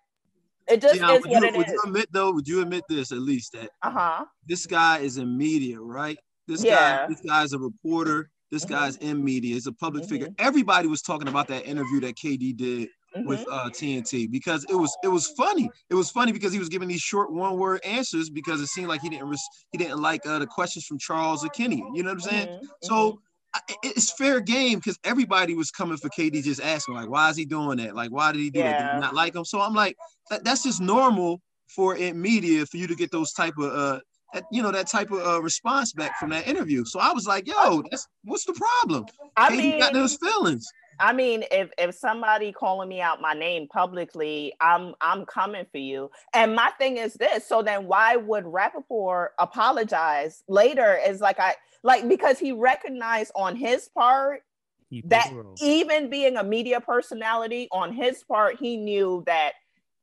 it 0.70 0.82
just 0.82 0.96
Dion, 0.96 1.10
is 1.16 1.22
would, 1.24 1.32
what 1.32 1.42
you, 1.42 1.48
it 1.50 1.58
would 1.58 1.68
is. 1.68 1.74
you 1.74 1.82
admit 1.88 2.08
though? 2.14 2.32
Would 2.32 2.48
you 2.48 2.62
admit 2.62 2.86
this 2.88 3.12
at 3.12 3.18
least 3.18 3.52
that 3.52 3.72
Uh 3.82 3.92
huh. 3.92 4.26
this 4.48 4.66
guy 4.66 5.00
is 5.00 5.18
in 5.18 5.38
media, 5.38 5.82
right? 5.82 6.18
This 6.48 6.64
Yeah. 6.64 6.76
guy, 7.00 7.08
this 7.10 7.20
guy's 7.28 7.52
a 7.52 7.60
reporter. 7.60 8.30
This 8.52 8.64
Mhm. 8.64 8.70
guy's 8.70 8.96
in 8.98 9.22
media. 9.22 9.56
He's 9.56 9.68
a 9.68 9.74
public 9.74 10.06
figure. 10.06 10.28
Mhm. 10.28 10.36
Everybody 10.40 10.88
was 10.88 11.02
talking 11.02 11.28
about 11.28 11.50
that 11.50 11.66
interview 11.66 12.00
that 12.02 12.16
KD 12.16 12.54
did 12.54 12.88
with 13.16 13.46
uh, 13.52 13.70
TNT 13.70 14.30
because 14.32 14.64
it 14.70 14.76
was 14.76 14.96
it 15.04 15.08
was 15.08 15.28
funny. 15.28 15.70
It 15.90 15.96
was 15.96 16.10
funny 16.10 16.32
because 16.32 16.54
he 16.54 16.60
was 16.60 16.70
giving 16.70 16.88
these 16.88 17.02
short 17.02 17.32
one 17.32 17.58
word 17.58 17.82
answers 17.86 18.30
because 18.30 18.62
it 18.62 18.68
seemed 18.68 18.88
like 18.88 19.02
he 19.02 19.10
didn't 19.10 19.30
res- 19.30 19.48
he 19.72 19.78
didn't 19.78 20.00
like 20.00 20.26
uh, 20.26 20.40
the 20.40 20.48
questions 20.48 20.86
from 20.86 20.98
Charles 21.00 21.44
or 21.46 21.50
Kenny. 21.50 21.84
You 21.94 22.04
know 22.04 22.10
what 22.10 22.14
I'm 22.16 22.20
saying? 22.22 22.48
Mhm. 22.48 22.68
So 22.84 23.22
I, 23.54 23.60
it's 23.84 24.12
fair 24.14 24.40
game 24.40 24.80
because 24.80 24.98
everybody 25.04 25.56
was 25.56 25.72
coming 25.72 25.98
for 25.98 26.10
KD, 26.10 26.42
just 26.42 26.62
asking 26.62 26.96
like, 26.96 27.10
why 27.10 27.30
is 27.30 27.36
he 27.38 27.46
doing 27.46 27.78
that? 27.78 27.96
Like, 27.96 28.12
why 28.12 28.32
did 28.32 28.40
he 28.40 28.50
do 28.50 28.64
that? 28.64 28.78
Did 28.78 28.86
Yeah. 28.86 28.94
he 28.96 29.00
not 29.00 29.14
like 29.14 29.36
him? 29.36 29.44
So 29.46 29.60
I'm 29.60 29.74
like, 29.74 29.98
that, 30.30 30.44
that's 30.46 30.64
just 30.64 30.80
normal 30.82 31.42
for 31.68 31.96
in 31.96 32.22
media 32.22 32.66
for 32.66 32.78
you 32.78 32.88
to 32.88 32.96
get 32.96 33.12
those 33.12 33.34
type 33.34 33.54
of 33.58 33.74
uh, 33.74 34.00
that, 34.34 34.46
you 34.52 34.62
know, 34.62 34.72
that 34.72 34.88
type 34.88 35.12
of 35.12 35.20
uh, 35.20 35.42
response 35.42 35.92
back 35.92 36.18
from 36.18 36.30
that 36.30 36.48
interview. 36.48 36.86
So 36.86 37.00
I 37.00 37.12
was 37.12 37.28
like, 37.28 37.48
yo, 37.48 37.84
that's 37.92 38.08
what's 38.24 38.46
the 38.46 38.54
problem? 38.54 39.06
I 39.36 39.50
KD 39.50 39.58
mean, 39.58 39.80
got 39.80 39.94
those 39.94 40.16
feelings. 40.16 40.66
I 41.02 41.14
mean, 41.14 41.44
if 41.52 41.72
if 41.80 41.96
somebody 41.96 42.52
calling 42.52 42.88
me 42.88 43.02
out 43.02 43.22
my 43.22 43.34
name 43.34 43.68
publicly, 43.68 44.54
I'm 44.62 44.94
I'm 45.02 45.26
coming 45.26 45.66
for 45.72 45.80
you. 45.80 46.12
And 46.34 46.56
my 46.56 46.70
thing 46.78 46.98
is 46.98 47.16
this: 47.16 47.48
so 47.48 47.64
then 47.64 47.88
why 47.88 48.18
would 48.18 48.46
Rapaport 48.46 49.30
apologize 49.40 50.44
later? 50.48 51.00
Is 51.06 51.20
like 51.20 51.40
I 51.40 51.56
like 51.82 52.08
because 52.08 52.38
he 52.38 52.52
recognized 52.52 53.32
on 53.36 53.56
his 53.56 53.90
part 53.90 54.44
he 54.92 55.02
that 55.08 55.32
even 55.60 56.12
being 56.12 56.38
a 56.38 56.44
media 56.44 56.80
personality 56.80 57.68
on 57.72 57.94
his 57.94 58.24
part, 58.24 58.58
he 58.60 58.78
knew 58.78 59.24
that 59.26 59.54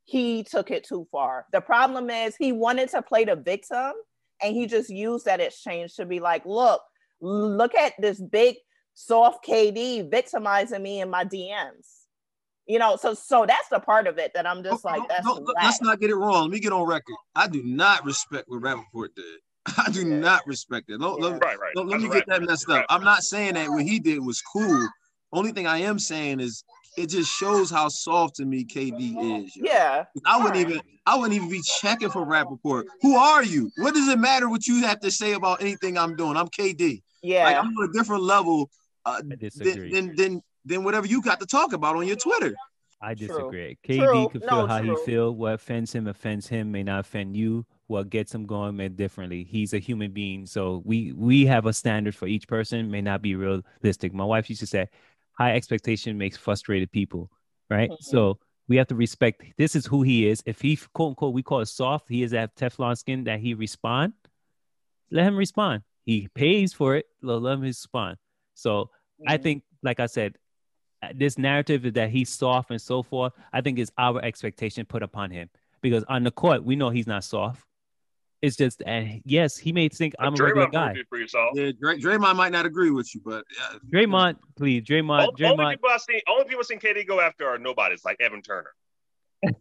he 0.04 0.42
took 0.42 0.72
it 0.72 0.82
too 0.82 1.06
far. 1.12 1.46
The 1.52 1.61
problem 1.61 2.11
is 2.11 2.34
he 2.34 2.50
wanted 2.50 2.88
to 2.90 3.02
play 3.02 3.24
the 3.24 3.37
victim 3.37 3.92
and 4.42 4.56
he 4.56 4.66
just 4.66 4.90
used 4.90 5.26
that 5.26 5.40
exchange 5.40 5.94
to 5.94 6.06
be 6.06 6.18
like, 6.18 6.44
look, 6.44 6.80
look 7.20 7.74
at 7.74 7.92
this 8.00 8.20
big 8.20 8.56
soft 8.98 9.46
KD 9.46 10.11
victimizing 10.11 10.82
me 10.82 11.00
in 11.00 11.08
my 11.08 11.24
DMs. 11.24 11.87
You 12.66 12.78
know, 12.78 12.96
so 12.96 13.14
so 13.14 13.46
that's 13.46 13.68
the 13.70 13.78
part 13.80 14.06
of 14.06 14.18
it 14.18 14.32
that 14.34 14.46
I'm 14.46 14.62
just 14.62 14.82
Don't- 14.82 14.98
like, 14.98 15.08
that's 15.08 15.24
don't- 15.24 15.48
let's 15.62 15.80
not 15.80 16.00
get 16.00 16.11
it 16.11 16.16
wrong. 16.16 16.42
Let 16.42 16.50
me 16.50 16.61
get 16.61 16.72
on 16.72 16.87
record. 16.87 17.14
I 17.34 17.46
do 17.48 17.62
not 17.64 18.04
respect 18.04 18.48
what 18.48 18.61
Rapaport 18.61 19.14
did. 19.14 19.24
I 19.78 19.90
do 19.90 20.00
Yeah. 20.06 20.18
not 20.18 20.46
respect 20.46 20.90
it. 20.90 21.00
Let, 21.00 21.18
let- 21.20 21.32
Right, 21.42 21.58
right. 21.58 21.76
let- 21.76 21.87
let 21.87 22.00
me 22.00 22.08
a 22.08 22.12
get 22.12 22.26
that 22.26 22.42
messed 22.42 22.68
up. 22.68 22.84
I'm 22.90 23.04
not 23.04 23.22
saying 23.22 23.54
that 23.54 23.70
what 23.70 23.84
he 23.84 23.98
did 24.00 24.18
was 24.18 24.42
cool. 24.42 24.87
Only 25.32 25.52
thing 25.52 25.66
I 25.66 25.78
am 25.78 25.98
saying 25.98 26.40
is 26.40 26.62
it 26.98 27.06
just 27.08 27.30
shows 27.32 27.70
how 27.70 27.88
soft 27.88 28.34
to 28.37 28.44
me 28.44 28.64
KD 28.64 29.44
is. 29.46 29.56
yo. 29.56 29.64
yeah. 29.64 30.04
I 30.26 30.37
wouldn't 30.38 30.56
Alright. 30.56 30.70
even 30.70 30.80
I 31.06 31.14
wouldn't 31.16 31.34
even 31.34 31.48
be 31.48 31.62
checking 31.80 32.11
for 32.11 32.26
Rapaport. 32.26 32.84
Who 33.00 33.16
are 33.16 33.42
you? 33.44 33.70
What 33.78 33.94
does 33.94 34.08
it 34.08 34.18
matter 34.18 34.48
what 34.50 34.66
you 34.66 34.82
have 34.84 35.00
to 35.00 35.11
say 35.11 35.32
about 35.34 35.62
anything 35.62 35.96
I'm 35.96 36.16
doing? 36.16 36.37
I'm 36.37 36.48
KD. 36.48 37.02
Yeah. 37.22 37.44
Like 37.44 37.56
I'm 37.56 37.68
on 37.68 37.88
a 37.88 37.92
different 37.94 38.24
level 38.24 38.68
uh, 39.04 39.11
I 39.18 39.20
than, 39.22 39.38
disagree. 39.38 39.92
than 39.92 40.14
than 40.16 40.42
than 40.64 40.84
whatever 40.84 41.06
you 41.06 41.22
got 41.22 41.40
to 41.40 41.46
talk 41.46 41.72
about 41.72 41.96
on 41.96 42.06
your 42.06 42.16
Twitter. 42.16 42.54
I 43.00 43.14
True. 43.14 43.28
disagree. 43.28 43.78
KD 43.87 44.04
True. 44.04 44.28
could 44.28 44.40
No, 44.42 44.48
feel 44.48 44.66
how 44.66 44.80
true. 44.80 44.96
he 44.98 45.04
feel. 45.06 45.32
What 45.32 45.54
offends 45.54 45.92
him 45.92 46.08
offends 46.08 46.48
him. 46.48 46.72
May 46.72 46.82
not 46.82 47.00
offend 47.00 47.37
you. 47.37 47.64
What 47.87 48.11
gets 48.11 48.34
him 48.34 48.44
going 48.44 48.76
may 48.76 48.88
differently. 48.88 49.44
He's 49.44 49.72
a 49.72 49.78
human 49.78 50.11
being, 50.11 50.46
so 50.46 50.82
we 50.84 51.12
we 51.12 51.46
have 51.46 51.66
a 51.66 51.72
standard 51.72 52.14
for 52.16 52.26
each 52.26 52.48
person. 52.48 52.90
May 52.90 53.00
not 53.00 53.22
be 53.22 53.34
realistic. 53.37 54.12
My 54.12 54.24
wife 54.24 54.50
used 54.50 54.61
to 54.61 54.66
say, 54.66 54.88
high 55.32 55.54
expectation 55.54 56.18
makes 56.18 56.37
frustrated 56.37 56.90
people, 56.90 57.30
right? 57.70 57.90
Mhm. 57.90 57.96
So 58.02 58.40
we 58.66 58.76
have 58.76 58.88
to 58.88 58.94
respect 58.96 59.44
this 59.56 59.74
is 59.76 59.87
who 59.87 60.02
he 60.02 60.26
is. 60.28 60.42
If 60.44 60.61
he 60.61 60.76
quote 60.92 61.11
unquote 61.11 61.32
we 61.34 61.42
call 61.44 61.61
it 61.61 61.66
soft, 61.66 62.08
he 62.08 62.22
is 62.24 62.32
that 62.32 62.56
Teflon 62.56 62.98
skin 62.98 63.24
that 63.24 63.38
he 63.40 63.54
respond. 63.54 64.12
Let 65.11 65.24
him 65.24 65.37
respond. 65.37 65.84
He 66.04 66.28
pays 66.34 66.72
for 66.74 66.96
it. 66.96 67.06
Let 67.22 67.40
let 67.42 67.54
him 67.54 67.61
respond. 67.61 68.18
So 68.58 68.90
I 69.26 69.38
Mhm. 69.38 69.42
think, 69.42 69.62
like 69.82 70.00
I 70.00 70.06
said, 70.06 70.36
uh, 71.02 71.12
this 71.14 71.38
narrative 71.38 71.86
is 71.86 71.92
that 71.92 72.10
he's 72.10 72.28
soft 72.28 72.70
and 72.72 72.80
so 72.80 73.04
forth. 73.04 73.32
I 73.52 73.60
think 73.60 73.78
is 73.78 73.92
our 73.96 74.20
expectation 74.24 74.84
put 74.84 75.02
upon 75.04 75.30
him 75.30 75.48
because 75.80 76.02
on 76.08 76.24
the 76.24 76.32
court 76.32 76.64
we 76.64 76.74
know 76.74 76.90
he's 76.90 77.06
not 77.06 77.22
soft. 77.22 77.64
It's 78.42 78.56
just, 78.56 78.82
and 78.84 79.20
yes, 79.24 79.56
he 79.56 79.72
may 79.72 79.88
think 79.88 80.14
I'm 80.18 80.34
a 80.34 80.36
regular 80.42 80.68
guy. 80.68 80.86
proved 80.88 80.98
it 81.00 81.06
for 81.08 81.18
yourself. 81.18 81.50
Yeah, 81.54 81.70
Dray- 81.80 81.98
Draymond 82.00 82.36
might 82.36 82.52
not 82.52 82.66
agree 82.66 82.90
with 82.90 83.12
you, 83.14 83.20
but 83.24 83.44
uh, 83.62 83.78
Draymond, 83.92 84.36
please, 84.56 84.82
Draymond, 84.82 85.28
Only, 85.28 85.44
only 85.44 85.64
Draymond. 85.64 85.70
people 85.74 85.90
I 85.90 85.96
see, 85.98 86.22
only 86.28 86.44
people 86.44 86.64
seen 86.64 86.78
KD 86.80 87.04
go 87.06 87.20
after 87.20 87.48
are 87.48 87.58
nobody's 87.58 88.04
like 88.04 88.20
Evan 88.20 88.42
Turner. 88.42 88.72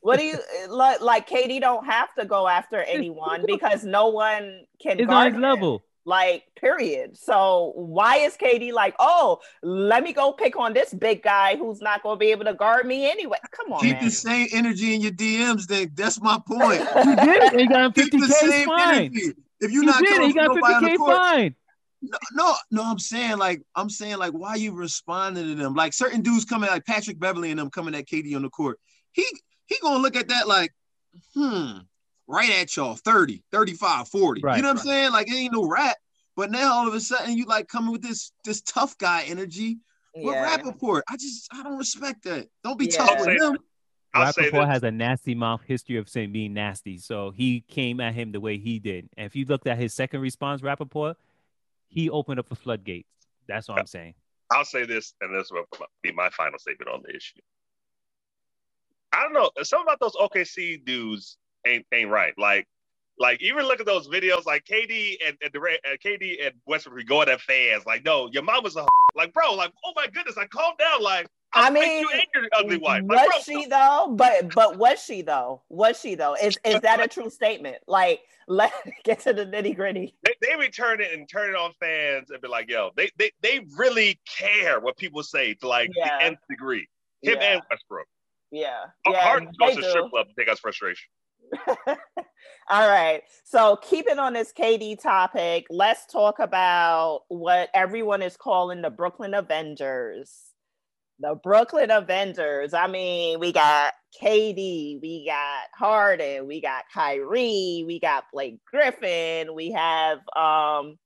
What 0.00 0.18
do 0.18 0.24
you 0.26 0.38
like? 0.68 1.00
Like 1.00 1.26
KD 1.28 1.60
don't 1.62 1.86
have 1.86 2.14
to 2.16 2.26
go 2.26 2.46
after 2.46 2.82
anyone 2.82 3.42
because 3.46 3.84
no 3.84 4.08
one 4.08 4.64
can 4.80 4.98
It's 5.00 5.02
on 5.02 5.06
guard 5.08 5.26
his 5.28 5.34
him. 5.36 5.40
level. 5.42 5.84
Like, 6.06 6.44
period. 6.60 7.16
So 7.16 7.72
why 7.76 8.16
is 8.18 8.36
KD 8.36 8.72
like, 8.72 8.94
oh, 8.98 9.40
let 9.62 10.02
me 10.02 10.12
go 10.12 10.32
pick 10.32 10.54
on 10.58 10.74
this 10.74 10.92
big 10.92 11.22
guy 11.22 11.56
who's 11.56 11.80
not 11.80 12.02
going 12.02 12.16
to 12.16 12.18
be 12.18 12.30
able 12.30 12.44
to 12.44 12.54
guard 12.54 12.86
me 12.86 13.10
anyway? 13.10 13.38
Come 13.52 13.72
on, 13.72 13.80
keep 13.80 13.94
man. 13.94 14.04
the 14.04 14.10
same 14.10 14.48
energy 14.52 14.94
in 14.94 15.00
your 15.00 15.12
DMs. 15.12 15.66
Then 15.66 15.90
that's 15.94 16.20
my 16.20 16.38
point. 16.46 16.80
He 17.04 17.14
did 17.16 17.42
it. 17.42 17.60
He 17.60 17.66
got 17.66 17.84
him 17.86 17.92
Keep 17.92 18.12
the 18.12 18.18
50K 18.18 18.30
same 18.50 18.66
fine. 18.66 18.94
energy. 18.96 19.32
If 19.60 19.70
you're 19.70 19.82
He 19.82 19.86
not 19.86 19.98
did 20.00 20.10
it. 20.10 20.12
coming 20.12 20.28
He 20.28 20.34
got 20.34 20.54
nobody 20.54 20.74
on 20.74 20.82
the 20.82 20.88
50K 20.90 20.96
court, 20.98 21.16
fine. 21.16 21.54
no, 22.02 22.18
no, 22.34 22.54
no, 22.70 22.84
I'm 22.84 22.98
saying 22.98 23.38
like 23.38 23.62
I'm 23.74 23.88
saying 23.88 24.18
like 24.18 24.32
why 24.32 24.56
you 24.56 24.72
responding 24.72 25.44
to 25.46 25.54
them? 25.54 25.74
Like 25.74 25.94
certain 25.94 26.20
dudes 26.20 26.44
coming 26.44 26.68
like 26.68 26.84
Patrick 26.84 27.18
Beverley 27.18 27.50
and 27.50 27.58
them 27.58 27.70
coming 27.70 27.94
at 27.94 28.06
KD 28.06 28.36
on 28.36 28.42
the 28.42 28.50
court. 28.50 28.78
He 29.12 29.24
he 29.66 29.76
gonna 29.80 30.02
look 30.02 30.16
at 30.16 30.28
that 30.28 30.46
like, 30.46 30.70
hmm, 31.34 31.78
right 32.26 32.50
at 32.50 32.76
y'all 32.76 32.94
30, 32.96 33.42
35, 33.52 34.08
40. 34.08 34.40
Right. 34.42 34.56
You 34.56 34.62
know 34.62 34.68
what 34.68 34.78
I'm 34.78 34.84
saying? 34.84 35.12
Like 35.12 35.28
it 35.28 35.34
ain't 35.34 35.52
no 35.52 35.66
rap. 35.68 35.96
But 36.36 36.50
now 36.50 36.72
all 36.72 36.88
of 36.88 36.94
a 36.94 37.00
sudden 37.00 37.36
you 37.36 37.44
like 37.46 37.68
coming 37.68 37.92
with 37.92 38.02
this 38.02 38.32
this 38.44 38.60
tough 38.62 38.96
guy 38.98 39.24
energy 39.26 39.78
with 40.14 40.34
Yeah. 40.34 40.56
Rapaport. 40.56 41.02
I 41.08 41.16
just 41.16 41.48
I 41.52 41.62
don't 41.62 41.78
respect 41.78 42.24
that. 42.24 42.48
Don't 42.62 42.78
be 42.78 42.86
Yeah. 42.86 42.98
tough 42.98 43.20
with 43.20 43.40
him. 43.40 43.58
I'll 44.14 44.32
Rapaport 44.32 44.68
has 44.68 44.84
a 44.84 44.92
nasty 44.92 45.34
mouth 45.34 45.62
history 45.66 45.96
of 45.96 46.08
saying 46.08 46.32
being 46.32 46.54
nasty. 46.54 46.98
So 46.98 47.30
he 47.32 47.62
came 47.62 48.00
at 48.00 48.14
him 48.14 48.30
the 48.30 48.40
way 48.40 48.58
he 48.58 48.78
did. 48.78 49.08
And 49.16 49.26
if 49.26 49.34
you 49.34 49.44
looked 49.44 49.66
at 49.66 49.76
his 49.76 49.92
second 49.92 50.20
response, 50.20 50.62
Rapaport, 50.62 51.16
he 51.88 52.08
opened 52.10 52.38
up 52.38 52.48
the 52.48 52.54
floodgates. 52.54 53.08
That's 53.48 53.68
what 53.68 53.78
I'm 53.78 53.86
saying. 53.86 54.14
I'll 54.52 54.64
say 54.64 54.84
this, 54.84 55.14
and 55.20 55.34
this 55.34 55.50
will 55.50 55.64
be 56.02 56.12
my 56.12 56.30
final 56.30 56.58
statement 56.60 56.90
on 56.90 57.02
the 57.04 57.14
issue. 57.14 57.40
I 59.12 59.22
don't 59.22 59.32
know. 59.32 59.50
Something 59.62 59.86
about 59.86 60.00
those 60.00 60.14
OKC 60.14 60.84
dudes 60.84 61.38
ain't 61.66 61.86
ain't 61.92 62.10
right. 62.10 62.34
Like, 62.38 62.66
like 63.18 63.42
even 63.42 63.66
look 63.66 63.80
at 63.80 63.86
those 63.86 64.08
videos, 64.08 64.46
like 64.46 64.64
KD 64.64 65.16
and, 65.26 65.36
and 65.42 65.52
Durant, 65.52 65.80
uh, 65.86 65.96
KD 66.04 66.44
and 66.46 66.54
Westbrook 66.66 67.06
going 67.06 67.28
at 67.28 67.40
fans. 67.40 67.84
Like, 67.86 68.04
no, 68.04 68.28
your 68.32 68.42
mama's 68.44 68.76
a 68.76 68.86
like, 69.14 69.32
bro. 69.32 69.54
Like, 69.54 69.72
oh 69.84 69.92
my 69.96 70.06
goodness, 70.08 70.36
like, 70.36 70.50
calm 70.50 70.74
down. 70.78 71.02
Like, 71.02 71.28
I 71.52 71.70
I'll 71.70 71.72
mean, 71.72 72.00
you 72.02 72.10
and 72.12 72.22
your 72.34 72.44
ugly 72.54 72.78
wife. 72.78 73.04
was 73.08 73.20
Like, 73.26 73.30
bro, 73.30 73.38
she 73.44 73.66
though? 73.66 74.14
But 74.16 74.54
but 74.54 74.78
was 74.78 75.02
she 75.02 75.22
though? 75.22 75.62
Was 75.68 76.00
she 76.00 76.14
though? 76.16 76.34
Is 76.36 76.58
is 76.64 76.80
that 76.82 77.00
a 77.00 77.08
true 77.08 77.30
statement? 77.30 77.78
Like, 77.88 78.20
let's 78.48 78.74
get 79.04 79.20
to 79.20 79.32
the 79.32 79.46
nitty 79.46 79.76
gritty. 79.76 80.16
they, 80.24 80.34
they 80.42 80.56
return 80.56 81.00
it 81.00 81.12
and 81.12 81.28
turn 81.28 81.50
it 81.50 81.56
on 81.56 81.72
fans 81.80 82.30
and 82.30 82.40
be 82.42 82.48
like, 82.48 82.70
yo, 82.70 82.90
they 82.96 83.10
they, 83.18 83.32
they 83.42 83.60
really 83.78 84.20
care 84.28 84.80
what 84.80 84.96
people 84.98 85.22
say 85.22 85.54
to 85.54 85.68
like 85.68 85.92
Yeah. 85.96 86.18
the 86.18 86.24
nth 86.26 86.40
degree. 86.50 86.88
Him 87.22 87.36
Yeah. 87.36 87.44
and 87.54 87.62
Westbrook. 87.70 88.06
Yeah, 88.52 88.86
Yeah, 89.06 89.22
Harden 89.22 89.48
goes 89.60 89.74
to 89.76 89.82
strip 89.84 90.06
club 90.10 90.26
to 90.28 90.34
take 90.44 90.52
us 90.52 90.60
frustration. 90.60 91.08
All 92.68 92.88
right. 92.88 93.22
So, 93.44 93.76
keeping 93.76 94.18
on 94.18 94.32
this 94.32 94.52
KD 94.52 95.00
topic, 95.00 95.66
let's 95.70 96.06
talk 96.06 96.38
about 96.38 97.22
what 97.28 97.68
everyone 97.74 98.22
is 98.22 98.36
calling 98.36 98.82
the 98.82 98.90
Brooklyn 98.90 99.34
Avengers. 99.34 100.32
The 101.20 101.38
Brooklyn 101.42 101.90
Avengers. 101.90 102.74
I 102.74 102.86
mean, 102.86 103.38
we 103.38 103.52
got 103.52 103.92
KD, 104.20 105.00
we 105.00 105.26
got 105.26 105.66
Harden, 105.76 106.46
we 106.46 106.60
got 106.60 106.84
Kyrie, 106.92 107.84
we 107.86 108.00
got 108.00 108.24
Blake 108.32 108.58
Griffin, 108.70 109.54
we 109.54 109.70
have 109.72 110.18
um 110.36 110.96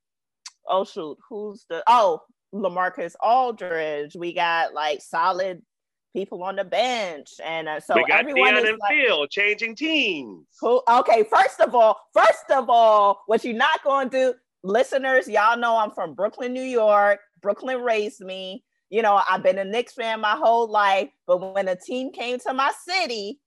oh 0.66 0.84
shoot, 0.84 1.18
who's 1.28 1.64
the 1.68 1.82
oh 1.86 2.22
Lamarcus 2.54 3.14
Aldridge. 3.22 4.16
We 4.16 4.32
got 4.32 4.74
like 4.74 5.02
solid 5.02 5.62
people 6.12 6.42
on 6.42 6.56
the 6.56 6.64
bench, 6.64 7.32
and 7.44 7.68
uh, 7.68 7.80
so 7.80 7.94
we 7.96 8.04
got 8.06 8.20
everyone 8.20 8.54
Dion 8.54 8.64
is 8.64 8.68
and 8.70 8.78
like, 8.80 8.90
Phil 9.06 9.26
changing 9.28 9.76
teams. 9.76 10.46
who? 10.60 10.82
Okay, 10.90 11.24
first 11.30 11.60
of 11.60 11.74
all, 11.74 11.98
first 12.12 12.50
of 12.50 12.68
all, 12.70 13.22
what 13.26 13.44
you're 13.44 13.54
not 13.54 13.82
going 13.84 14.10
to 14.10 14.16
do, 14.32 14.34
listeners, 14.62 15.28
y'all 15.28 15.58
know 15.58 15.76
I'm 15.76 15.90
from 15.90 16.14
Brooklyn, 16.14 16.52
New 16.52 16.62
York. 16.62 17.20
Brooklyn 17.40 17.82
raised 17.82 18.20
me. 18.20 18.64
You 18.90 19.02
know, 19.02 19.20
I've 19.28 19.42
been 19.42 19.58
a 19.58 19.64
Knicks 19.64 19.92
fan 19.92 20.20
my 20.20 20.34
whole 20.36 20.66
life, 20.68 21.10
but 21.26 21.54
when 21.54 21.68
a 21.68 21.76
team 21.76 22.10
came 22.10 22.38
to 22.40 22.54
my 22.54 22.72
city, 22.88 23.38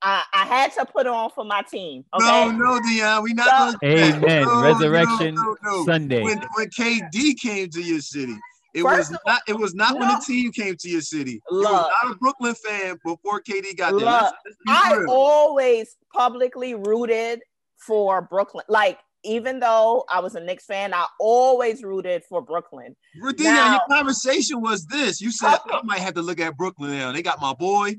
I, 0.00 0.22
I 0.32 0.44
had 0.46 0.72
to 0.74 0.86
put 0.86 1.06
on 1.06 1.30
for 1.30 1.44
my 1.44 1.62
team. 1.62 2.04
Okay. 2.14 2.24
No, 2.26 2.50
no, 2.50 2.80
Dion, 2.88 3.22
we 3.22 3.34
not 3.34 3.46
So- 3.72 3.78
gonna. 3.80 3.94
Amen. 3.94 4.44
No, 4.44 4.62
Resurrection 4.62 5.34
no, 5.34 5.42
no, 5.42 5.56
no. 5.78 5.84
Sunday. 5.84 6.22
When 6.22 6.38
when 6.54 6.68
KD 6.70 7.38
came 7.38 7.68
to 7.70 7.82
your 7.82 8.00
city, 8.00 8.36
it 8.78 8.82
First 8.82 9.10
was 9.12 9.18
not. 9.26 9.40
It 9.48 9.58
was 9.58 9.74
not 9.74 9.98
when 9.98 10.08
no. 10.08 10.14
the 10.18 10.24
team 10.26 10.52
came 10.52 10.76
to 10.76 10.88
your 10.88 11.00
city. 11.00 11.40
was 11.50 11.62
not 11.64 12.12
a 12.12 12.14
Brooklyn 12.16 12.54
fan 12.54 12.98
before 13.04 13.40
KD 13.40 13.76
got 13.76 13.90
there. 13.90 14.00
Look, 14.00 14.04
Let's- 14.04 14.32
let's 14.44 14.58
I 14.68 14.94
real. 14.96 15.10
always 15.10 15.96
publicly 16.14 16.74
rooted 16.74 17.42
for 17.86 18.20
Brooklyn. 18.22 18.64
Like, 18.68 18.98
even 19.24 19.58
though 19.60 20.04
I 20.08 20.20
was 20.20 20.34
a 20.36 20.40
Knicks 20.40 20.64
fan, 20.66 20.94
I 20.94 21.06
always 21.20 21.82
rooted 21.82 22.22
for 22.28 22.40
Brooklyn. 22.40 22.94
Now- 23.16 23.72
your 23.72 23.80
conversation 23.88 24.60
was 24.60 24.86
this. 24.86 25.20
You 25.20 25.30
said 25.32 25.58
I 25.70 25.80
might 25.84 26.00
have 26.00 26.14
to 26.14 26.22
look 26.22 26.40
at 26.40 26.56
Brooklyn 26.56 26.92
now. 26.92 27.12
They 27.12 27.22
got 27.22 27.40
my 27.40 27.52
boy. 27.54 27.96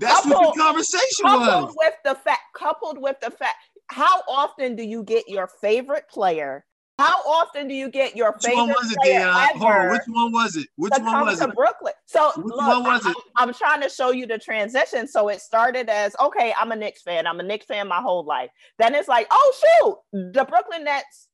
That's 0.00 0.26
what 0.26 0.34
Couple- 0.34 0.52
the 0.52 0.58
conversation 0.60 1.24
coupled 1.24 1.64
was. 1.68 1.74
with 1.76 1.94
the 2.04 2.14
fact 2.14 2.40
coupled 2.54 2.98
with 3.00 3.18
the 3.20 3.30
fact 3.30 3.56
how 3.86 4.20
often 4.28 4.76
do 4.76 4.82
you 4.82 5.02
get 5.02 5.26
your 5.28 5.46
favorite 5.60 6.04
player 6.10 6.64
how 7.00 7.18
often 7.26 7.68
do 7.68 7.74
you 7.74 7.88
get 7.88 8.16
your 8.16 8.32
Which 8.32 8.44
favorite 8.44 8.64
one 8.64 8.68
was 8.68 8.90
it, 8.90 8.98
player 8.98 9.18
Dion? 9.20 9.48
Hold 9.54 9.62
on. 9.72 9.90
Which 9.90 10.02
one 10.06 10.32
was 10.32 10.56
it? 10.56 10.68
Which 10.76 10.92
one 10.98 11.26
was 11.26 11.38
to 11.38 11.48
it? 11.48 11.54
Brooklyn? 11.54 11.92
So 12.06 12.32
Which 12.36 12.46
look, 12.46 12.58
one 12.58 12.84
was 12.84 13.06
I, 13.06 13.10
it? 13.10 13.16
am 13.38 13.54
trying 13.54 13.80
to 13.82 13.88
show 13.88 14.10
you 14.10 14.26
the 14.26 14.38
transition. 14.38 15.08
So 15.08 15.28
it 15.28 15.40
started 15.40 15.88
as 15.88 16.14
okay, 16.20 16.54
I'm 16.58 16.72
a 16.72 16.76
Knicks 16.76 17.02
fan. 17.02 17.26
I'm 17.26 17.40
a 17.40 17.42
Knicks 17.42 17.66
fan 17.66 17.88
my 17.88 18.00
whole 18.00 18.24
life. 18.24 18.50
Then 18.78 18.94
it's 18.94 19.08
like, 19.08 19.26
oh 19.30 19.54
shoot, 19.60 20.32
the 20.32 20.44
Brooklyn 20.44 20.84
Nets. 20.84 21.28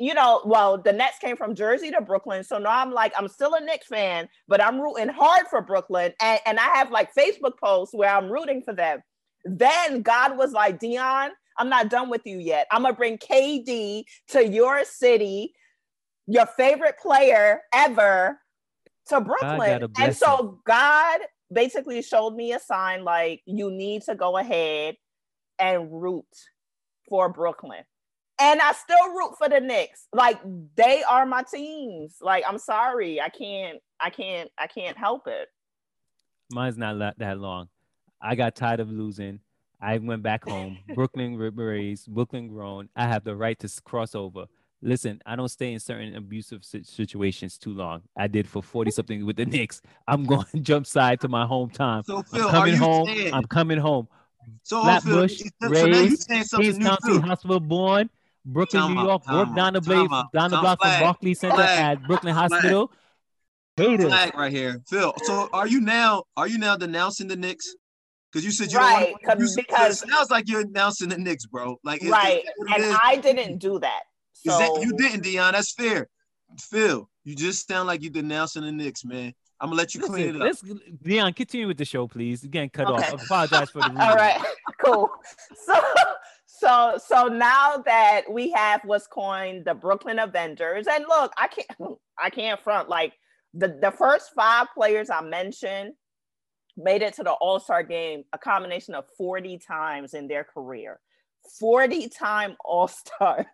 You 0.00 0.14
know, 0.14 0.42
well, 0.44 0.78
the 0.78 0.92
Nets 0.92 1.18
came 1.18 1.36
from 1.36 1.56
Jersey 1.56 1.90
to 1.90 2.00
Brooklyn. 2.00 2.44
So 2.44 2.58
now 2.58 2.70
I'm 2.70 2.92
like, 2.92 3.12
I'm 3.18 3.26
still 3.26 3.54
a 3.54 3.60
Knicks 3.60 3.88
fan, 3.88 4.28
but 4.46 4.62
I'm 4.62 4.80
rooting 4.80 5.08
hard 5.08 5.48
for 5.48 5.60
Brooklyn. 5.60 6.12
And, 6.20 6.38
and 6.46 6.60
I 6.60 6.68
have 6.76 6.92
like 6.92 7.12
Facebook 7.12 7.58
posts 7.58 7.94
where 7.94 8.08
I'm 8.08 8.30
rooting 8.30 8.62
for 8.62 8.72
them. 8.72 9.02
Then 9.44 10.02
God 10.02 10.36
was 10.36 10.52
like, 10.52 10.78
Dion, 10.78 11.30
I'm 11.58 11.68
not 11.68 11.90
done 11.90 12.08
with 12.08 12.22
you 12.24 12.38
yet. 12.38 12.66
I'm 12.70 12.82
gonna 12.82 12.94
bring 12.94 13.18
KD 13.18 14.04
to 14.28 14.46
your 14.46 14.84
city, 14.84 15.54
your 16.26 16.46
favorite 16.46 16.98
player 16.98 17.60
ever, 17.74 18.38
to 19.08 19.20
Brooklyn. 19.20 19.82
And 19.98 20.14
so 20.14 20.60
God 20.66 21.20
basically 21.52 22.02
showed 22.02 22.34
me 22.34 22.52
a 22.52 22.60
sign 22.60 23.04
like 23.04 23.42
you 23.46 23.70
need 23.70 24.02
to 24.02 24.14
go 24.14 24.36
ahead 24.36 24.96
and 25.58 25.88
root 25.90 26.24
for 27.08 27.28
Brooklyn. 27.28 27.82
And 28.40 28.60
I 28.60 28.72
still 28.72 29.14
root 29.14 29.32
for 29.36 29.48
the 29.48 29.60
Knicks. 29.60 30.06
Like 30.12 30.38
they 30.76 31.02
are 31.02 31.26
my 31.26 31.42
teams. 31.42 32.16
Like 32.20 32.44
I'm 32.46 32.58
sorry, 32.58 33.20
I 33.20 33.30
can't, 33.30 33.78
I 33.98 34.10
can't, 34.10 34.50
I 34.56 34.68
can't 34.68 34.96
help 34.96 35.26
it. 35.26 35.48
Mine's 36.50 36.78
not 36.78 37.18
that 37.18 37.38
long. 37.38 37.68
I 38.22 38.34
got 38.34 38.54
tired 38.54 38.80
of 38.80 38.90
losing. 38.90 39.40
I 39.80 39.98
went 39.98 40.22
back 40.22 40.44
home. 40.44 40.78
Brooklyn 40.94 41.36
ra- 41.38 41.50
raised, 41.54 42.08
Brooklyn 42.12 42.48
grown. 42.48 42.88
I 42.96 43.06
have 43.06 43.24
the 43.24 43.36
right 43.36 43.58
to 43.60 43.68
cross 43.84 44.14
over. 44.14 44.46
Listen, 44.80 45.20
I 45.26 45.34
don't 45.36 45.48
stay 45.48 45.72
in 45.72 45.80
certain 45.80 46.14
abusive 46.14 46.64
situations 46.64 47.58
too 47.58 47.74
long. 47.74 48.02
I 48.16 48.28
did 48.28 48.48
for 48.48 48.62
40 48.62 48.90
something 48.92 49.26
with 49.26 49.36
the 49.36 49.44
Knicks. 49.46 49.80
I'm 50.06 50.24
going 50.32 50.44
to 50.52 50.60
jump 50.60 50.86
side 50.86 51.20
to 51.22 51.28
my 51.28 51.44
hometown. 51.44 52.04
So 52.06 52.18
I'm 52.18 52.22
Phil, 52.24 52.46
are 52.46 52.50
coming 52.50 52.74
you 52.74 52.78
home. 52.80 53.06
saying? 53.06 53.34
I'm 53.34 53.44
coming 53.44 53.78
home. 53.78 54.06
so, 54.62 54.76
hold 54.76 54.88
on, 54.88 55.00
Phil, 55.00 55.12
Flatbush, 55.28 55.38
so 55.38 55.68
now 55.68 55.78
you 55.84 55.92
raised, 55.92 56.22
saying 56.22 56.44
something 56.44 56.64
Kings 56.72 56.78
new 56.78 56.84
County 56.86 57.12
too. 57.14 57.20
Hospital 57.22 57.60
born, 57.60 58.10
Brooklyn, 58.44 58.82
Time 58.82 58.94
New 58.94 59.02
York. 59.02 59.24
time 59.24 59.36
Worked 59.36 59.50
out, 59.50 59.56
down 59.56 59.72
the 59.74 59.80
blade, 59.80 60.08
out, 60.12 60.32
down 60.32 60.50
the 60.50 60.56
time- 60.56 60.62
block 60.64 60.78
from 60.80 60.88
flag, 60.90 61.02
Barclays 61.02 61.40
Center 61.40 61.54
flag, 61.56 61.78
at 62.00 62.06
Brooklyn 62.06 62.34
flag. 62.34 62.50
Hospital. 62.52 62.92
Haters. 63.76 64.06
flag 64.06 64.34
right 64.36 64.52
here, 64.52 64.80
Phil. 64.88 65.12
So 65.24 65.48
are 65.52 65.66
you 65.68 65.80
now? 65.80 66.24
Are 66.36 66.48
you 66.48 66.58
now 66.58 66.76
denouncing 66.76 67.28
the 67.28 67.36
Knicks? 67.36 67.74
Because 68.32 68.44
you 68.44 68.50
said 68.50 68.70
you 68.72 68.78
Right, 68.78 69.00
don't 69.00 69.10
want 69.12 69.22
'cause- 69.24 69.56
you, 69.56 69.62
because- 69.62 70.02
it 70.02 70.08
sounds 70.10 70.30
like 70.30 70.48
you're 70.48 70.60
announcing 70.60 71.08
the 71.08 71.18
Knicks, 71.18 71.46
bro. 71.46 71.78
Like 71.84 72.02
is, 72.02 72.10
right. 72.10 72.44
is 72.44 72.44
that 72.44 72.78
it 72.78 72.82
and 72.82 72.84
is? 72.92 72.98
I 73.02 73.16
didn't 73.16 73.58
do 73.58 73.78
that. 73.80 74.02
Is 74.44 74.52
So 74.52 74.58
that 74.58 74.82
you 74.82 74.92
didn't, 74.96 75.22
Dion? 75.22 75.52
That's 75.52 75.72
fair. 75.72 76.08
Phil, 76.60 77.08
you 77.24 77.34
just 77.34 77.66
sound 77.66 77.86
like 77.86 78.02
you're 78.02 78.12
denouncing 78.12 78.62
the 78.62 78.72
Knicks, 78.72 79.04
man. 79.04 79.34
I'm 79.60 79.68
gonna 79.70 79.76
let 79.76 79.94
you 79.94 80.00
clean 80.00 80.28
it 80.28 80.36
up. 80.36 80.42
Let's 80.42 80.62
Leon 81.04 81.32
continue 81.32 81.66
with 81.66 81.78
the 81.78 81.84
show, 81.84 82.06
please. 82.06 82.44
Again, 82.44 82.68
cut 82.70 82.86
Okay. 82.86 83.12
off. 83.12 83.22
Apologize 83.24 83.70
for 83.70 83.80
the 83.80 83.88
rude. 83.90 83.98
All 83.98 84.14
right, 84.14 84.40
cool. 84.84 85.10
So, 85.66 85.80
so, 86.46 86.98
so 87.04 87.24
now 87.26 87.78
that 87.84 88.22
we 88.30 88.50
have 88.52 88.82
what's 88.84 89.06
coined 89.08 89.64
the 89.64 89.74
Brooklyn 89.74 90.18
Avengers, 90.20 90.86
and 90.86 91.04
look, 91.08 91.32
I 91.36 91.48
can't, 91.48 91.68
I 92.18 92.30
can't 92.30 92.60
front 92.62 92.88
like 92.88 93.14
the 93.54 93.76
the 93.80 93.90
first 93.90 94.30
five 94.36 94.68
players 94.74 95.10
I 95.10 95.22
mentioned 95.22 95.92
made 96.78 97.02
it 97.02 97.14
to 97.14 97.22
the 97.22 97.32
All 97.32 97.60
Star 97.60 97.82
game 97.82 98.24
a 98.32 98.38
combination 98.38 98.94
of 98.94 99.04
forty 99.18 99.58
times 99.58 100.14
in 100.14 100.28
their 100.28 100.44
career. 100.44 101.00
40 101.58 102.08
time 102.08 102.56
all 102.64 102.88
stars 102.88 103.46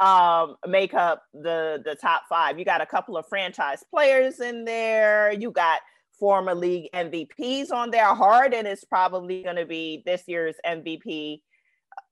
um 0.00 0.56
make 0.66 0.94
up 0.94 1.22
the 1.32 1.80
the 1.84 1.96
top 2.00 2.22
five. 2.28 2.58
You 2.58 2.64
got 2.64 2.80
a 2.80 2.86
couple 2.86 3.16
of 3.16 3.26
franchise 3.28 3.82
players 3.90 4.40
in 4.40 4.64
there. 4.64 5.32
You 5.32 5.50
got 5.50 5.80
former 6.18 6.54
league 6.54 6.88
mvps 6.92 7.70
on 7.70 7.90
there. 7.90 8.14
Harden 8.14 8.66
is 8.66 8.84
probably 8.84 9.42
going 9.42 9.56
to 9.56 9.66
be 9.66 10.02
this 10.04 10.22
year's 10.26 10.56
mvp 10.66 11.40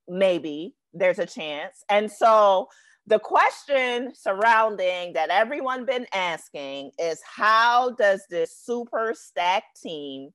maybe. 0.07 0.73
There's 0.93 1.19
a 1.19 1.25
chance. 1.25 1.83
And 1.89 2.09
so 2.09 2.67
the 3.05 3.19
question 3.19 4.13
surrounding 4.15 5.13
that 5.13 5.29
everyone 5.29 5.85
been 5.85 6.05
asking 6.13 6.91
is 6.99 7.21
how 7.23 7.91
does 7.91 8.23
this 8.29 8.57
super 8.57 9.13
stacked 9.15 9.81
team 9.81 10.31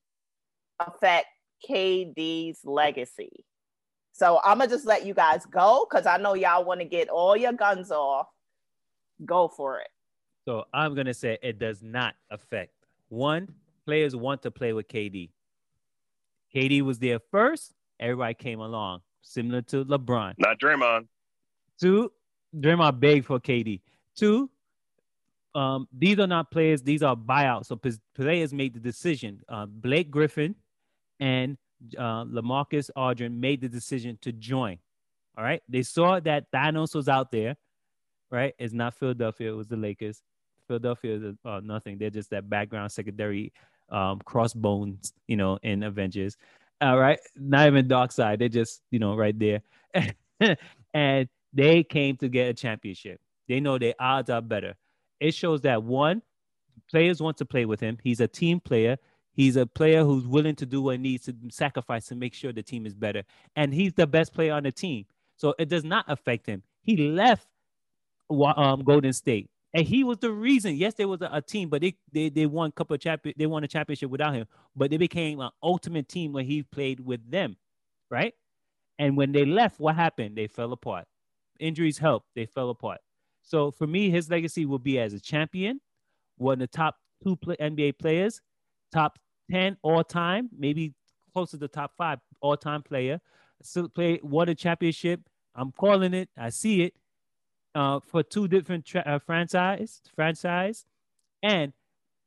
affect 0.86 1.26
kd's 1.68 2.60
legacy 2.64 3.44
so 4.12 4.40
I'm 4.44 4.58
gonna 4.58 4.70
just 4.70 4.86
let 4.86 5.06
you 5.06 5.14
guys 5.14 5.44
go 5.46 5.86
because 5.88 6.06
I 6.06 6.18
know 6.18 6.34
y'all 6.34 6.64
want 6.64 6.80
to 6.80 6.86
get 6.86 7.08
all 7.08 7.36
your 7.36 7.52
guns 7.52 7.90
off. 7.90 8.28
Go 9.24 9.48
for 9.48 9.80
it. 9.80 9.88
So 10.44 10.64
I'm 10.72 10.94
gonna 10.94 11.14
say 11.14 11.38
it 11.42 11.58
does 11.58 11.82
not 11.82 12.14
affect. 12.30 12.72
One, 13.08 13.48
players 13.86 14.14
want 14.14 14.42
to 14.42 14.50
play 14.50 14.72
with 14.72 14.88
KD. 14.88 15.30
KD 16.54 16.82
was 16.82 16.98
there 16.98 17.18
first. 17.30 17.72
Everybody 17.98 18.34
came 18.34 18.60
along, 18.60 19.00
similar 19.22 19.62
to 19.62 19.84
LeBron. 19.84 20.34
Not 20.38 20.58
Draymond. 20.60 21.06
Two, 21.80 22.12
Draymond 22.54 23.00
begged 23.00 23.26
for 23.26 23.40
KD. 23.40 23.80
Two, 24.14 24.50
um, 25.54 25.88
these 25.96 26.18
are 26.18 26.26
not 26.26 26.50
players; 26.50 26.82
these 26.82 27.02
are 27.02 27.16
buyouts. 27.16 27.66
So 27.66 27.76
pos- 27.76 28.00
players 28.14 28.52
made 28.52 28.74
the 28.74 28.80
decision. 28.80 29.40
Uh, 29.48 29.66
Blake 29.66 30.10
Griffin 30.10 30.54
and 31.20 31.56
uh, 31.98 32.24
Lamarcus 32.24 32.90
Aldridge 32.96 33.32
made 33.32 33.60
the 33.60 33.68
decision 33.68 34.18
to 34.22 34.32
join. 34.32 34.78
All 35.36 35.44
right, 35.44 35.62
they 35.68 35.82
saw 35.82 36.20
that 36.20 36.50
Thanos 36.52 36.94
was 36.94 37.08
out 37.08 37.30
there. 37.30 37.56
Right, 38.30 38.54
it's 38.58 38.72
not 38.72 38.94
Philadelphia; 38.94 39.52
it 39.52 39.56
was 39.56 39.68
the 39.68 39.76
Lakers. 39.76 40.22
Philadelphia 40.66 41.16
is 41.16 41.34
uh, 41.44 41.60
nothing. 41.62 41.98
They're 41.98 42.10
just 42.10 42.30
that 42.30 42.48
background 42.48 42.92
secondary 42.92 43.52
um, 43.90 44.20
crossbones, 44.24 45.12
you 45.26 45.36
know, 45.36 45.58
in 45.62 45.82
Avengers. 45.82 46.36
All 46.80 46.98
right, 46.98 47.18
not 47.36 47.66
even 47.66 47.88
Dark 47.88 48.12
Side. 48.12 48.38
They're 48.38 48.48
just 48.48 48.82
you 48.90 48.98
know 48.98 49.16
right 49.16 49.38
there, 49.38 49.62
and 50.94 51.28
they 51.52 51.84
came 51.84 52.16
to 52.18 52.28
get 52.28 52.48
a 52.48 52.54
championship. 52.54 53.20
They 53.48 53.60
know 53.60 53.78
their 53.78 53.94
odds 53.98 54.30
are 54.30 54.40
better. 54.40 54.74
It 55.20 55.34
shows 55.34 55.60
that 55.62 55.82
one, 55.82 56.22
players 56.90 57.20
want 57.20 57.36
to 57.38 57.44
play 57.44 57.64
with 57.64 57.80
him. 57.80 57.98
He's 58.02 58.20
a 58.20 58.28
team 58.28 58.60
player. 58.60 58.98
He's 59.34 59.56
a 59.56 59.66
player 59.66 60.04
who's 60.04 60.26
willing 60.26 60.56
to 60.56 60.66
do 60.66 60.82
what 60.82 61.00
needs 61.00 61.24
to 61.24 61.34
sacrifice 61.50 62.06
to 62.06 62.14
make 62.14 62.34
sure 62.34 62.52
the 62.52 62.62
team 62.62 62.84
is 62.86 62.94
better. 62.94 63.22
And 63.56 63.72
he's 63.72 63.94
the 63.94 64.06
best 64.06 64.34
player 64.34 64.52
on 64.52 64.62
the 64.62 64.72
team. 64.72 65.06
So 65.36 65.54
it 65.58 65.68
does 65.68 65.84
not 65.84 66.04
affect 66.08 66.46
him. 66.46 66.62
He 66.82 66.96
left 66.96 67.46
um, 68.30 68.82
Golden 68.84 69.12
State. 69.12 69.48
And 69.74 69.86
he 69.86 70.04
was 70.04 70.18
the 70.18 70.30
reason. 70.30 70.76
Yes, 70.76 70.94
there 70.94 71.08
was 71.08 71.22
a, 71.22 71.30
a 71.32 71.40
team, 71.40 71.70
but 71.70 71.80
they, 71.80 71.94
they 72.12 72.28
they 72.28 72.44
won 72.44 72.68
a 72.68 72.72
couple 72.72 72.94
of. 72.94 73.20
They 73.36 73.46
won 73.46 73.64
a 73.64 73.68
championship 73.68 74.10
without 74.10 74.34
him. 74.34 74.46
But 74.76 74.90
they 74.90 74.98
became 74.98 75.40
an 75.40 75.50
ultimate 75.62 76.08
team 76.08 76.32
when 76.32 76.44
he 76.44 76.62
played 76.62 77.00
with 77.00 77.30
them, 77.30 77.56
right? 78.10 78.34
And 78.98 79.16
when 79.16 79.32
they 79.32 79.46
left, 79.46 79.80
what 79.80 79.94
happened? 79.94 80.36
They 80.36 80.46
fell 80.46 80.72
apart. 80.72 81.06
Injuries 81.58 81.96
helped. 81.96 82.26
They 82.34 82.44
fell 82.44 82.68
apart. 82.68 83.00
So 83.42 83.70
for 83.70 83.86
me, 83.86 84.10
his 84.10 84.30
legacy 84.30 84.66
will 84.66 84.78
be 84.78 84.98
as 84.98 85.14
a 85.14 85.20
champion, 85.20 85.80
one 86.36 86.54
of 86.54 86.58
the 86.60 86.66
top 86.66 86.96
two 87.22 87.36
play, 87.36 87.56
NBA 87.56 87.98
players, 87.98 88.40
top 88.92 89.18
10 89.50 89.76
all 89.82 90.04
time, 90.04 90.48
maybe 90.56 90.94
close 91.32 91.50
to 91.50 91.56
the 91.56 91.68
top 91.68 91.92
five 91.96 92.18
all 92.40 92.56
time 92.56 92.82
player. 92.82 93.20
Still 93.62 93.88
play 93.88 94.18
won 94.22 94.48
a 94.48 94.54
championship. 94.54 95.20
I'm 95.54 95.72
calling 95.72 96.14
it. 96.14 96.28
I 96.36 96.50
see 96.50 96.82
it 96.82 96.94
uh, 97.74 98.00
for 98.00 98.22
two 98.22 98.48
different 98.48 98.84
tra- 98.84 99.04
uh, 99.06 99.18
franchise 99.18 100.00
franchise, 100.14 100.84
and 101.42 101.72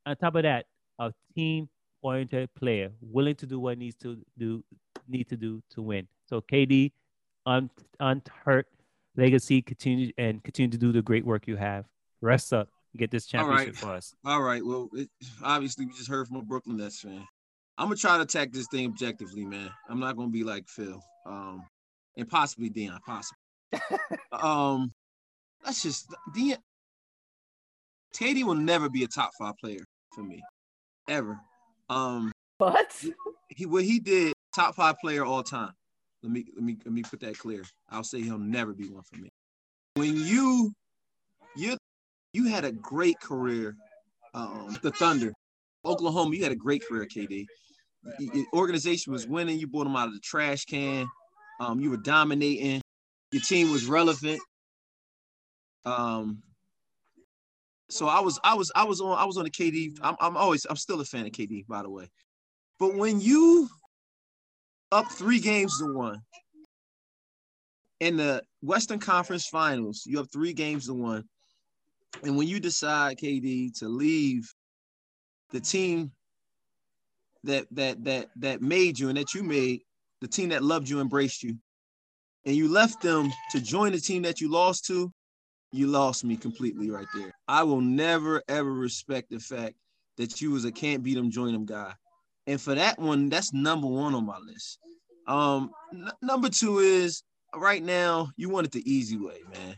on 0.06 0.16
top 0.16 0.36
of 0.36 0.44
that, 0.44 0.66
a 1.00 1.12
team 1.36 1.70
oriented 2.02 2.54
player 2.56 2.92
willing 3.02 3.36
to 3.36 3.46
do 3.46 3.60
what 3.60 3.78
needs 3.78 3.96
to 3.98 4.24
do 4.38 4.64
need 5.08 5.28
to 5.30 5.38
do 5.38 5.62
to 5.72 5.82
win. 5.82 6.08
So 6.28 6.42
KD, 6.42 6.92
un- 7.46 7.70
unhurt 8.00 8.66
legacy, 9.18 9.62
continue 9.62 10.12
and 10.18 10.44
continue 10.44 10.72
to 10.72 10.78
do 10.78 10.92
the 10.92 11.02
great 11.02 11.26
work 11.26 11.48
you 11.48 11.58
have. 11.58 11.86
Rest 12.22 12.54
up, 12.54 12.70
get 12.96 13.12
this 13.12 13.32
All 13.34 13.48
right. 13.48 13.58
championship 13.58 13.76
for 13.76 13.94
us. 13.94 14.14
All 14.26 14.42
right. 14.42 14.66
Well, 14.66 14.90
it, 14.94 15.10
obviously, 15.44 15.86
we 15.86 15.94
just 15.94 16.10
heard 16.10 16.28
from 16.28 16.38
a 16.38 16.42
Brooklyn 16.42 16.78
Nets 16.78 17.02
fan. 17.02 17.26
I'm 17.78 17.88
gonna 17.88 17.98
try 17.98 18.16
to 18.18 18.24
attack 18.24 18.52
this 18.52 18.68
thing 18.72 18.88
objectively, 18.88 19.46
man. 19.46 19.70
I'm 19.90 20.00
not 20.00 20.16
gonna 20.16 20.30
be 20.30 20.44
like 20.44 20.68
Phil, 20.68 21.02
um, 21.26 21.64
and 22.18 22.28
possibly 22.28 22.70
Dion, 22.70 23.00
possibly. 23.06 23.38
um, 24.32 24.94
that's 25.64 25.84
just 25.84 26.14
Dion. 26.34 26.58
KD 28.16 28.44
will 28.44 28.56
never 28.56 28.90
be 28.90 29.04
a 29.04 29.08
top 29.08 29.32
five 29.38 29.56
player 29.62 29.84
for 30.14 30.24
me, 30.24 30.42
ever. 31.10 31.38
Um, 31.90 32.32
But 32.58 33.04
he 33.50 33.66
what 33.66 33.84
he 33.84 34.00
did, 34.00 34.34
top 34.56 34.76
five 34.76 34.96
player 35.02 35.26
all 35.26 35.44
time. 35.44 35.74
Let 36.24 36.32
me 36.32 36.46
let 36.56 36.64
me 36.64 36.78
let 36.86 36.94
me 36.94 37.04
put 37.04 37.20
that 37.20 37.38
clear. 37.38 37.64
I'll 37.90 38.04
say 38.04 38.22
he'll 38.22 38.40
never 38.40 38.74
be 38.74 38.88
one 38.88 39.04
for 39.04 39.20
me. 39.20 39.30
When 39.96 40.16
you 40.16 40.24
you 40.24 40.72
you 42.36 42.46
had 42.46 42.66
a 42.66 42.72
great 42.72 43.20
career, 43.22 43.76
um, 44.34 44.78
the 44.82 44.92
Thunder, 44.92 45.34
Oklahoma. 45.86 46.36
You 46.36 46.44
had 46.44 46.52
a 46.52 46.58
great 46.58 46.86
career, 46.86 47.06
KD. 47.06 47.46
Your 48.20 48.46
organization 48.54 49.14
was 49.14 49.26
winning. 49.26 49.58
You 49.58 49.68
brought 49.68 49.86
them 49.86 49.96
out 49.96 50.08
of 50.08 50.14
the 50.14 50.20
trash 50.20 50.66
can. 50.66 51.08
Um, 51.62 51.80
you 51.80 51.90
were 51.90 51.98
dominating. 51.98 52.82
Your 53.32 53.42
team 53.42 53.72
was 53.72 53.86
relevant. 53.86 54.40
Um, 55.86 56.44
so 57.90 58.08
I 58.08 58.20
was 58.20 58.38
I 58.44 58.54
was 58.54 58.72
I 58.76 58.84
was 58.84 59.00
on 59.00 59.18
I 59.18 59.26
was 59.26 59.38
on 59.38 59.46
the 59.46 59.50
KD. 59.50 59.98
I'm 60.02 60.16
I'm 60.20 60.36
always 60.36 60.66
I'm 60.70 60.76
still 60.76 61.00
a 61.00 61.06
fan 61.06 61.26
of 61.26 61.32
KD, 61.32 61.66
by 61.68 61.84
the 61.84 61.90
way. 61.90 62.10
But 62.80 62.96
when 62.96 63.22
you 63.22 63.70
up 64.92 65.10
three 65.12 65.40
games 65.40 65.80
to 65.80 65.94
one 65.94 66.22
in 68.02 68.18
the 68.18 68.44
Western 68.62 69.00
Conference 69.00 69.48
Finals, 69.48 70.04
you 70.06 70.18
have 70.18 70.32
three 70.32 70.54
games 70.54 70.88
to 70.88 70.94
one, 70.94 71.24
and 72.24 72.38
when 72.38 72.48
you 72.48 72.60
decide 72.60 73.18
KD 73.18 73.78
to 73.80 73.88
leave 73.88 74.52
the 75.52 75.60
team 75.60 76.12
that 77.44 77.68
that 77.72 78.04
that 78.04 78.28
that 78.38 78.62
made 78.62 78.98
you 79.00 79.10
and 79.10 79.18
that 79.18 79.34
you 79.34 79.44
made, 79.44 79.82
the 80.22 80.28
team 80.28 80.50
that 80.50 80.64
loved 80.64 80.90
you, 80.90 81.00
embraced 81.00 81.44
you, 81.44 81.58
and 82.46 82.56
you 82.56 82.68
left 82.68 83.02
them 83.02 83.32
to 83.52 83.62
join 83.62 83.92
the 83.92 84.00
team 84.00 84.24
that 84.24 84.42
you 84.42 84.52
lost 84.52 84.86
to, 84.86 85.12
you 85.72 85.88
lost 85.88 86.24
me 86.24 86.36
completely 86.36 86.90
right 86.90 87.08
there. 87.14 87.32
I 87.48 87.64
will 87.64 87.82
never 87.82 88.42
ever 88.48 88.72
respect 88.72 89.30
the 89.30 89.40
fact 89.40 89.76
that 90.18 90.42
you 90.42 90.52
was 90.52 90.66
a 90.66 90.72
can't 90.72 91.04
beat 91.04 91.16
them, 91.16 91.30
join 91.32 91.54
them 91.54 91.66
guy. 91.66 91.94
And 92.48 92.62
for 92.62 92.76
that 92.76 93.00
one, 93.00 93.30
that's 93.30 93.54
number 93.54 93.88
one 93.88 94.14
on 94.14 94.26
my 94.26 94.38
list. 94.38 94.80
Um, 95.28 95.72
n- 95.94 96.12
number 96.22 96.50
two 96.50 96.80
is 96.80 97.24
right 97.56 97.84
now 97.84 98.30
you 98.38 98.50
want 98.50 98.68
it 98.68 98.72
the 98.72 98.90
easy 98.92 99.18
way, 99.18 99.40
man. 99.52 99.76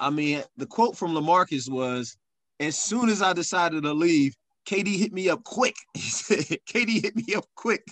I 0.00 0.10
mean, 0.10 0.42
the 0.56 0.66
quote 0.66 0.96
from 0.96 1.14
Lamarcus 1.14 1.68
was, 1.68 2.16
"As 2.60 2.76
soon 2.76 3.08
as 3.08 3.22
I 3.22 3.32
decided 3.32 3.82
to 3.84 3.92
leave, 3.92 4.34
KD 4.66 4.96
hit 4.98 5.12
me 5.12 5.28
up 5.28 5.44
quick." 5.44 5.76
He 5.94 6.00
said, 6.10 6.58
"KD 6.68 7.02
hit 7.02 7.16
me 7.16 7.34
up 7.34 7.46
quick 7.54 7.84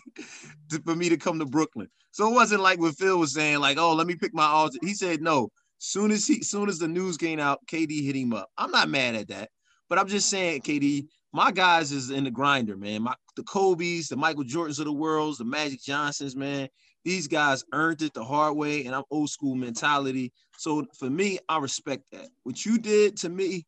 to, 0.70 0.80
for 0.84 0.94
me 0.94 1.08
to 1.08 1.16
come 1.16 1.38
to 1.38 1.46
Brooklyn." 1.46 1.88
So 2.10 2.28
it 2.28 2.34
wasn't 2.34 2.62
like 2.62 2.78
what 2.78 2.96
Phil 2.96 3.18
was 3.18 3.34
saying, 3.34 3.60
like, 3.60 3.78
"Oh, 3.78 3.94
let 3.94 4.06
me 4.06 4.14
pick 4.14 4.34
my 4.34 4.44
odds." 4.44 4.78
He 4.82 4.94
said, 4.94 5.22
"No." 5.22 5.50
Soon 5.84 6.12
as 6.12 6.28
he, 6.28 6.44
soon 6.44 6.68
as 6.68 6.78
the 6.78 6.86
news 6.86 7.16
came 7.16 7.40
out, 7.40 7.66
KD 7.66 8.04
hit 8.04 8.14
him 8.14 8.32
up. 8.32 8.48
I'm 8.56 8.70
not 8.70 8.88
mad 8.88 9.16
at 9.16 9.26
that, 9.28 9.50
but 9.88 9.98
I'm 9.98 10.06
just 10.06 10.28
saying, 10.28 10.62
KD, 10.62 11.08
my 11.32 11.50
guys 11.50 11.90
is 11.90 12.10
in 12.10 12.22
the 12.22 12.30
grinder, 12.30 12.76
man. 12.76 13.02
My 13.02 13.16
the 13.34 13.42
Kobe's, 13.42 14.06
the 14.06 14.16
Michael 14.16 14.44
Jordans 14.44 14.78
of 14.78 14.84
the 14.84 14.92
world, 14.92 15.38
the 15.38 15.44
Magic 15.44 15.82
Johnsons, 15.82 16.36
man. 16.36 16.68
These 17.04 17.28
guys 17.28 17.64
earned 17.72 18.02
it 18.02 18.14
the 18.14 18.24
hard 18.24 18.56
way, 18.56 18.84
and 18.84 18.94
I'm 18.94 19.02
old 19.10 19.30
school 19.30 19.54
mentality. 19.54 20.32
So 20.56 20.86
for 20.98 21.10
me, 21.10 21.38
I 21.48 21.58
respect 21.58 22.04
that. 22.12 22.28
What 22.44 22.64
you 22.64 22.78
did 22.78 23.16
to 23.18 23.28
me, 23.28 23.66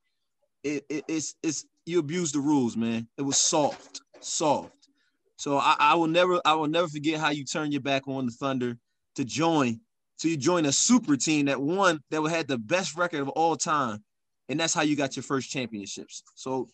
it, 0.63 0.85
it, 0.89 1.05
it's 1.09 1.35
it's 1.43 1.65
you 1.85 1.99
abused 1.99 2.35
the 2.35 2.41
rules, 2.41 2.77
man. 2.77 3.09
It 3.19 3.23
was 3.23 3.37
soft, 3.37 4.01
soft. 4.21 4.89
So 5.37 5.59
I, 5.59 5.77
I 5.79 5.95
will 5.97 6.07
never 6.07 6.41
I 6.45 6.55
will 6.55 6.69
never 6.69 6.89
forget 6.89 7.21
how 7.21 7.31
you 7.31 7.45
turned 7.45 7.73
your 7.73 7.83
back 7.83 8.07
on 8.07 8.27
the 8.27 8.33
Thunder 8.33 8.77
to 9.17 9.25
join. 9.25 9.81
So 10.17 10.29
you 10.29 10.37
joined 10.37 10.67
a 10.67 10.73
super 10.73 11.17
team 11.17 11.47
that 11.47 11.61
won 11.61 12.01
that 12.11 12.23
had 12.23 12.47
the 12.47 12.59
best 12.59 12.97
record 12.97 13.21
of 13.21 13.29
all 13.31 13.57
time, 13.57 14.05
and 14.49 14.61
that's 14.61 14.75
how 14.75 14.83
you 14.83 14.95
got 14.95 15.17
your 15.17 15.25
first 15.25 15.51
championships. 15.51 16.23
So 16.37 16.69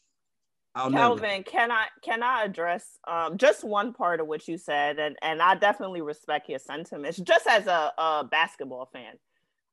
I'll 0.74 0.90
Kelvin, 0.90 1.42
can 1.42 1.72
I 1.72 1.86
can 2.02 2.22
I 2.22 2.44
address 2.44 2.86
um, 3.08 3.36
just 3.36 3.64
one 3.64 3.92
part 3.92 4.20
of 4.20 4.28
what 4.28 4.46
you 4.46 4.56
said, 4.56 4.98
and 4.98 5.16
and 5.20 5.42
I 5.42 5.56
definitely 5.56 6.00
respect 6.00 6.48
your 6.48 6.60
sentiments, 6.60 7.18
just 7.18 7.46
as 7.48 7.66
a, 7.66 7.92
a 7.98 8.28
basketball 8.30 8.88
fan. 8.92 9.14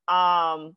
Um, 0.07 0.75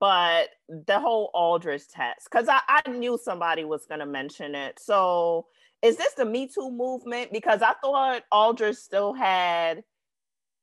but 0.00 0.48
the 0.68 0.98
whole 0.98 1.30
Aldridge 1.32 1.86
test, 1.88 2.28
because 2.30 2.48
I, 2.48 2.60
I 2.68 2.90
knew 2.90 3.18
somebody 3.22 3.64
was 3.64 3.86
gonna 3.86 4.06
mention 4.06 4.56
it. 4.56 4.80
So 4.80 5.46
is 5.80 5.96
this 5.96 6.14
the 6.14 6.24
Me 6.24 6.48
Too 6.48 6.70
movement? 6.70 7.32
Because 7.32 7.62
I 7.62 7.74
thought 7.82 8.22
Aldridge 8.32 8.76
still 8.76 9.14
had 9.14 9.82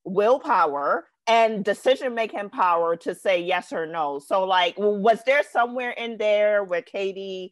willpower 0.04 1.06
and 1.26 1.64
decision 1.64 2.14
making 2.14 2.50
power 2.50 2.96
to 2.96 3.14
say 3.14 3.40
yes 3.40 3.72
or 3.72 3.86
no. 3.86 4.18
So 4.18 4.44
like, 4.44 4.74
was 4.78 5.22
there 5.24 5.42
somewhere 5.42 5.90
in 5.90 6.16
there 6.16 6.64
where 6.64 6.82
KD 6.82 7.50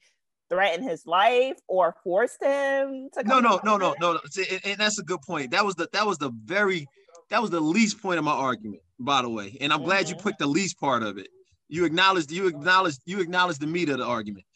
threatened 0.48 0.88
his 0.88 1.06
life 1.06 1.56
or 1.68 1.94
forced 2.02 2.42
him 2.42 3.08
to 3.14 3.22
No, 3.24 3.40
come 3.40 3.42
no, 3.42 3.60
no, 3.64 3.76
no, 3.76 3.94
no, 4.00 4.12
no. 4.14 4.20
And, 4.64 4.78
that's 4.78 4.98
a 4.98 5.02
good 5.02 5.22
point. 5.22 5.50
That 5.50 5.64
was 5.64 5.74
the 5.74 5.88
that 5.92 6.06
was 6.06 6.18
the 6.18 6.30
very 6.44 6.86
that 7.30 7.42
was 7.42 7.50
the 7.50 7.60
least 7.60 8.00
point 8.00 8.18
of 8.18 8.24
my 8.24 8.32
argument, 8.32 8.82
by 8.98 9.22
the 9.22 9.28
way. 9.28 9.56
And 9.60 9.72
I'm 9.72 9.82
glad 9.82 10.08
you 10.08 10.14
Mhm. 10.16 10.24
picked 10.24 10.38
the 10.38 10.46
least 10.46 10.78
part 10.78 11.02
of 11.02 11.18
it. 11.18 11.28
You 11.68 11.84
acknowledged 11.84 12.30
you 12.30 12.46
acknowledged 12.46 13.00
you 13.04 13.20
acknowledged 13.20 13.60
the 13.60 13.66
meat 13.66 13.88
of 13.88 13.98
the 13.98 14.04
argument. 14.04 14.46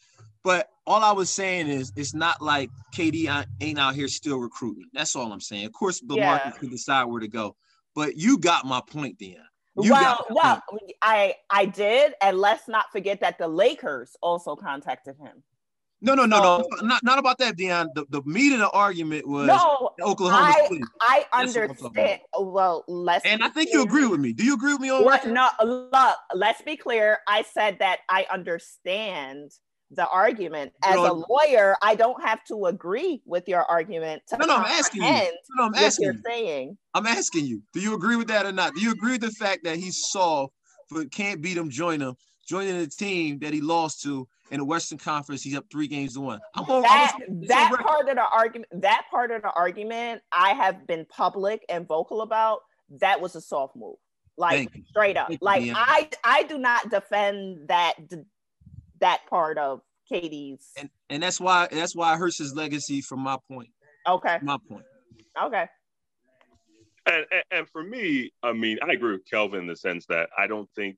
But 0.43 0.69
all 0.85 1.03
I 1.03 1.11
was 1.11 1.29
saying 1.29 1.67
is 1.67 1.93
it's 1.95 2.13
not 2.13 2.41
like 2.41 2.69
KD 2.93 3.29
ain't 3.61 3.79
out 3.79 3.95
here 3.95 4.07
still 4.07 4.39
recruiting. 4.39 4.85
That's 4.93 5.15
all 5.15 5.31
I'm 5.31 5.39
saying. 5.39 5.65
Of 5.65 5.73
course, 5.73 6.01
the 6.01 6.15
Yeah. 6.15 6.25
market 6.25 6.59
can 6.59 6.69
decide 6.69 7.05
where 7.05 7.21
to 7.21 7.27
go. 7.27 7.55
But 7.95 8.17
you 8.17 8.37
got 8.37 8.65
my 8.65 8.81
point, 8.81 9.17
then. 9.19 9.37
You 9.75 9.91
well, 9.91 10.01
got 10.01 10.35
well, 10.35 10.63
point. 10.69 10.91
I 11.01 11.35
I 11.49 11.65
did, 11.65 12.13
and 12.21 12.37
let's 12.37 12.67
not 12.67 12.91
forget 12.91 13.21
that 13.21 13.37
the 13.37 13.47
Lakers 13.47 14.15
also 14.21 14.55
contacted 14.55 15.15
him. 15.17 15.43
No, 16.03 16.15
no, 16.15 16.25
no, 16.25 16.41
no. 16.41 16.67
Not, 16.81 17.01
not 17.01 17.17
about 17.17 17.37
that, 17.37 17.55
Dion. 17.55 17.89
The, 17.95 18.05
the 18.09 18.21
meat 18.25 18.51
of 18.51 18.59
the 18.59 18.69
argument 18.71 19.25
was 19.25 19.47
No, 19.47 19.91
Oklahoma 20.01 20.53
I- 20.53 20.67
City. 20.67 20.83
I 20.99 21.25
That's 21.31 21.55
what 21.55 21.69
I'm 21.69 21.75
talking 21.75 21.85
understand. 21.85 22.21
Well, 22.37 22.83
let's 22.89 23.25
And 23.25 23.41
I 23.41 23.47
think 23.47 23.71
you 23.71 23.83
agree 23.83 24.05
with 24.05 24.19
me. 24.19 24.33
Do 24.33 24.43
you 24.43 24.53
agree 24.53 24.73
with 24.73 24.81
me 24.81 24.89
on 24.91 25.05
What? 25.05 25.23
that? 25.23 25.31
No, 25.31 25.49
look. 25.63 26.15
Let's 26.33 26.61
be 26.61 26.75
clear. 26.75 27.19
I 27.27 27.41
said 27.43 27.79
that 27.79 27.99
I 28.09 28.25
understand 28.31 29.51
the 29.91 30.07
argument. 30.09 30.73
As 30.83 30.95
a 30.97 31.13
lawyer, 31.13 31.77
I 31.81 31.95
don't 31.95 32.21
have 32.21 32.43
to 32.45 32.65
agree 32.65 33.21
with 33.25 33.47
your 33.47 33.63
argument 33.63 34.23
No, 34.37 34.45
no, 34.45 34.57
I'm 34.57 34.65
asking 34.65 35.03
you. 35.03 35.07
comprehend 35.07 35.37
No, 35.55 35.63
I'm 35.65 35.71
what 35.71 35.81
asking 35.81 36.03
you're 36.05 36.13
you. 36.15 36.21
saying. 36.25 36.77
I'm 36.95 37.07
asking 37.07 37.45
you. 37.45 37.61
Do 37.73 37.79
you 37.79 37.93
agree 37.95 38.17
with 38.17 38.27
that 38.27 38.45
or 38.45 38.51
not? 38.51 38.73
Do 38.75 38.81
you 38.81 38.91
agree 38.91 39.13
with 39.13 39.21
the 39.21 39.31
fact 39.31 39.63
that 39.63 39.77
he 39.77 39.91
saw 39.91 40.47
but 40.89 41.11
can't 41.11 41.41
beat 41.41 41.57
him, 41.57 41.69
join 41.69 42.01
him, 42.01 42.15
joining 42.45 42.75
a 42.75 42.87
team 42.87 43.39
that 43.39 43.53
he 43.53 43.61
lost 43.61 44.01
to 44.03 44.27
in 44.51 44.59
the 44.59 44.65
Western 44.65 44.97
Conference? 44.97 45.41
He's 45.41 45.55
up 45.55 45.65
three 45.71 45.87
games 45.87 46.13
to 46.13 46.21
one. 46.21 46.39
I'm 46.55 46.65
on, 46.65 46.81
that 46.83 47.15
I'm 47.15 47.41
that 47.47 47.71
it's 47.71 47.83
part 47.83 48.09
of 48.09 48.15
the 48.15 48.21
argument 48.21 48.81
that 48.81 49.05
part 49.09 49.31
of 49.31 49.41
the 49.41 49.51
argument 49.51 50.21
I 50.31 50.53
have 50.53 50.85
been 50.87 51.05
public 51.05 51.65
and 51.69 51.87
vocal 51.87 52.21
about 52.21 52.59
that 52.99 53.21
was 53.21 53.35
a 53.35 53.41
soft 53.41 53.75
move 53.75 53.95
like 54.37 54.69
straight 54.89 55.17
up 55.17 55.27
Thank 55.27 55.41
like 55.41 55.63
Deanna. 55.63 55.73
I 55.75 56.09
I 56.23 56.43
do 56.43 56.57
not 56.57 56.89
defend 56.89 57.67
that 57.67 57.93
that 58.99 59.21
part 59.29 59.57
of 59.57 59.81
KD's 60.11 60.71
and 60.77 60.89
and 61.09 61.23
that's 61.23 61.39
why 61.39 61.67
that's 61.71 61.95
why 61.95 62.13
it 62.13 62.17
hurts 62.17 62.37
his 62.37 62.55
legacy 62.55 63.01
from 63.01 63.19
my 63.19 63.37
point. 63.49 63.69
okay 64.07 64.37
My 64.41 64.57
point. 64.67 64.85
okay 65.41 65.67
And, 67.05 67.25
and 67.31 67.43
and 67.51 67.69
for 67.69 67.83
me, 67.83 68.31
I 68.41 68.53
mean, 68.53 68.79
I 68.81 68.93
agree 68.93 69.13
with 69.13 69.25
Kelvin 69.29 69.61
in 69.61 69.67
the 69.67 69.75
sense 69.75 70.05
that 70.07 70.29
I 70.37 70.47
don't 70.47 70.69
think 70.75 70.97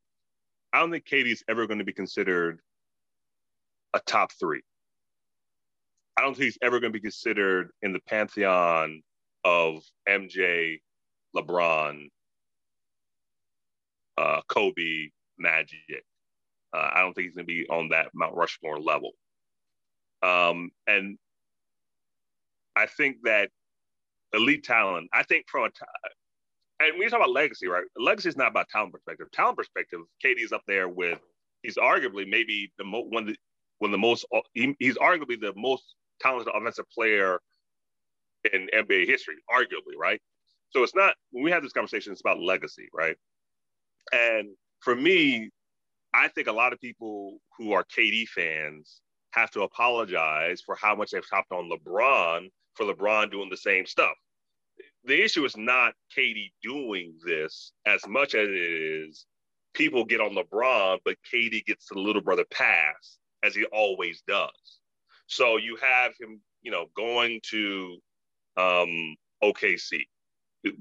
I 0.73 0.79
don't 0.79 0.91
think 0.91 1.05
KD's 1.05 1.43
ever 1.47 1.67
going 1.67 1.79
to 1.79 1.86
be 1.86 1.93
considered 1.93 2.60
a 3.95 4.01
top 4.08 4.31
three. 4.39 4.63
I 6.17 6.21
don't 6.21 6.36
think 6.36 6.45
he's 6.45 6.60
ever 6.62 6.79
going 6.79 6.93
to 6.93 6.99
be 6.99 7.01
considered 7.03 7.71
in 7.81 7.93
the 7.93 8.01
pantheon 8.08 9.01
of 9.45 9.84
MJ, 10.10 10.79
LeBron, 11.36 12.10
uh, 14.17 14.41
Kobe, 14.49 15.10
Magic. 15.39 16.03
Uh, 16.73 16.89
I 16.93 17.01
don't 17.01 17.13
think 17.13 17.27
he's 17.27 17.36
going 17.36 17.47
to 17.47 17.53
be 17.53 17.67
on 17.69 17.89
that 17.89 18.10
Mount 18.13 18.36
Rushmore 18.36 18.79
level. 18.79 19.12
Um, 20.23 20.71
and 20.88 21.17
I 22.75 22.88
think 22.88 23.17
that 23.23 23.49
elite 24.34 24.63
talent. 24.63 25.10
I 25.13 25.23
think 25.23 25.45
from 25.49 25.65
a 25.65 25.69
t- 25.69 25.75
and 26.81 26.93
when 26.93 27.03
you 27.03 27.10
talk 27.10 27.19
about 27.19 27.31
legacy, 27.31 27.67
right? 27.67 27.86
Legacy 27.97 28.29
is 28.29 28.38
not 28.38 28.49
about 28.49 28.69
talent 28.69 28.93
perspective. 28.93 29.27
Talent 29.34 29.58
perspective, 29.58 30.01
KD's 30.25 30.53
up 30.53 30.63
there 30.67 30.89
with. 30.89 31.19
He's 31.63 31.77
arguably 31.77 32.29
maybe 32.29 32.71
the 32.79 32.86
mo- 32.86 33.08
one 33.10 33.23
of 33.23 33.29
the 33.29 33.38
one 33.79 33.89
of 33.89 33.91
the 33.93 33.97
most. 33.97 34.25
Uh, 34.33 34.41
he, 34.53 34.75
he's 34.79 34.97
arguably 34.97 35.39
the 35.39 35.53
most 35.55 35.83
talented 36.21 36.53
offensive 36.53 36.85
player 36.93 37.39
in 38.53 38.69
NBA 38.73 39.07
history, 39.07 39.35
arguably, 39.51 39.97
right? 39.97 40.21
So 40.69 40.83
it's 40.83 40.95
not 40.95 41.15
when 41.31 41.43
we 41.43 41.51
have 41.51 41.63
this 41.63 41.73
conversation, 41.73 42.11
it's 42.11 42.21
about 42.21 42.39
legacy, 42.39 42.88
right? 42.93 43.15
And 44.11 44.49
for 44.81 44.95
me, 44.95 45.49
I 46.13 46.27
think 46.29 46.47
a 46.47 46.51
lot 46.51 46.73
of 46.73 46.79
people 46.79 47.39
who 47.57 47.73
are 47.73 47.83
KD 47.83 48.27
fans 48.27 49.01
have 49.31 49.51
to 49.51 49.63
apologize 49.63 50.61
for 50.61 50.75
how 50.75 50.95
much 50.95 51.11
they've 51.11 51.25
hopped 51.29 51.51
on 51.51 51.69
LeBron 51.69 52.49
for 52.75 52.85
LeBron 52.85 53.31
doing 53.31 53.49
the 53.49 53.57
same 53.57 53.85
stuff. 53.85 54.13
The 55.05 55.23
issue 55.23 55.45
is 55.45 55.55
not 55.57 55.93
KD 56.17 56.51
doing 56.63 57.15
this 57.25 57.71
as 57.85 58.07
much 58.07 58.33
as 58.33 58.47
it 58.47 58.55
is 58.55 59.25
people 59.75 60.05
get 60.05 60.21
on 60.21 60.35
LeBron, 60.35 60.99
but 61.05 61.17
KD 61.31 61.65
gets 61.65 61.88
the 61.89 61.99
little 61.99 62.21
brother 62.21 62.45
pass 62.49 63.19
as 63.45 63.55
he 63.55 63.65
always 63.65 64.23
does. 64.27 64.79
So 65.27 65.58
you 65.58 65.77
have 65.81 66.13
him, 66.19 66.41
you 66.62 66.71
know, 66.71 66.88
going 66.95 67.39
to 67.51 67.97
um, 68.58 69.15
OKC, 69.43 70.03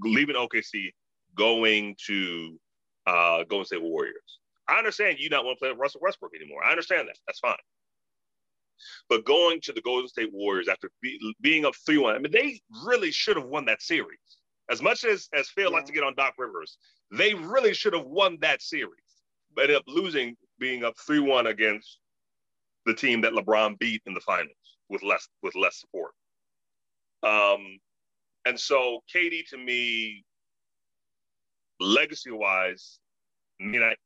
leaving 0.00 0.36
OKC, 0.36 0.92
going 1.36 1.96
to 2.06 2.58
uh, 3.06 3.44
Golden 3.44 3.66
State 3.66 3.82
Warriors. 3.82 4.38
I 4.68 4.78
understand 4.78 5.18
you 5.18 5.28
not 5.28 5.44
want 5.44 5.58
to 5.58 5.60
play 5.60 5.70
with 5.70 5.78
Russell 5.78 6.00
Westbrook 6.02 6.32
anymore. 6.34 6.64
I 6.64 6.70
understand 6.70 7.08
that. 7.08 7.18
That's 7.26 7.40
fine. 7.40 7.56
But 9.08 9.24
going 9.24 9.60
to 9.62 9.72
the 9.72 9.82
Golden 9.82 10.08
State 10.08 10.32
Warriors 10.32 10.68
after 10.68 10.90
be, 11.02 11.18
being 11.40 11.64
up 11.64 11.74
3 11.86 11.98
1, 11.98 12.14
I 12.14 12.18
mean, 12.18 12.32
they 12.32 12.60
really 12.86 13.10
should 13.10 13.36
have 13.36 13.46
won 13.46 13.66
that 13.66 13.82
series. 13.82 14.18
As 14.70 14.80
much 14.80 15.04
as, 15.04 15.28
as 15.34 15.48
Phil 15.48 15.70
likes 15.70 15.88
to 15.88 15.94
get 15.94 16.04
on 16.04 16.14
Doc 16.14 16.34
Rivers, 16.38 16.78
they 17.10 17.34
really 17.34 17.74
should 17.74 17.92
have 17.92 18.06
won 18.06 18.38
that 18.40 18.62
series. 18.62 18.90
But 19.54 19.64
ended 19.64 19.76
up 19.76 19.84
losing, 19.86 20.36
being 20.58 20.84
up 20.84 20.94
3 21.06 21.20
1 21.20 21.46
against 21.46 21.98
the 22.86 22.94
team 22.94 23.20
that 23.22 23.32
LeBron 23.32 23.78
beat 23.78 24.02
in 24.06 24.14
the 24.14 24.20
finals 24.20 24.56
with 24.88 25.02
less 25.02 25.28
with 25.42 25.54
less 25.54 25.80
support. 25.80 26.12
Um, 27.22 27.78
and 28.44 28.58
so 28.58 29.00
KD 29.14 29.48
to 29.50 29.56
me, 29.56 30.24
legacy 31.80 32.30
wise, 32.30 32.98
may 33.58 33.78
not 33.78 33.96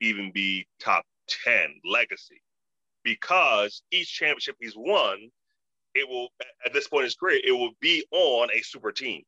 even 0.00 0.30
be 0.32 0.66
top 0.80 1.04
10 1.44 1.80
legacy 1.84 2.42
because 3.02 3.82
each 3.90 4.12
championship 4.12 4.56
he's 4.60 4.76
won, 4.76 5.30
it 5.94 6.08
will, 6.08 6.28
at 6.64 6.72
this 6.72 6.88
point 6.88 7.02
in 7.02 7.06
his 7.06 7.14
career, 7.14 7.40
it 7.42 7.52
will 7.52 7.70
be 7.80 8.04
on 8.10 8.48
a 8.52 8.60
super 8.62 8.92
team. 8.92 9.22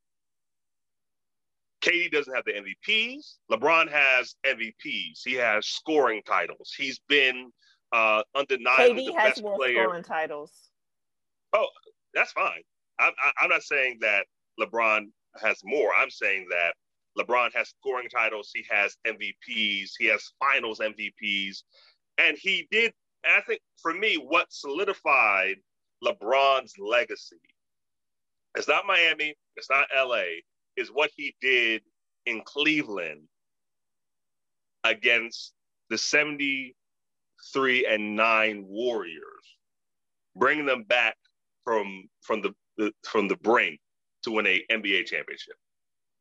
KD 1.80 2.10
doesn't 2.10 2.34
have 2.34 2.44
the 2.44 2.52
MVPs. 2.52 3.36
LeBron 3.50 3.88
has 3.90 4.34
MVPs. 4.44 5.20
He 5.24 5.34
has 5.34 5.66
scoring 5.66 6.22
titles. 6.26 6.74
He's 6.76 7.00
been 7.08 7.52
uh, 7.92 8.22
undeniably 8.34 9.06
KD 9.08 9.16
has 9.16 9.28
best 9.30 9.42
more 9.42 9.56
player. 9.56 9.82
scoring 9.84 10.02
titles 10.02 10.52
Oh, 11.52 11.68
That's 12.14 12.32
fine. 12.32 12.62
I'm, 12.98 13.12
I- 13.22 13.32
I'm 13.44 13.48
not 13.50 13.62
saying 13.62 13.98
that 14.00 14.26
LeBron 14.60 15.06
has 15.40 15.60
more. 15.64 15.92
I'm 15.94 16.10
saying 16.10 16.46
that 16.50 16.74
LeBron 17.18 17.54
has 17.54 17.70
scoring 17.80 18.08
titles. 18.08 18.50
He 18.54 18.64
has 18.70 18.96
MVPs. 19.06 19.90
He 19.98 20.06
has 20.06 20.32
finals 20.38 20.80
MVPs. 20.80 21.58
And 22.18 22.36
he 22.38 22.66
did, 22.70 22.92
and 23.24 23.34
I 23.36 23.40
think 23.42 23.60
for 23.80 23.94
me, 23.94 24.16
what 24.16 24.46
solidified 24.50 25.56
LeBron's 26.04 26.74
legacy 26.78 27.36
it's 28.56 28.68
not 28.68 28.86
Miami, 28.86 29.34
it's 29.56 29.70
not 29.70 29.86
LA, 29.96 30.22
is 30.76 30.88
what 30.88 31.10
he 31.16 31.34
did 31.40 31.82
in 32.26 32.40
Cleveland 32.44 33.22
against 34.84 35.52
the 35.90 35.98
73 37.40 37.86
and 37.86 38.16
9 38.16 38.64
Warriors, 38.66 39.56
bringing 40.36 40.66
them 40.66 40.84
back 40.84 41.16
from 41.64 42.08
from 42.22 42.42
the, 42.42 42.54
the 42.76 42.92
from 43.04 43.28
the 43.28 43.36
brink 43.36 43.80
to 44.22 44.30
win 44.32 44.46
a 44.46 44.64
NBA 44.70 45.06
championship 45.06 45.54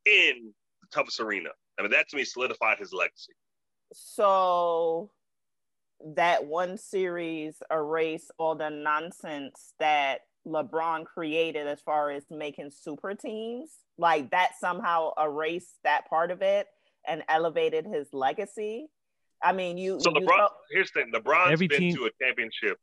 in 0.05 0.53
the 0.81 0.87
toughest 0.93 1.19
arena. 1.19 1.49
I 1.77 1.81
mean, 1.81 1.91
that 1.91 2.09
to 2.09 2.17
me 2.17 2.23
solidified 2.23 2.79
his 2.79 2.93
legacy. 2.93 3.33
so 3.93 5.11
that 6.15 6.45
one 6.45 6.77
series 6.77 7.55
erased 7.71 8.31
all 8.37 8.55
the 8.55 8.69
nonsense 8.69 9.73
that 9.79 10.21
LeBron 10.45 11.05
created 11.05 11.67
as 11.67 11.81
far 11.81 12.11
as 12.11 12.23
making 12.29 12.71
super 12.71 13.13
teams. 13.15 13.71
Like 13.97 14.31
that 14.31 14.51
somehow 14.59 15.11
erased 15.19 15.77
that 15.83 16.07
part 16.09 16.31
of 16.31 16.41
it 16.41 16.67
and 17.07 17.23
elevated 17.27 17.85
his 17.85 18.07
legacy. 18.13 18.87
I 19.43 19.53
mean, 19.53 19.77
you. 19.77 19.99
So 19.99 20.11
you 20.13 20.21
LeBron, 20.21 20.37
know- 20.37 20.49
here's 20.71 20.91
the 20.91 21.01
thing: 21.03 21.11
LeBron's 21.13 21.51
Every 21.53 21.67
been 21.67 21.79
team- 21.79 21.95
to 21.95 22.05
a 22.05 22.09
championship 22.23 22.77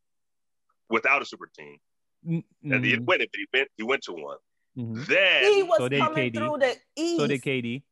without 0.88 1.22
a 1.22 1.24
super 1.24 1.48
team. 1.58 1.78
Mm, 2.26 2.42
And 2.62 2.84
he 2.84 2.92
didn't 2.92 3.04
mhm, 3.04 3.08
win 3.08 3.20
it, 3.20 3.30
but 3.32 3.38
he 3.38 3.46
went 3.52 3.68
he 3.76 3.82
went 3.82 4.02
to 4.04 4.12
one. 4.12 4.38
mhm. 4.78 5.06
Then 5.06 5.52
He 5.52 5.62
was 5.62 5.78
So 5.78 5.88
coming 5.90 6.30
KD. 6.32 6.34
through 6.38 6.58
the 6.58 6.76
east. 6.96 7.20
So 7.20 7.26
did 7.26 7.42
KD. 7.42 7.82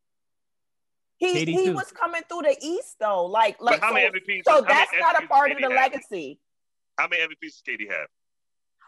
he 1.18 1.26
KD 1.34 1.46
he 1.52 1.64
too. 1.66 1.74
was 1.74 1.92
coming 1.92 2.22
through 2.28 2.42
the 2.42 2.56
east 2.62 2.96
though. 2.98 3.26
Like 3.26 3.58
but 3.58 3.64
like 3.66 3.80
how 3.80 3.88
so, 3.88 3.94
many 3.94 4.06
MVPs? 4.08 4.42
so 4.46 4.52
how 4.52 4.60
many 4.62 4.74
that's 4.74 4.92
not 4.98 5.22
a 5.22 5.26
part 5.26 5.50
of 5.52 5.58
the 5.58 5.62
have? 5.64 5.72
legacy. 5.72 6.40
How 6.98 7.08
many 7.08 7.22
MVPs 7.22 7.40
does 7.40 7.62
KD 7.68 7.88
have? 7.90 8.08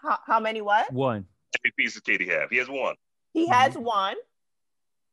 How, 0.03 0.19
how 0.27 0.41
many 0.41 0.61
what? 0.63 0.91
One. 0.93 1.27
MVPs 1.65 1.95
does 1.95 2.01
KD 2.03 2.29
have? 2.31 2.51
He 2.51 2.57
has 2.59 2.69
one. 2.69 2.95
He 3.33 3.45
Mm-hmm. 3.45 3.53
has 3.53 3.75
one. 3.77 4.17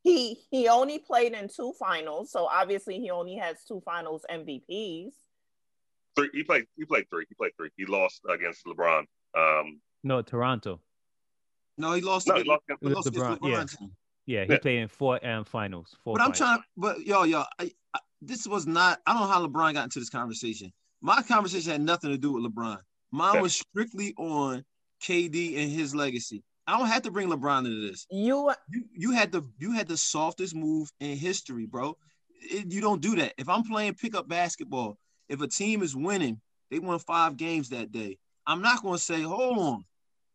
He 0.04 0.39
he 0.49 0.68
only 0.68 0.97
played 0.99 1.34
in 1.34 1.47
two 1.47 1.74
finals, 1.80 2.32
so 2.32 2.45
obviously 2.45 2.99
he 2.99 3.10
only 3.12 3.36
has 3.36 3.64
two 3.68 3.82
finals 3.86 4.26
MVPs. 4.32 5.12
Three. 6.16 6.30
He 6.34 6.43
played. 6.43 6.66
He 6.76 6.86
played 6.86 7.10
three. 7.10 7.26
He 7.30 7.36
played 7.36 7.52
three. 7.56 7.70
He 7.78 7.86
lost 7.86 8.22
against 8.30 8.66
LeBron. 8.66 9.06
Um, 9.38 9.80
No, 10.04 10.22
Toronto. 10.22 10.82
No, 11.78 11.93
he 11.93 12.02
lost. 12.02 12.28
no, 12.28 12.36
he 12.36 12.43
lost 12.43 12.64
against 12.68 12.84
he 12.84 12.89
lost 12.89 13.08
against 13.08 13.26
LeBron, 13.41 13.49
yeah. 13.49 13.56
LeBron 13.64 13.78
team. 13.80 13.91
Yeah, 14.26 14.45
he 14.45 14.52
Yeah. 14.54 14.60
played 14.60 14.80
in 14.80 14.88
four 14.88 15.26
um, 15.26 15.45
finals. 15.45 15.95
Four 16.04 16.16
But 16.16 16.22
I'm 16.24 16.34
finals. 16.34 16.38
trying. 16.38 16.64
But 16.78 17.06
yo, 17.06 17.24
yo, 17.24 17.43
I, 17.60 17.72
I, 17.93 17.99
this 18.22 18.47
was 18.47 18.66
not. 18.68 18.99
I 19.06 19.14
don't 19.14 19.22
know 19.22 19.28
how 19.28 19.45
LeBron 19.45 19.74
got 19.74 19.84
into 19.86 19.99
this 19.99 20.10
conversation. 20.10 20.74
My 21.02 21.22
conversation 21.22 21.72
had 21.72 21.82
nothing 21.82 22.10
to 22.12 22.18
do 22.18 22.34
with 22.34 22.43
LeBron. 22.43 22.80
Mine 23.12 23.41
was 23.41 23.54
strictly 23.54 24.14
on 24.18 24.64
KD 25.04 25.58
and 25.62 25.72
his 25.72 25.93
legacy. 25.95 26.43
I 26.68 26.78
don't 26.78 26.88
have 26.88 27.01
to 27.03 27.12
bring 27.12 27.30
LeBron 27.30 27.66
into 27.66 27.82
this. 27.88 28.05
You 28.09 28.51
You 28.70 28.84
you 28.93 29.12
had 29.12 29.32
the 29.32 29.41
you 29.59 29.72
had 29.74 29.88
the 29.88 29.97
softest 29.97 30.55
move 30.55 30.89
in 30.99 31.18
history, 31.18 31.66
bro. 31.66 31.97
It- 32.41 32.72
you 32.72 32.82
don't 32.82 33.01
do 33.01 33.16
that. 33.18 33.34
If 33.38 33.49
I'm 33.49 33.64
playing 33.64 33.95
pickup 33.95 34.28
basketball, 34.28 34.97
if 35.30 35.41
a 35.41 35.47
team 35.47 35.82
is 35.84 35.95
winning, 35.95 36.39
they 36.70 36.80
won 36.80 36.99
five 36.99 37.38
games 37.38 37.70
that 37.70 37.91
day. 37.91 38.18
I'm 38.47 38.62
not 38.62 38.82
going 38.82 38.95
to 38.97 39.03
say, 39.03 39.22
hold 39.22 39.57
on, 39.59 39.86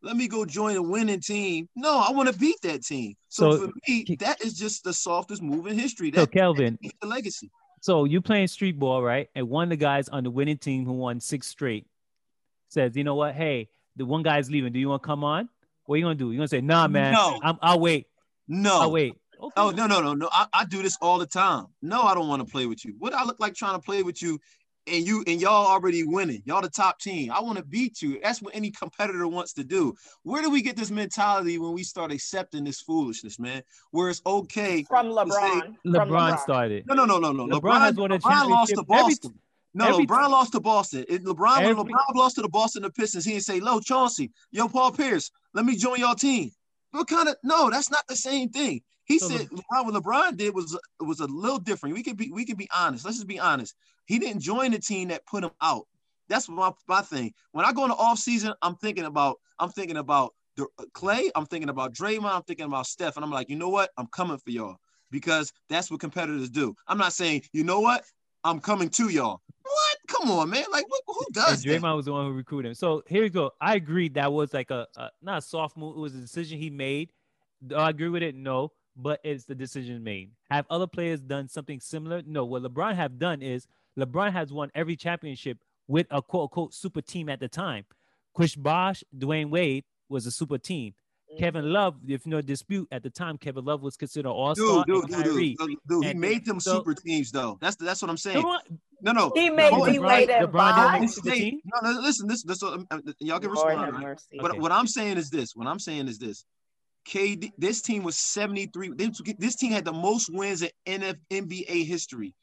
let 0.02 0.16
me 0.16 0.28
go 0.28 0.44
join 0.44 0.76
a 0.76 0.82
winning 0.82 1.20
team. 1.20 1.68
No, 1.74 1.98
I 1.98 2.12
want 2.12 2.32
to 2.32 2.38
beat 2.38 2.56
that 2.62 2.82
team. 2.84 3.14
So, 3.28 3.50
So- 3.52 3.66
for 3.68 3.72
me, 3.88 4.16
that 4.20 4.40
is 4.44 4.54
just 4.58 4.84
the 4.84 4.92
softest 4.92 5.42
move 5.42 5.66
in 5.66 5.78
history. 5.78 6.10
So 6.14 6.20
That, 6.20 6.32
Kelvin, 6.32 6.78
that's 6.82 6.94
the 7.00 7.06
legacy. 7.08 7.50
so 7.80 8.04
you 8.04 8.20
playing 8.20 8.46
street 8.48 8.78
ball, 8.78 9.02
right? 9.02 9.28
And 9.34 9.48
one 9.48 9.64
of 9.64 9.70
the 9.70 9.76
guys 9.76 10.08
on 10.08 10.22
the 10.24 10.30
winning 10.30 10.58
team 10.58 10.84
who 10.84 10.92
won 10.92 11.20
six 11.20 11.46
straight 11.48 11.86
says, 12.68 12.96
you 12.96 13.04
know 13.04 13.14
what? 13.16 13.34
Hey, 13.34 13.68
the 13.96 14.04
one 14.06 14.22
guy's 14.22 14.50
leaving. 14.50 14.72
Do 14.72 14.78
you 14.78 14.88
want 14.90 15.02
to 15.02 15.06
come 15.06 15.24
on? 15.24 15.48
What 15.86 15.94
are 15.94 15.98
you 15.98 16.04
gonna 16.04 16.14
do? 16.14 16.30
You 16.32 16.38
gonna 16.38 16.48
say, 16.48 16.60
nah, 16.60 16.88
man. 16.88 17.12
No. 17.12 17.40
I'm, 17.42 17.58
I'll 17.62 17.80
wait. 17.80 18.06
No, 18.48 18.80
I'll 18.80 18.92
wait. 18.92 19.14
Okay. 19.40 19.52
Oh 19.56 19.70
no 19.70 19.86
no 19.86 20.00
no 20.00 20.14
no! 20.14 20.28
I, 20.32 20.46
I 20.52 20.64
do 20.64 20.82
this 20.82 20.96
all 21.02 21.18
the 21.18 21.26
time. 21.26 21.66
No, 21.82 22.02
I 22.02 22.14
don't 22.14 22.28
want 22.28 22.46
to 22.46 22.50
play 22.50 22.66
with 22.66 22.84
you. 22.84 22.94
What 22.98 23.12
I 23.12 23.24
look 23.24 23.38
like 23.38 23.54
trying 23.54 23.74
to 23.74 23.84
play 23.84 24.02
with 24.02 24.22
you, 24.22 24.38
and 24.86 25.06
you 25.06 25.24
and 25.26 25.40
y'all 25.40 25.66
already 25.66 26.04
winning. 26.04 26.42
Y'all 26.46 26.62
the 26.62 26.70
top 26.70 27.00
team. 27.00 27.30
I 27.30 27.40
want 27.40 27.58
to 27.58 27.64
beat 27.64 28.00
you. 28.00 28.18
That's 28.22 28.40
what 28.40 28.54
any 28.54 28.70
competitor 28.70 29.26
wants 29.28 29.52
to 29.54 29.64
do. 29.64 29.94
Where 30.22 30.42
do 30.42 30.50
we 30.50 30.62
get 30.62 30.76
this 30.76 30.90
mentality 30.90 31.58
when 31.58 31.72
we 31.72 31.82
start 31.82 32.12
accepting 32.12 32.64
this 32.64 32.80
foolishness, 32.80 33.38
man? 33.38 33.62
Where 33.90 34.08
it's 34.08 34.22
okay. 34.24 34.84
from 34.84 35.12
say 35.12 35.24
LeBron. 35.24 35.60
from 35.60 35.92
LeBron 35.92 36.38
started. 36.38 36.86
No 36.86 36.94
no 36.94 37.04
no 37.04 37.18
no 37.18 37.32
no. 37.32 37.60
LeBron 37.60 37.80
has 37.80 37.94
won 37.94 38.12
a 38.12 38.18
LeBron 38.18 38.48
lost 38.48 38.70
to 38.70 38.76
championship 38.76 38.86
every- 38.90 39.14
Boston. 39.14 39.34
No, 39.76 39.88
every- 39.88 40.06
LeBron 40.06 40.30
lost 40.30 40.52
to 40.52 40.60
Boston. 40.60 41.04
It, 41.08 41.24
LeBron 41.24 41.56
when 41.58 41.66
Every- 41.66 41.82
LeBron 41.84 42.14
lost 42.14 42.36
to 42.36 42.42
the 42.42 42.48
Boston 42.48 42.82
the 42.82 42.90
Pistons, 42.90 43.24
he 43.24 43.32
didn't 43.32 43.44
say, 43.44 43.60
"Lo, 43.60 43.80
Chauncey, 43.80 44.30
yo, 44.50 44.68
Paul 44.68 44.92
Pierce, 44.92 45.30
let 45.54 45.64
me 45.64 45.76
join 45.76 46.00
y'all 46.00 46.14
team." 46.14 46.50
What 46.92 47.08
kind 47.08 47.28
of 47.28 47.36
no? 47.42 47.70
That's 47.70 47.90
not 47.90 48.06
the 48.08 48.16
same 48.16 48.48
thing. 48.48 48.80
He 49.04 49.18
So 49.18 49.28
said 49.28 49.48
LeBron, 49.50 49.84
what 49.84 49.94
LeBron 49.94 50.36
did 50.36 50.54
was 50.54 50.76
was 51.00 51.20
a 51.20 51.26
little 51.26 51.58
different. 51.58 51.94
We 51.94 52.02
could 52.02 52.16
be 52.16 52.30
we 52.30 52.44
could 52.44 52.56
be 52.58 52.68
honest. 52.76 53.04
Let's 53.04 53.18
just 53.18 53.28
be 53.28 53.38
honest. 53.38 53.74
He 54.06 54.18
didn't 54.18 54.40
join 54.40 54.70
the 54.72 54.78
team 54.78 55.08
that 55.08 55.26
put 55.26 55.44
him 55.44 55.50
out. 55.60 55.86
That's 56.28 56.48
my, 56.48 56.72
my 56.88 57.02
thing. 57.02 57.32
When 57.52 57.64
I 57.64 57.72
go 57.72 57.84
into 57.84 57.96
off 57.96 58.18
season, 58.18 58.54
I'm 58.62 58.76
thinking 58.76 59.04
about 59.04 59.36
I'm 59.58 59.70
thinking 59.70 59.96
about 59.96 60.34
the 60.56 60.66
uh, 60.78 60.84
Clay. 60.94 61.30
I'm 61.36 61.46
thinking 61.46 61.68
about 61.68 61.92
Draymond. 61.92 62.34
I'm 62.34 62.42
thinking 62.42 62.66
about 62.66 62.86
Steph, 62.86 63.16
and 63.16 63.24
I'm 63.24 63.30
like, 63.30 63.48
you 63.48 63.56
know 63.56 63.68
what? 63.68 63.90
I'm 63.96 64.06
coming 64.08 64.38
for 64.38 64.50
y'all 64.50 64.76
because 65.10 65.52
that's 65.68 65.90
what 65.90 66.00
competitors 66.00 66.50
do. 66.50 66.74
I'm 66.88 66.98
not 66.98 67.12
saying, 67.12 67.42
you 67.52 67.62
know 67.62 67.80
what? 67.80 68.04
I'm 68.42 68.60
coming 68.60 68.88
to 68.90 69.08
y'all. 69.08 69.40
What? 70.08 70.20
Come 70.20 70.30
on, 70.30 70.50
man. 70.50 70.64
Like, 70.72 70.84
what, 70.88 71.02
who 71.06 71.14
And 71.26 71.34
does 71.34 71.62
that? 71.62 71.68
Draymond 71.68 71.96
was 71.96 72.04
the 72.06 72.12
one 72.12 72.26
who 72.26 72.32
recruited 72.32 72.68
him. 72.70 72.74
So 72.74 73.02
here 73.06 73.22
you 73.24 73.30
go. 73.30 73.50
I 73.60 73.74
agree 73.74 74.08
that 74.10 74.32
was 74.32 74.52
like 74.54 74.70
a, 74.70 74.86
a 74.96 75.10
not 75.22 75.38
a 75.38 75.42
soft 75.42 75.76
move. 75.76 75.96
It 75.96 76.00
was 76.00 76.14
a 76.14 76.18
decision 76.20 76.58
he 76.58 76.70
made. 76.70 77.10
Do 77.66 77.76
I 77.76 77.90
agree 77.90 78.08
with 78.08 78.22
it? 78.22 78.34
No, 78.34 78.72
but 78.96 79.20
it's 79.24 79.44
the 79.44 79.54
decision 79.54 80.02
made. 80.04 80.30
Have 80.50 80.66
other 80.70 80.86
players 80.86 81.20
done 81.20 81.48
something 81.48 81.80
similar? 81.80 82.22
No. 82.26 82.44
What 82.44 82.62
LeBron 82.62 82.94
have 82.94 83.18
done 83.18 83.42
is 83.42 83.66
LeBron 83.98 84.32
has 84.32 84.52
won 84.52 84.70
every 84.74 84.96
championship 84.96 85.58
with 85.88 86.06
a 86.10 86.20
quote 86.20 86.44
unquote 86.44 86.74
super 86.74 87.00
team 87.00 87.28
at 87.28 87.40
the 87.40 87.48
time. 87.48 87.84
Chris 88.34 88.54
Bosh, 88.54 89.02
Dwyane 89.16 89.48
Wade 89.50 89.84
was 90.08 90.26
a 90.26 90.30
super 90.30 90.58
team. 90.58 90.92
Mm-hmm. 91.32 91.38
Kevin 91.42 91.72
Love, 91.72 91.96
if 92.06 92.26
no 92.26 92.40
dispute 92.40 92.86
at 92.92 93.02
the 93.02 93.10
time, 93.10 93.38
Kevin 93.38 93.64
Love 93.64 93.82
was 93.82 93.96
considered 93.96 94.28
all 94.28 94.54
star. 94.54 94.84
Dude, 94.84 94.86
dude, 94.86 95.10
dude, 95.10 95.24
Kyrie. 95.24 95.56
dude, 95.58 95.78
dude, 95.88 96.04
he 96.04 96.10
And 96.10 96.20
made 96.20 96.44
them 96.44 96.60
so- 96.60 96.74
super 96.76 96.94
teams 96.94 97.30
though. 97.32 97.58
That's 97.60 97.76
that's 97.76 98.02
what 98.02 98.10
I'm 98.10 98.16
saying. 98.18 98.44
Come 99.04 99.08
on. 99.08 99.14
No, 99.14 99.26
no. 99.28 99.32
He 99.34 99.50
made 99.50 99.72
Hold 99.72 99.88
D 99.88 99.98
on. 99.98 100.04
Wade 100.06 100.30
and 100.30 100.46
LeBron 100.48 100.76
didn't 100.92 101.00
make 101.00 101.10
super 101.10 101.30
team? 101.30 101.60
No, 101.82 101.90
no, 101.92 102.00
listen, 102.00 102.26
this, 102.28 102.42
this, 102.42 102.62
uh, 102.62 102.78
uh, 102.90 102.98
y'all 103.20 103.38
can 103.40 103.52
Lord 103.52 103.66
respond. 103.68 103.80
have 103.84 103.94
right? 103.94 104.02
mercy. 104.02 104.38
But 104.40 104.50
Okay. 104.52 104.60
what 104.60 104.72
I'm 104.72 104.86
saying 104.86 105.16
is 105.18 105.30
this. 105.30 105.54
What 105.54 105.66
I'm 105.66 105.78
saying 105.78 106.08
is 106.08 106.18
this. 106.18 106.44
KD, 107.08 107.52
this 107.56 107.82
team 107.82 108.02
was 108.02 108.16
73. 108.16 108.90
This, 108.96 109.20
this 109.38 109.54
team 109.56 109.70
had 109.72 109.84
the 109.84 109.92
most 109.92 110.28
wins 110.32 110.62
in 110.62 110.70
NF, 111.02 111.16
NBA 111.30 111.86
history. 111.86 112.34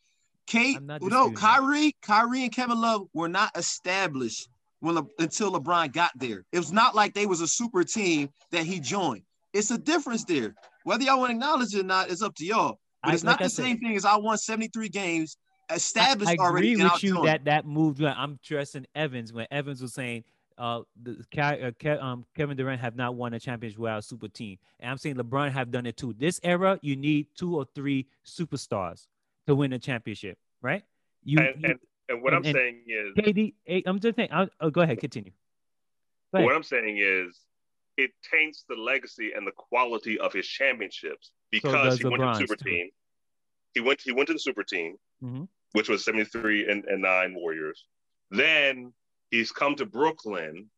K, 0.47 0.75
I'm 0.75 0.85
not 0.85 1.01
no, 1.01 1.07
disputing 1.09 1.33
that. 1.33 1.39
Kyrie, 1.41 1.95
Kyrie 2.01 2.43
and 2.43 2.51
Kevin 2.51 2.79
Love 2.81 3.07
were 3.13 3.27
not 3.29 3.51
established 3.57 4.47
when 4.79 4.95
Le, 4.95 5.03
until 5.19 5.51
LeBron 5.53 5.91
got 5.91 6.11
there. 6.15 6.45
It 6.51 6.59
was 6.59 6.71
not 6.71 6.95
like 6.95 7.13
they 7.13 7.25
was 7.25 7.41
a 7.41 7.47
super 7.47 7.83
team 7.83 8.29
that 8.51 8.63
he 8.63 8.79
joined. 8.79 9.23
It's 9.53 9.71
a 9.71 9.77
difference 9.77 10.23
there. 10.25 10.55
Whether 10.83 11.05
y'all 11.05 11.19
want 11.19 11.29
to 11.29 11.35
acknowledge 11.35 11.73
it 11.73 11.79
or 11.79 11.83
not, 11.83 12.09
it's 12.09 12.21
up 12.21 12.35
to 12.35 12.45
y'all. 12.45 12.79
But 13.01 13.11
I- 13.11 13.13
it's 13.15 13.23
not 13.23 13.31
like 13.33 13.41
I 13.41 13.43
the 13.45 13.49
said- 13.49 13.63
same 13.63 13.79
thing 13.79 13.95
as 13.95 14.05
I 14.05 14.15
won 14.17 14.37
73 14.37 14.89
games 14.89 15.37
established 15.71 16.29
I, 16.29 16.33
I 16.33 16.37
already. 16.45 16.73
agree 16.73 16.83
with 16.83 17.03
you 17.03 17.15
outjoined. 17.15 17.25
that 17.25 17.45
that 17.45 17.65
move. 17.65 17.99
like, 17.99 18.15
I'm 18.17 18.39
trusting 18.43 18.85
Evans 18.95 19.31
when 19.33 19.47
Evans 19.51 19.81
was 19.81 19.93
saying, 19.93 20.23
uh, 20.57 20.81
the 21.01 21.17
uh, 21.41 21.71
Ke- 21.71 22.01
um, 22.01 22.25
Kevin 22.35 22.55
Durant 22.57 22.79
have 22.81 22.95
not 22.95 23.15
won 23.15 23.33
a 23.33 23.39
championship 23.39 23.79
without 23.79 23.99
a 23.99 24.01
super 24.01 24.27
team, 24.27 24.57
and 24.79 24.91
I'm 24.91 24.97
saying 24.97 25.15
LeBron 25.15 25.51
have 25.51 25.71
done 25.71 25.85
it 25.85 25.97
too. 25.97 26.13
This 26.17 26.39
era, 26.43 26.79
you 26.81 26.95
need 26.95 27.27
two 27.35 27.55
or 27.57 27.65
three 27.73 28.05
superstars 28.25 29.07
to 29.47 29.55
win 29.55 29.73
a 29.73 29.79
championship, 29.79 30.37
right? 30.61 30.83
You, 31.23 31.39
and, 31.39 31.61
you 31.61 31.69
and 31.69 31.79
and 32.09 32.21
what 32.23 32.33
and- 32.33 32.45
I'm 32.45 32.45
and 32.45 32.55
saying 32.55 32.81
is, 32.87 33.15
KD, 33.67 33.83
I'm 33.85 33.99
just 33.99 34.15
saying. 34.15 34.29
I'll, 34.31 34.47
oh, 34.61 34.69
go 34.69 34.81
ahead, 34.81 34.99
continue. 34.99 35.31
Go 36.31 36.37
ahead. 36.39 36.45
what 36.45 36.55
I'm 36.55 36.63
saying 36.63 36.97
is, 36.99 37.39
it 37.97 38.11
taints 38.31 38.65
the 38.67 38.75
legacy 38.75 39.31
and 39.35 39.45
the 39.47 39.51
quality 39.51 40.19
of 40.19 40.33
his 40.33 40.47
championships 40.47 41.31
because 41.51 41.71
does 41.73 41.99
he 41.99 42.05
went 42.05 42.21
to 42.21 42.27
the 42.27 42.33
super 42.35 42.55
too. 42.55 42.69
team. 42.69 42.89
He 43.73 43.81
went. 43.81 44.01
He 44.01 44.11
went 44.11 44.27
to 44.27 44.33
the 44.33 44.39
super 44.39 44.63
team, 44.63 44.97
Mhm. 45.23 45.47
which 45.71 45.89
was 45.89 46.03
73 46.05 46.69
and, 46.69 46.83
and 46.85 47.01
nine 47.01 47.33
Warriors. 47.35 47.85
Then 48.31 48.93
he's 49.31 49.51
come 49.51 49.75
to 49.75 49.85
Brooklyn, 49.85 50.69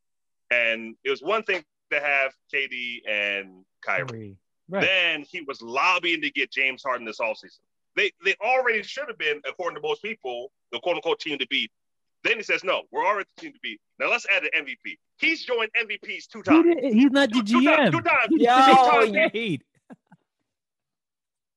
and 0.51 0.95
it 1.03 1.09
was 1.09 1.21
one 1.21 1.43
thing 1.43 1.63
to 1.91 1.99
have 1.99 2.33
KD 2.53 3.01
and 3.09 3.65
Kyrie. 3.81 4.05
Kyrie. 4.07 4.37
Right. 4.67 4.81
Then 4.81 5.21
he 5.23 5.41
was 5.41 5.61
lobbying 5.61 6.21
to 6.21 6.31
get 6.31 6.51
James 6.51 6.81
Harden 6.83 7.05
this 7.05 7.19
offseason. 7.19 7.59
They 7.95 8.11
they 8.23 8.35
already 8.41 8.81
should 8.83 9.07
have 9.07 9.17
been, 9.17 9.39
according 9.47 9.75
to 9.75 9.87
most 9.87 10.01
people, 10.01 10.51
the 10.71 10.79
quote 10.79 10.95
unquote 10.95 11.19
team 11.19 11.37
to 11.39 11.47
beat. 11.47 11.71
Then 12.23 12.37
he 12.37 12.43
says, 12.43 12.63
No, 12.63 12.83
we're 12.91 13.05
already 13.05 13.29
the 13.37 13.41
team 13.43 13.53
to 13.53 13.59
beat. 13.61 13.79
Now 13.99 14.09
let's 14.09 14.25
add 14.35 14.43
an 14.43 14.49
MVP. 14.65 14.97
He's 15.17 15.45
joined 15.45 15.69
MVPs 15.79 16.27
two 16.27 16.41
times. 16.41 16.65
didn't- 16.65 16.93
he's 16.93 17.11
not 17.11 17.29
the 17.29 17.35
Two- 17.43 17.61
two 17.61 17.63
times, 17.63 17.91
two 17.95 18.01
times. 18.01 18.27
He 18.31 18.43
Yo, 18.43 18.55
didn't 18.55 19.11
make 19.13 19.23
the 19.23 19.29
trade. 19.29 19.63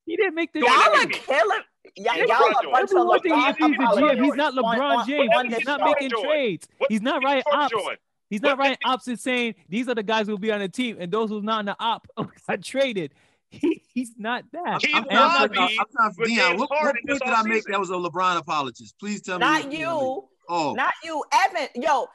He 0.06 0.16
didn't 0.16 0.34
make 0.34 0.52
the 0.52 0.60
Y'all 0.60 0.68
Y'all 0.68 0.96
are 0.96 1.06
killing. 1.06 1.62
Yeah, 1.96 2.12
He's 2.14 2.28
y'all 2.28 2.36
a 2.36 2.54
LeBron 2.54 2.72
bunch 2.72 2.90
of 2.92 3.22
thing 3.22 3.32
LeBron 3.32 3.50
if 3.50 3.56
he's 3.56 3.68
the 3.68 3.74
GM. 3.76 3.82
apologists 3.84 4.24
He's 4.24 4.34
not 4.34 4.58
on- 4.58 4.64
LeBron 4.78 4.98
on- 4.98 5.06
James. 5.08 5.30
on 5.36 5.50
He's 5.50 5.64
not 5.66 5.80
making 5.80 6.10
Jordan. 6.10 6.30
trades. 6.30 6.68
What 6.78 6.90
He's 6.90 7.02
not 7.02 7.20
team 7.20 7.24
writing 7.24 7.42
ops. 7.52 7.72
joined? 7.72 7.98
He's 8.30 8.42
not 8.42 8.58
What 8.58 8.64
writing 8.64 8.78
ops 8.84 9.08
and 9.08 9.18
saying 9.20 9.54
these 9.68 9.88
are 9.88 9.94
the 9.94 10.02
guys 10.02 10.26
who 10.26 10.32
will 10.32 10.38
be 10.38 10.52
on 10.52 10.60
the 10.60 10.68
team, 10.68 10.96
and 11.00 11.10
those 11.12 11.30
who's 11.30 11.42
not 11.42 11.60
in 11.60 11.66
the 11.66 11.76
op 11.80 12.06
got 12.48 12.62
traded. 12.62 13.12
He, 13.50 13.82
he's 13.94 14.12
not 14.18 14.44
that. 14.52 14.84
He 14.84 14.92
I'm 14.92 15.04
And 15.08 15.18
I'm 15.18 15.40
not- 15.40 15.54
to, 15.54 15.60
I'm 15.60 15.68
trying 15.68 16.12
to, 16.12 16.14
with 16.18 16.28
Dion, 16.28 16.48
James 16.48 16.60
what, 16.60 16.70
what 16.70 16.82
point 16.82 16.96
did 17.06 17.22
I 17.22 17.42
make 17.44 17.62
offseason. 17.64 17.70
that 17.70 17.80
was 17.80 17.88
a 17.88 17.94
LeBron 17.94 18.36
apologist? 18.36 18.94
Please 19.00 19.22
tell 19.22 19.38
me. 19.38 19.46
Not 19.46 19.62
what 19.64 19.70
point 19.70 19.74
I 19.74 19.78
you. 19.78 20.28
Oh, 20.50 20.74
Not 20.74 20.92
you. 21.02 21.24
Evan. 21.32 21.68
Yo, 21.82 22.06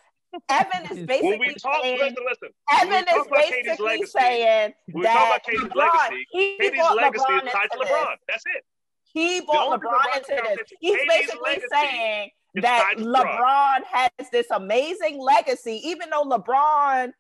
Evan 0.50 0.84
is 0.92 1.06
basically 1.08 1.30
When 1.38 1.40
we 1.40 1.54
talk, 1.56 1.82
saying. 1.82 1.98
listen, 1.98 2.16
listen. 2.30 2.50
When 2.82 2.90
we 2.90 2.96
Evan 2.96 3.06
talk 3.06 3.26
is 3.26 3.50
basically 3.50 3.86
legacy, 3.88 4.12
saying 4.12 4.74
when 4.92 5.02
we 5.02 5.04
that 5.04 5.14
talk 5.14 5.28
about 5.28 5.44
KD's 5.44 5.74
LeBron, 5.74 6.10
legacy, 6.10 6.28
he 6.32 6.58
KD's 6.62 6.96
legacy 6.96 7.26
LeBron 7.26 7.46
is 7.48 7.52
tied 7.52 7.68
to 7.72 7.78
into 7.78 7.78
this. 7.80 7.90
LeBron. 7.90 8.16
That's 8.28 8.44
it. 8.46 8.66
He 9.14 9.42
brought 9.42 9.80
LeBron 9.80 10.18
into 10.18 10.44
this. 10.44 10.74
He's 10.80 11.00
basically 11.08 11.62
saying 11.72 12.32
that 12.56 12.96
LeBron. 12.98 13.26
LeBron 13.26 13.80
has 13.92 14.30
this 14.32 14.48
amazing 14.52 15.20
legacy, 15.20 15.82
even 15.86 16.10
though 16.10 16.24
LeBron, 16.24 17.12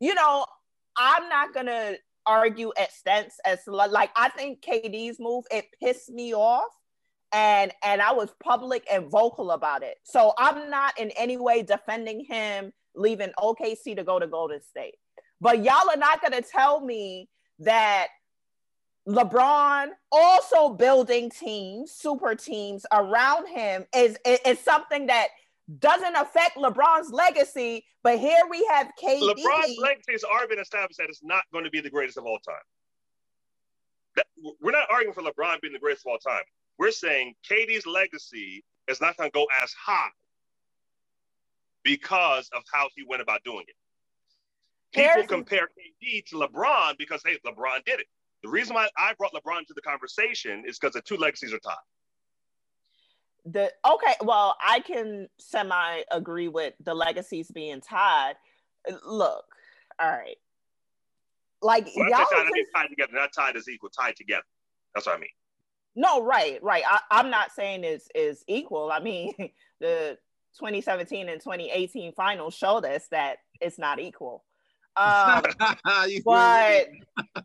you 0.00 0.14
know, 0.14 0.44
I'm 0.96 1.28
not 1.28 1.54
gonna 1.54 1.94
argue 2.26 2.72
at 2.78 2.92
stance 2.92 3.38
as 3.46 3.60
like 3.66 4.10
I 4.16 4.28
think 4.30 4.62
KD's 4.62 5.18
move 5.18 5.44
it 5.50 5.66
pissed 5.82 6.10
me 6.10 6.34
off, 6.34 6.70
and 7.32 7.72
and 7.82 8.02
I 8.02 8.12
was 8.12 8.30
public 8.42 8.84
and 8.90 9.10
vocal 9.10 9.52
about 9.52 9.82
it. 9.82 9.96
So 10.04 10.34
I'm 10.36 10.68
not 10.68 10.98
in 10.98 11.10
any 11.12 11.36
way 11.36 11.62
defending 11.62 12.24
him 12.28 12.72
leaving 12.94 13.30
OKC 13.38 13.96
to 13.96 14.04
go 14.04 14.18
to 14.18 14.26
Golden 14.26 14.62
State. 14.62 14.94
But 15.40 15.64
y'all 15.64 15.88
are 15.90 15.96
not 15.96 16.20
going 16.20 16.32
to 16.32 16.42
tell 16.42 16.80
me 16.80 17.28
that 17.60 18.08
LeBron 19.08 19.88
also 20.12 20.70
building 20.70 21.30
teams, 21.30 21.92
super 21.92 22.34
teams 22.34 22.84
around 22.92 23.46
him 23.48 23.86
is, 23.94 24.16
is, 24.26 24.38
is 24.46 24.58
something 24.60 25.06
that 25.06 25.28
doesn't 25.78 26.16
affect 26.16 26.56
LeBron's 26.56 27.10
legacy. 27.10 27.84
But 28.02 28.18
here 28.18 28.42
we 28.50 28.66
have 28.70 28.90
KD. 29.02 29.20
LeBron's 29.20 29.78
legacy 29.78 30.12
has 30.12 30.24
already 30.24 30.48
been 30.48 30.58
established 30.58 30.98
that 30.98 31.08
it's 31.08 31.22
not 31.22 31.44
going 31.52 31.64
to 31.64 31.70
be 31.70 31.80
the 31.80 31.90
greatest 31.90 32.18
of 32.18 32.24
all 32.24 32.38
time. 32.38 32.54
That, 34.16 34.26
we're 34.60 34.72
not 34.72 34.90
arguing 34.90 35.14
for 35.14 35.22
LeBron 35.22 35.60
being 35.60 35.72
the 35.72 35.78
greatest 35.78 36.06
of 36.06 36.12
all 36.12 36.18
time. 36.18 36.42
We're 36.78 36.90
saying 36.92 37.34
KD's 37.50 37.86
legacy 37.86 38.64
is 38.88 39.00
not 39.00 39.16
going 39.16 39.30
to 39.30 39.34
go 39.34 39.46
as 39.62 39.72
high 39.72 40.08
because 41.82 42.48
of 42.54 42.62
how 42.72 42.88
he 42.94 43.04
went 43.06 43.22
about 43.22 43.44
doing 43.44 43.64
it. 43.66 43.74
People 44.92 45.26
compare 45.26 45.68
KD 45.68 46.24
to 46.26 46.36
LeBron 46.36 46.98
because 46.98 47.22
hey, 47.24 47.38
LeBron 47.46 47.84
did 47.84 48.00
it. 48.00 48.06
The 48.42 48.48
reason 48.48 48.74
why 48.74 48.88
I 48.96 49.12
brought 49.18 49.32
LeBron 49.32 49.66
to 49.66 49.74
the 49.74 49.82
conversation 49.82 50.64
is 50.66 50.78
because 50.78 50.94
the 50.94 51.02
two 51.02 51.16
legacies 51.16 51.52
are 51.52 51.58
tied. 51.58 51.74
The 53.46 53.72
okay, 53.86 54.14
well, 54.22 54.56
I 54.64 54.80
can 54.80 55.28
semi 55.38 56.02
agree 56.10 56.48
with 56.48 56.74
the 56.84 56.94
legacies 56.94 57.50
being 57.50 57.80
tied. 57.80 58.34
Look, 59.06 59.44
all 59.98 60.10
right. 60.10 60.36
Like 61.62 61.88
well, 61.96 62.08
y'all 62.08 62.18
tied, 62.18 62.46
I 62.46 62.50
mean 62.50 62.64
tied 62.74 62.88
together, 62.88 63.12
not 63.14 63.32
tied 63.32 63.56
as 63.56 63.68
equal, 63.68 63.90
tied 63.90 64.16
together. 64.16 64.44
That's 64.94 65.06
what 65.06 65.16
I 65.16 65.20
mean. 65.20 65.28
No, 65.96 66.22
right, 66.22 66.62
right. 66.62 66.82
I, 66.86 67.00
I'm 67.10 67.30
not 67.30 67.52
saying 67.52 67.84
is 67.84 68.08
is 68.14 68.44
equal. 68.46 68.90
I 68.92 69.00
mean, 69.00 69.32
the 69.80 70.18
2017 70.58 71.28
and 71.28 71.40
2018 71.40 72.12
finals 72.12 72.54
showed 72.54 72.84
us 72.84 73.06
that 73.10 73.38
it's 73.60 73.78
not 73.78 74.00
equal. 74.00 74.44
Um, 74.96 75.44
but 76.24 76.88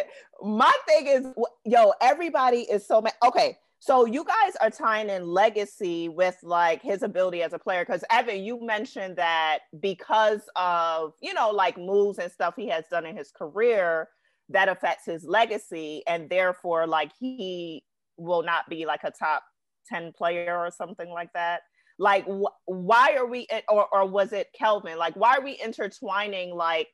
my 0.42 0.72
thing 0.86 1.06
is, 1.06 1.26
yo, 1.64 1.92
everybody 2.00 2.60
is 2.60 2.86
so 2.86 3.00
mad. 3.00 3.14
Okay, 3.24 3.58
so 3.78 4.06
you 4.06 4.24
guys 4.24 4.56
are 4.60 4.70
tying 4.70 5.10
in 5.10 5.26
legacy 5.26 6.08
with 6.08 6.36
like 6.42 6.82
his 6.82 7.02
ability 7.02 7.42
as 7.42 7.52
a 7.52 7.58
player. 7.58 7.84
Because 7.84 8.04
Evan, 8.10 8.42
you 8.42 8.64
mentioned 8.64 9.16
that 9.16 9.60
because 9.80 10.42
of 10.56 11.14
you 11.20 11.34
know 11.34 11.50
like 11.50 11.76
moves 11.76 12.18
and 12.18 12.30
stuff 12.30 12.54
he 12.56 12.68
has 12.68 12.84
done 12.90 13.06
in 13.06 13.16
his 13.16 13.30
career, 13.30 14.08
that 14.48 14.68
affects 14.68 15.06
his 15.06 15.24
legacy, 15.24 16.02
and 16.06 16.28
therefore 16.28 16.86
like 16.86 17.12
he 17.18 17.84
will 18.16 18.42
not 18.42 18.68
be 18.68 18.86
like 18.86 19.04
a 19.04 19.10
top 19.10 19.42
10 19.88 20.12
player 20.12 20.56
or 20.56 20.70
something 20.70 21.10
like 21.10 21.32
that 21.32 21.62
like 21.98 22.24
wh- 22.26 22.68
why 22.68 23.14
are 23.16 23.26
we 23.26 23.46
or, 23.68 23.86
or 23.92 24.06
was 24.06 24.32
it 24.32 24.48
kelvin 24.56 24.96
like 24.96 25.14
why 25.16 25.36
are 25.36 25.42
we 25.42 25.52
intertwining 25.52 26.54
like 26.54 26.88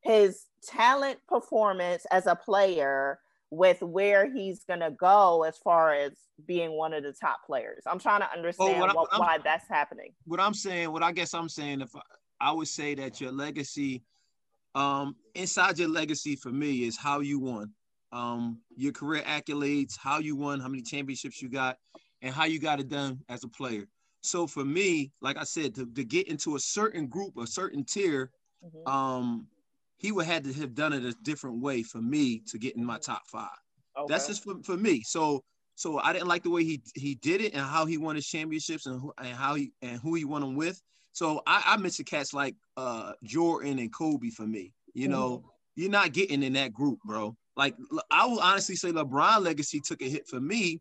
his 0.00 0.46
talent 0.66 1.18
performance 1.28 2.06
as 2.10 2.26
a 2.26 2.34
player 2.34 3.18
with 3.50 3.82
where 3.82 4.32
he's 4.32 4.62
going 4.64 4.80
to 4.80 4.90
go 4.92 5.42
as 5.42 5.58
far 5.58 5.92
as 5.92 6.12
being 6.46 6.72
one 6.72 6.92
of 6.94 7.02
the 7.02 7.12
top 7.12 7.44
players 7.44 7.82
i'm 7.86 7.98
trying 7.98 8.20
to 8.20 8.32
understand 8.32 8.80
well, 8.80 8.94
what, 8.94 9.18
why 9.18 9.38
that's 9.42 9.68
happening 9.68 10.12
what 10.26 10.40
i'm 10.40 10.54
saying 10.54 10.90
what 10.90 11.02
i 11.02 11.12
guess 11.12 11.34
i'm 11.34 11.48
saying 11.48 11.80
if 11.80 11.94
I, 11.94 12.00
I 12.40 12.52
would 12.52 12.68
say 12.68 12.94
that 12.94 13.20
your 13.20 13.32
legacy 13.32 14.02
um 14.74 15.16
inside 15.34 15.78
your 15.78 15.88
legacy 15.88 16.36
for 16.36 16.50
me 16.50 16.84
is 16.84 16.96
how 16.96 17.20
you 17.20 17.40
won 17.40 17.72
um 18.12 18.58
your 18.76 18.92
career 18.92 19.22
accolades 19.22 19.98
how 19.98 20.18
you 20.18 20.36
won 20.36 20.60
how 20.60 20.68
many 20.68 20.82
championships 20.82 21.42
you 21.42 21.48
got 21.48 21.76
and 22.22 22.34
how 22.34 22.44
you 22.44 22.58
got 22.58 22.80
it 22.80 22.88
done 22.88 23.20
as 23.28 23.44
a 23.44 23.48
player. 23.48 23.86
So 24.22 24.46
for 24.46 24.64
me, 24.64 25.12
like 25.20 25.38
I 25.38 25.44
said, 25.44 25.74
to, 25.76 25.86
to 25.86 26.04
get 26.04 26.28
into 26.28 26.56
a 26.56 26.60
certain 26.60 27.06
group, 27.06 27.36
a 27.38 27.46
certain 27.46 27.84
tier, 27.84 28.30
mm-hmm. 28.64 28.86
um, 28.90 29.46
he 30.00 30.12
would 30.12 30.24
have 30.24 30.44
to 30.44 30.52
have 30.54 30.74
done 30.74 30.94
it 30.94 31.04
a 31.04 31.12
different 31.22 31.60
way 31.60 31.82
for 31.82 31.98
me 31.98 32.42
to 32.48 32.58
get 32.58 32.74
in 32.74 32.82
my 32.84 32.98
top 32.98 33.20
five. 33.26 33.50
Okay. 33.98 34.06
That's 34.08 34.26
just 34.28 34.42
for, 34.42 34.54
for 34.64 34.76
me. 34.78 35.02
So 35.02 35.44
so 35.74 35.98
I 35.98 36.14
didn't 36.14 36.28
like 36.28 36.42
the 36.42 36.50
way 36.50 36.64
he 36.64 36.80
he 36.94 37.16
did 37.16 37.42
it 37.42 37.52
and 37.52 37.62
how 37.62 37.84
he 37.84 37.98
won 37.98 38.16
his 38.16 38.26
championships 38.26 38.86
and 38.86 38.98
who, 38.98 39.12
and 39.18 39.36
how 39.36 39.54
he 39.54 39.72
and 39.82 40.00
who 40.00 40.14
he 40.14 40.24
won 40.24 40.40
them 40.40 40.56
with. 40.56 40.80
So 41.12 41.42
I, 41.46 41.62
I 41.66 41.76
mentioned 41.76 42.08
cats 42.08 42.32
like 42.32 42.56
uh 42.78 43.12
Jordan 43.24 43.78
and 43.78 43.92
Kobe 43.92 44.30
for 44.30 44.46
me. 44.46 44.72
You 44.94 45.08
know, 45.08 45.38
mm-hmm. 45.38 45.46
you're 45.76 45.90
not 45.90 46.12
getting 46.12 46.42
in 46.42 46.54
that 46.54 46.72
group, 46.72 46.98
bro. 47.04 47.36
Like 47.56 47.76
I 48.10 48.26
will 48.26 48.40
honestly 48.40 48.76
say 48.76 48.92
LeBron 48.92 49.42
legacy 49.42 49.80
took 49.80 50.00
a 50.00 50.08
hit 50.08 50.26
for 50.26 50.40
me 50.40 50.80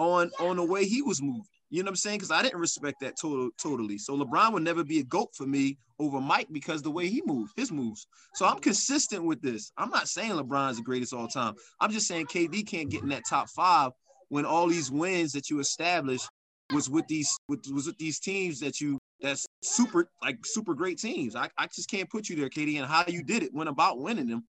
on 0.00 0.30
on 0.40 0.56
the 0.56 0.64
way 0.64 0.84
he 0.84 1.02
was 1.02 1.22
moving. 1.22 1.44
You 1.68 1.82
know 1.82 1.86
what 1.86 1.90
I'm 1.90 1.96
saying? 1.96 2.18
Because 2.18 2.32
I 2.32 2.42
didn't 2.42 2.58
respect 2.58 3.00
that 3.00 3.14
total 3.20 3.50
totally. 3.62 3.98
So 3.98 4.16
LeBron 4.16 4.52
would 4.52 4.64
never 4.64 4.82
be 4.82 4.98
a 4.98 5.04
goat 5.04 5.28
for 5.36 5.46
me 5.46 5.78
over 6.00 6.20
Mike 6.20 6.48
because 6.50 6.82
the 6.82 6.90
way 6.90 7.08
he 7.08 7.22
moved, 7.24 7.52
his 7.56 7.70
moves. 7.70 8.06
So 8.34 8.44
I'm 8.46 8.58
consistent 8.58 9.24
with 9.24 9.40
this. 9.40 9.70
I'm 9.76 9.90
not 9.90 10.08
saying 10.08 10.32
LeBron's 10.32 10.78
the 10.78 10.82
greatest 10.82 11.14
all 11.14 11.28
time. 11.28 11.54
I'm 11.80 11.92
just 11.92 12.08
saying 12.08 12.26
KD 12.26 12.66
can't 12.66 12.90
get 12.90 13.02
in 13.02 13.10
that 13.10 13.22
top 13.28 13.48
five 13.50 13.92
when 14.30 14.44
all 14.44 14.66
these 14.66 14.90
wins 14.90 15.32
that 15.32 15.48
you 15.50 15.60
established 15.60 16.28
was 16.72 16.88
with 16.88 17.06
these 17.06 17.36
with, 17.48 17.64
was 17.72 17.86
with 17.86 17.98
these 17.98 18.18
teams 18.18 18.58
that 18.60 18.80
you 18.80 18.98
that's 19.20 19.46
super 19.62 20.08
like 20.22 20.38
super 20.44 20.74
great 20.74 20.98
teams. 20.98 21.36
I, 21.36 21.50
I 21.56 21.66
just 21.66 21.90
can't 21.90 22.10
put 22.10 22.28
you 22.28 22.36
there, 22.36 22.48
KD, 22.48 22.78
and 22.78 22.86
how 22.86 23.04
you 23.06 23.22
did 23.22 23.42
it 23.42 23.54
went 23.54 23.68
about 23.68 24.00
winning 24.00 24.28
them. 24.28 24.44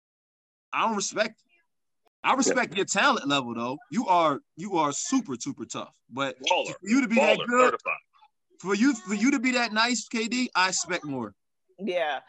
I 0.74 0.88
don't 0.88 0.96
respect 0.96 1.42
I 2.24 2.34
respect 2.34 2.72
yeah. 2.72 2.78
your 2.78 2.86
talent 2.86 3.28
level 3.28 3.54
though. 3.54 3.78
You 3.92 4.08
are 4.08 4.40
you 4.56 4.78
are 4.78 4.92
super 4.92 5.36
super 5.40 5.66
tough. 5.66 5.94
But 6.10 6.36
Baller. 6.40 6.68
for 6.68 6.78
you 6.84 7.02
to 7.02 7.08
be 7.08 7.16
Baller, 7.16 7.38
that 7.38 7.48
good, 7.48 7.66
certified. 7.66 7.94
for 8.60 8.76
you 8.76 8.94
for 8.94 9.16
you 9.16 9.32
to 9.32 9.40
be 9.40 9.52
that 9.52 9.74
nice, 9.74 10.08
KD, 10.08 10.48
I 10.56 10.70
expect 10.70 11.06
more. 11.06 11.34
Yeah. 11.80 12.20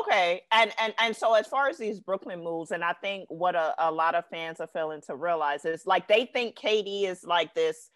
Okay. 0.00 0.42
And 0.52 0.72
and 0.80 0.94
and 0.98 1.14
so 1.14 1.34
as 1.34 1.46
far 1.46 1.68
as 1.68 1.76
these 1.76 2.00
Brooklyn 2.00 2.42
moves, 2.42 2.70
and 2.70 2.82
I 2.82 2.94
think 2.94 3.26
what 3.28 3.54
a, 3.54 3.74
a 3.78 3.90
lot 3.90 4.14
of 4.14 4.24
fans 4.30 4.60
are 4.60 4.70
failing 4.72 5.02
to 5.06 5.16
realize 5.16 5.64
is 5.64 5.86
like 5.86 6.08
they 6.08 6.26
think 6.32 6.56
KD 6.56 7.04
is 7.04 7.24
like 7.24 7.54
this 7.54 7.90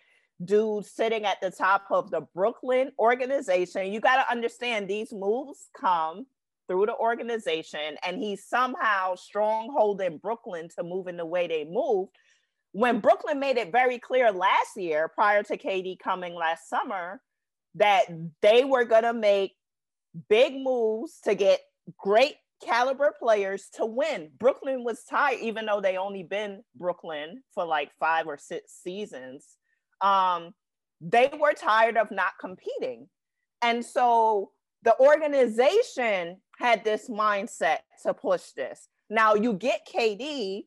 dude 0.44 0.84
sitting 0.84 1.24
at 1.24 1.40
the 1.40 1.50
top 1.50 1.84
of 1.90 2.10
the 2.10 2.22
Brooklyn 2.34 2.92
organization. 2.98 3.92
You 3.92 4.00
got 4.00 4.22
to 4.22 4.30
understand 4.30 4.88
these 4.88 5.12
moves 5.12 5.68
come 5.74 6.26
through 6.68 6.86
the 6.86 6.96
organization 6.96 7.96
and 8.02 8.18
he's 8.18 8.44
somehow 8.44 9.14
strongholding 9.14 10.20
Brooklyn 10.20 10.68
to 10.76 10.82
move 10.82 11.06
in 11.06 11.16
the 11.16 11.26
way 11.26 11.46
they 11.46 11.64
moved. 11.64 12.12
When 12.72 13.00
Brooklyn 13.00 13.40
made 13.40 13.56
it 13.56 13.72
very 13.72 13.98
clear 13.98 14.30
last 14.30 14.76
year, 14.76 15.08
prior 15.08 15.42
to 15.44 15.56
KD 15.56 15.98
coming 15.98 16.34
last 16.34 16.68
summer, 16.68 17.20
that 17.76 18.04
they 18.42 18.64
were 18.64 18.84
going 18.84 19.04
to 19.04 19.12
make 19.12 19.52
big 20.28 20.54
moves 20.54 21.20
to 21.24 21.34
get 21.34 21.60
great 21.98 22.34
caliber 22.62 23.14
players 23.18 23.68
to 23.74 23.86
win. 23.86 24.30
Brooklyn 24.38 24.84
was 24.84 25.04
tired, 25.04 25.40
even 25.40 25.66
though 25.66 25.80
they 25.80 25.96
only 25.96 26.22
been 26.22 26.62
Brooklyn 26.74 27.42
for 27.54 27.64
like 27.64 27.90
five 27.98 28.26
or 28.26 28.38
six 28.38 28.72
seasons. 28.82 29.44
Um, 30.00 30.54
they 31.00 31.30
were 31.38 31.52
tired 31.52 31.96
of 31.96 32.10
not 32.10 32.32
competing. 32.40 33.08
And 33.62 33.84
so 33.84 34.52
the 34.82 34.98
organization 34.98 36.38
had 36.56 36.84
this 36.84 37.08
mindset 37.08 37.78
to 38.02 38.14
push 38.14 38.50
this. 38.56 38.88
Now 39.08 39.34
you 39.34 39.52
get 39.52 39.86
KD, 39.92 40.64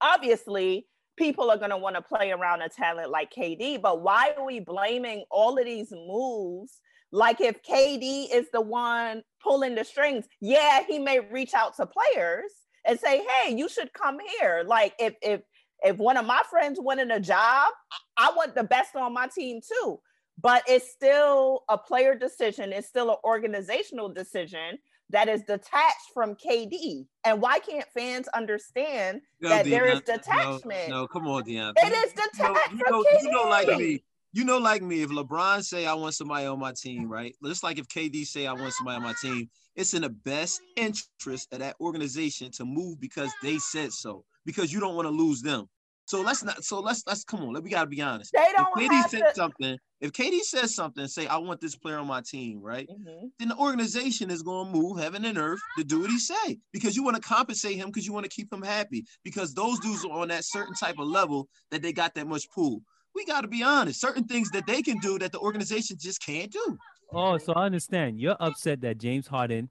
obviously 0.00 0.86
people 1.16 1.50
are 1.50 1.56
going 1.56 1.70
to 1.70 1.76
want 1.76 1.96
to 1.96 2.02
play 2.02 2.30
around 2.30 2.62
a 2.62 2.68
talent 2.68 3.10
like 3.10 3.32
KD, 3.32 3.80
but 3.80 4.02
why 4.02 4.32
are 4.36 4.44
we 4.44 4.60
blaming 4.60 5.24
all 5.30 5.58
of 5.58 5.64
these 5.64 5.90
moves? 5.90 6.80
Like 7.12 7.40
if 7.40 7.62
KD 7.62 8.26
is 8.32 8.46
the 8.52 8.60
one 8.60 9.22
pulling 9.42 9.74
the 9.74 9.84
strings, 9.84 10.26
yeah, 10.40 10.82
he 10.86 10.98
may 10.98 11.20
reach 11.20 11.54
out 11.54 11.76
to 11.76 11.86
players 11.86 12.50
and 12.84 12.98
say, 12.98 13.24
"Hey, 13.24 13.54
you 13.56 13.68
should 13.68 13.92
come 13.92 14.18
here." 14.38 14.64
Like 14.66 14.94
if 14.98 15.14
if 15.22 15.40
if 15.82 15.96
one 15.98 16.16
of 16.16 16.26
my 16.26 16.42
friends 16.50 16.80
wanted 16.80 17.10
a 17.10 17.20
job, 17.20 17.72
I 18.16 18.32
want 18.36 18.54
the 18.54 18.64
best 18.64 18.96
on 18.96 19.14
my 19.14 19.28
team 19.28 19.60
too 19.60 20.00
but 20.40 20.62
it's 20.66 20.90
still 20.90 21.64
a 21.68 21.78
player 21.78 22.14
decision. 22.14 22.72
It's 22.72 22.88
still 22.88 23.10
an 23.10 23.16
organizational 23.24 24.08
decision 24.08 24.78
that 25.10 25.28
is 25.28 25.42
detached 25.42 26.10
from 26.12 26.34
KD. 26.34 27.06
And 27.24 27.40
why 27.40 27.58
can't 27.60 27.86
fans 27.94 28.28
understand 28.28 29.20
no, 29.40 29.48
that 29.48 29.64
there 29.64 29.86
is 29.86 30.00
detachment? 30.00 30.88
No, 30.88 31.02
no, 31.02 31.06
come 31.06 31.26
on, 31.26 31.44
Deanna. 31.44 31.72
It 31.76 31.92
is 31.92 32.12
detached 32.12 32.72
you 32.72 32.82
know, 32.90 33.04
you 33.22 33.30
know, 33.30 33.48
like 33.48 33.68
me. 33.78 34.02
You 34.32 34.44
know, 34.44 34.58
like 34.58 34.82
me, 34.82 35.00
if 35.00 35.08
LeBron 35.08 35.64
say 35.64 35.86
I 35.86 35.94
want 35.94 36.14
somebody 36.14 36.44
on 36.44 36.58
my 36.58 36.72
team, 36.72 37.08
right? 37.08 37.34
Just 37.42 37.62
like 37.62 37.78
if 37.78 37.88
KD 37.88 38.26
say 38.26 38.46
I 38.46 38.52
want 38.52 38.74
somebody 38.74 38.96
on 38.96 39.02
my 39.02 39.14
team, 39.22 39.48
it's 39.76 39.94
in 39.94 40.02
the 40.02 40.10
best 40.10 40.60
interest 40.76 41.48
of 41.52 41.60
that 41.60 41.76
organization 41.80 42.50
to 42.52 42.66
move 42.66 43.00
because 43.00 43.30
they 43.42 43.56
said 43.56 43.92
so. 43.92 44.24
Because 44.44 44.72
you 44.72 44.80
don't 44.80 44.94
want 44.94 45.06
to 45.06 45.10
lose 45.10 45.40
them. 45.40 45.68
So 46.06 46.22
let's 46.22 46.44
not. 46.44 46.64
So 46.64 46.80
let's 46.80 47.02
let's 47.06 47.24
come 47.24 47.40
on. 47.42 47.52
Let 47.52 47.64
we 47.64 47.70
gotta 47.70 47.88
be 47.88 48.00
honest. 48.00 48.32
They 48.32 48.46
don't 48.56 48.68
if 48.76 48.90
KD 48.90 49.08
said 49.08 49.28
to... 49.28 49.34
something, 49.34 49.76
if 50.00 50.12
KD 50.12 50.40
says 50.40 50.74
something, 50.74 51.08
say 51.08 51.26
I 51.26 51.36
want 51.38 51.60
this 51.60 51.74
player 51.74 51.98
on 51.98 52.06
my 52.06 52.20
team, 52.20 52.60
right? 52.62 52.88
Mm-hmm. 52.88 53.26
Then 53.40 53.48
the 53.48 53.56
organization 53.56 54.30
is 54.30 54.42
going 54.42 54.72
to 54.72 54.78
move 54.78 55.00
heaven 55.00 55.24
and 55.24 55.36
earth 55.36 55.58
to 55.78 55.84
do 55.84 56.00
what 56.00 56.10
he 56.10 56.18
say 56.18 56.58
because 56.72 56.94
you 56.94 57.02
want 57.02 57.16
to 57.16 57.22
compensate 57.22 57.76
him 57.76 57.88
because 57.88 58.06
you 58.06 58.12
want 58.12 58.24
to 58.24 58.30
keep 58.30 58.52
him 58.52 58.62
happy 58.62 59.04
because 59.24 59.52
those 59.52 59.80
dudes 59.80 60.04
are 60.04 60.12
on 60.12 60.28
that 60.28 60.44
certain 60.44 60.74
type 60.74 60.98
of 61.00 61.08
level 61.08 61.48
that 61.72 61.82
they 61.82 61.92
got 61.92 62.14
that 62.14 62.28
much 62.28 62.48
pull. 62.54 62.82
We 63.16 63.24
got 63.24 63.40
to 63.40 63.48
be 63.48 63.64
honest. 63.64 64.00
Certain 64.00 64.24
things 64.24 64.50
that 64.50 64.66
they 64.66 64.82
can 64.82 64.98
do 64.98 65.18
that 65.18 65.32
the 65.32 65.40
organization 65.40 65.96
just 65.98 66.24
can't 66.24 66.52
do. 66.52 66.78
Oh, 67.12 67.36
so 67.38 67.52
I 67.54 67.64
understand. 67.64 68.20
You're 68.20 68.36
upset 68.38 68.80
that 68.82 68.98
James 68.98 69.26
Harden 69.26 69.68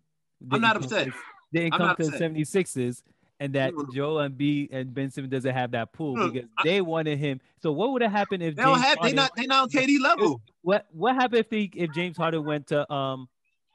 I'm 0.52 0.62
not 0.62 0.76
upset. 0.76 1.08
to- 1.08 1.14
Didn't 1.54 1.72
come 1.72 1.88
not 1.88 1.98
to 1.98 2.04
the 2.04 2.10
upset. 2.10 2.34
76ers, 2.34 3.04
and 3.40 3.54
that 3.54 3.76
Look, 3.76 3.94
Joel 3.94 4.28
Embiid 4.30 4.70
and 4.72 4.94
Ben 4.94 5.10
Simmons 5.12 5.32
doesn't 5.32 5.54
have 5.54 5.72
that 5.72 5.92
pool 5.94 6.14
Look, 6.16 6.34
because 6.34 6.50
I- 6.58 6.64
they 6.64 6.82
wanted 6.82 7.18
him. 7.20 7.42
So 7.62 7.72
what 7.72 7.92
would 7.92 8.02
have 8.02 8.12
happened 8.12 8.42
if 8.44 8.56
They 8.56 8.64
don't 8.64 8.76
James 8.76 8.86
have. 8.86 8.96
They 8.98 9.02
Harden- 9.02 9.16
not. 9.16 9.32
They 9.36 9.46
not 9.46 9.64
on 9.64 9.70
KD 9.70 10.00
level. 10.00 10.42
What 10.62 10.86
what 10.92 11.16
happened 11.16 11.40
if 11.40 11.50
he 11.50 11.70
if 11.76 11.92
James 11.94 12.16
Harden 12.18 12.46
went 12.46 12.68
to 12.68 12.92
um 12.92 13.28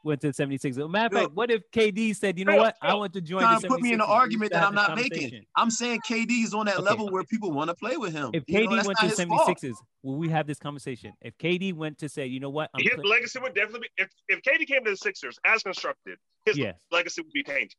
went 0.02 0.18
to 0.22 0.28
the 0.28 0.32
76ers? 0.32 0.90
Matter 0.90 1.14
of 1.16 1.22
fact, 1.24 1.34
what 1.34 1.50
if 1.50 1.62
KD 1.72 2.16
said, 2.16 2.38
you 2.38 2.46
know 2.46 2.56
what, 2.56 2.74
I 2.80 2.94
want 2.94 3.12
to 3.12 3.20
join 3.20 3.42
Trying 3.42 3.60
to 3.60 3.68
put 3.68 3.82
me 3.82 3.90
in 3.92 4.00
an 4.00 4.06
argument 4.08 4.52
that 4.52 4.64
I'm 4.66 4.74
not 4.74 4.96
making. 4.96 5.44
I'm 5.54 5.70
saying 5.70 6.00
KD 6.08 6.42
is 6.44 6.54
on 6.54 6.64
that 6.66 6.76
Okay. 6.76 6.82
level 6.84 7.10
where 7.10 7.22
people 7.24 7.52
want 7.52 7.68
to 7.68 7.74
play 7.74 7.98
with 7.98 8.14
him. 8.14 8.30
If 8.32 8.44
You 8.46 8.64
know, 8.64 8.70
KD 8.70 8.86
went 8.86 8.98
to 9.00 9.06
his 9.06 9.16
the 9.18 9.26
fault. 9.26 9.46
76ers, 9.58 9.74
will 10.02 10.16
we 10.16 10.30
have 10.30 10.46
this 10.46 10.58
conversation? 10.58 11.12
If 11.20 11.36
KD 11.36 11.74
went 11.74 11.98
to 11.98 12.08
say, 12.08 12.24
you 12.26 12.40
know 12.40 12.48
what, 12.48 12.70
I'm 12.72 12.82
His 12.82 12.94
put- 12.94 13.04
legacy 13.06 13.38
would 13.40 13.54
definitely 13.54 13.88
be 13.96 14.02
if, 14.04 14.08
if 14.28 14.40
KD 14.42 14.66
came 14.66 14.84
to 14.84 14.90
the 14.92 14.96
Sixers 14.96 15.38
as 15.44 15.62
constructed, 15.62 16.16
his 16.46 16.56
yes, 16.56 16.76
legacy 16.90 17.20
would 17.20 17.32
be 17.32 17.42
tainted. 17.42 17.74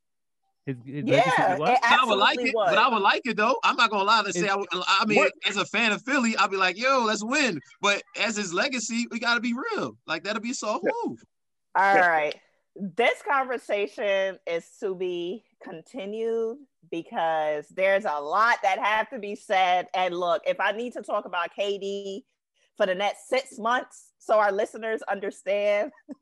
His, 0.66 0.76
his 0.86 1.04
Yeah, 1.06 1.16
legacy 1.16 1.62
would 1.62 1.70
it 1.70 1.80
I 1.84 2.06
would 2.06 2.16
like 2.20 2.38
absolutely 2.38 2.50
it, 2.50 2.54
but 2.56 2.78
I 2.78 2.88
would 2.90 3.02
like 3.02 3.22
it 3.26 3.36
though. 3.38 3.58
I'm 3.64 3.76
not 3.76 3.90
gonna 3.90 4.04
lie 4.04 4.24
to 4.24 4.32
say. 4.34 4.48
I, 4.48 4.56
would- 4.56 4.68
I 4.74 5.06
mean, 5.06 5.18
What- 5.18 5.34
as 5.48 5.58
a 5.58 5.66
fan 5.66 5.92
of 5.92 6.02
Philly, 6.04 6.36
I'll 6.38 6.48
be 6.48 6.58
like, 6.58 6.78
"Yo, 6.78 7.04
let's 7.04 7.24
win." 7.24 7.60
But 7.82 8.04
as 8.20 8.38
his 8.38 8.54
legacy, 8.54 9.08
we 9.10 9.20
got 9.20 9.36
to 9.36 9.40
be 9.42 9.54
real. 9.54 9.98
Like 10.06 10.24
that'll 10.24 10.42
be 10.42 10.52
a 10.52 10.54
soft 10.56 10.84
Yeah. 10.86 10.92
move. 11.06 11.24
All 11.76 11.96
Yeah. 11.96 12.08
right. 12.08 12.36
This 12.76 13.22
conversation 13.28 14.40
is 14.48 14.66
to 14.80 14.96
be 14.96 15.44
continued 15.64 16.58
because 16.90 17.68
there's 17.70 18.06
a 18.06 18.20
lot 18.20 18.58
that 18.64 18.80
have 18.80 19.10
to 19.10 19.20
be 19.20 19.36
said. 19.36 19.88
And 19.94 20.16
look, 20.18 20.44
if 20.46 20.60
I 20.60 20.72
need 20.72 20.94
to 20.94 21.02
talk 21.02 21.26
about 21.26 21.50
KD 21.58 22.24
for 22.78 22.86
the 22.86 22.96
next 22.96 23.28
six 23.28 23.58
months 23.58 24.12
so 24.20 24.40
our 24.40 24.52
listeners 24.52 25.02
understand, 25.04 25.92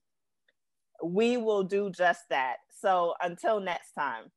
we 1.04 1.38
will 1.38 1.64
do 1.64 1.90
just 1.90 2.24
that. 2.30 2.58
So 2.70 3.14
until 3.22 3.60
next 3.60 3.94
time. 3.94 4.32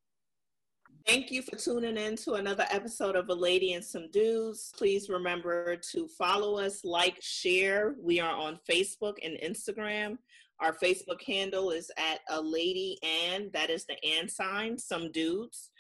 Thank 1.07 1.33
you 1.33 1.43
for 1.43 1.57
tuning 1.57 1.97
in 1.97 2.15
to 2.19 2.35
another 2.35 2.65
episode 2.71 3.17
of 3.17 3.29
A 3.29 3.35
Lady 3.35 3.73
and 3.73 3.85
Some 3.85 4.09
Dudes. 4.13 4.73
Please 4.77 5.09
remember 5.09 5.75
to 5.91 6.07
follow 6.07 6.59
us, 6.59 6.85
like, 6.85 7.17
share. 7.21 7.97
We 8.01 8.21
are 8.21 8.35
on 8.35 8.61
Facebook 8.71 9.15
and 9.21 9.37
Instagram. 9.39 10.19
Our 10.61 10.73
Facebook 10.73 11.21
handle 11.27 11.73
is 11.73 11.91
at 11.99 12.21
a 12.31 12.41
lady 12.41 12.99
and 13.03 13.53
that 13.53 13.69
is 13.69 13.85
the 13.85 13.97
and 14.05 14.31
sign, 14.31 14.79
some 14.79 15.11
dudes. 15.11 15.71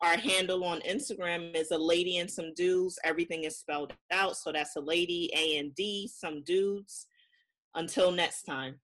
Our 0.00 0.16
handle 0.16 0.64
on 0.64 0.80
Instagram 0.80 1.54
is 1.54 1.70
a 1.70 1.78
lady 1.78 2.18
and 2.18 2.28
some 2.28 2.52
dudes. 2.54 2.98
Everything 3.04 3.44
is 3.44 3.56
spelled 3.56 3.92
out. 4.10 4.36
So 4.36 4.50
that's 4.50 4.74
a 4.74 4.80
lady, 4.80 5.30
A 5.36 5.58
and 5.58 5.72
D, 5.76 6.10
some 6.12 6.42
dudes. 6.42 7.06
Until 7.76 8.10
next 8.10 8.42
time. 8.42 8.80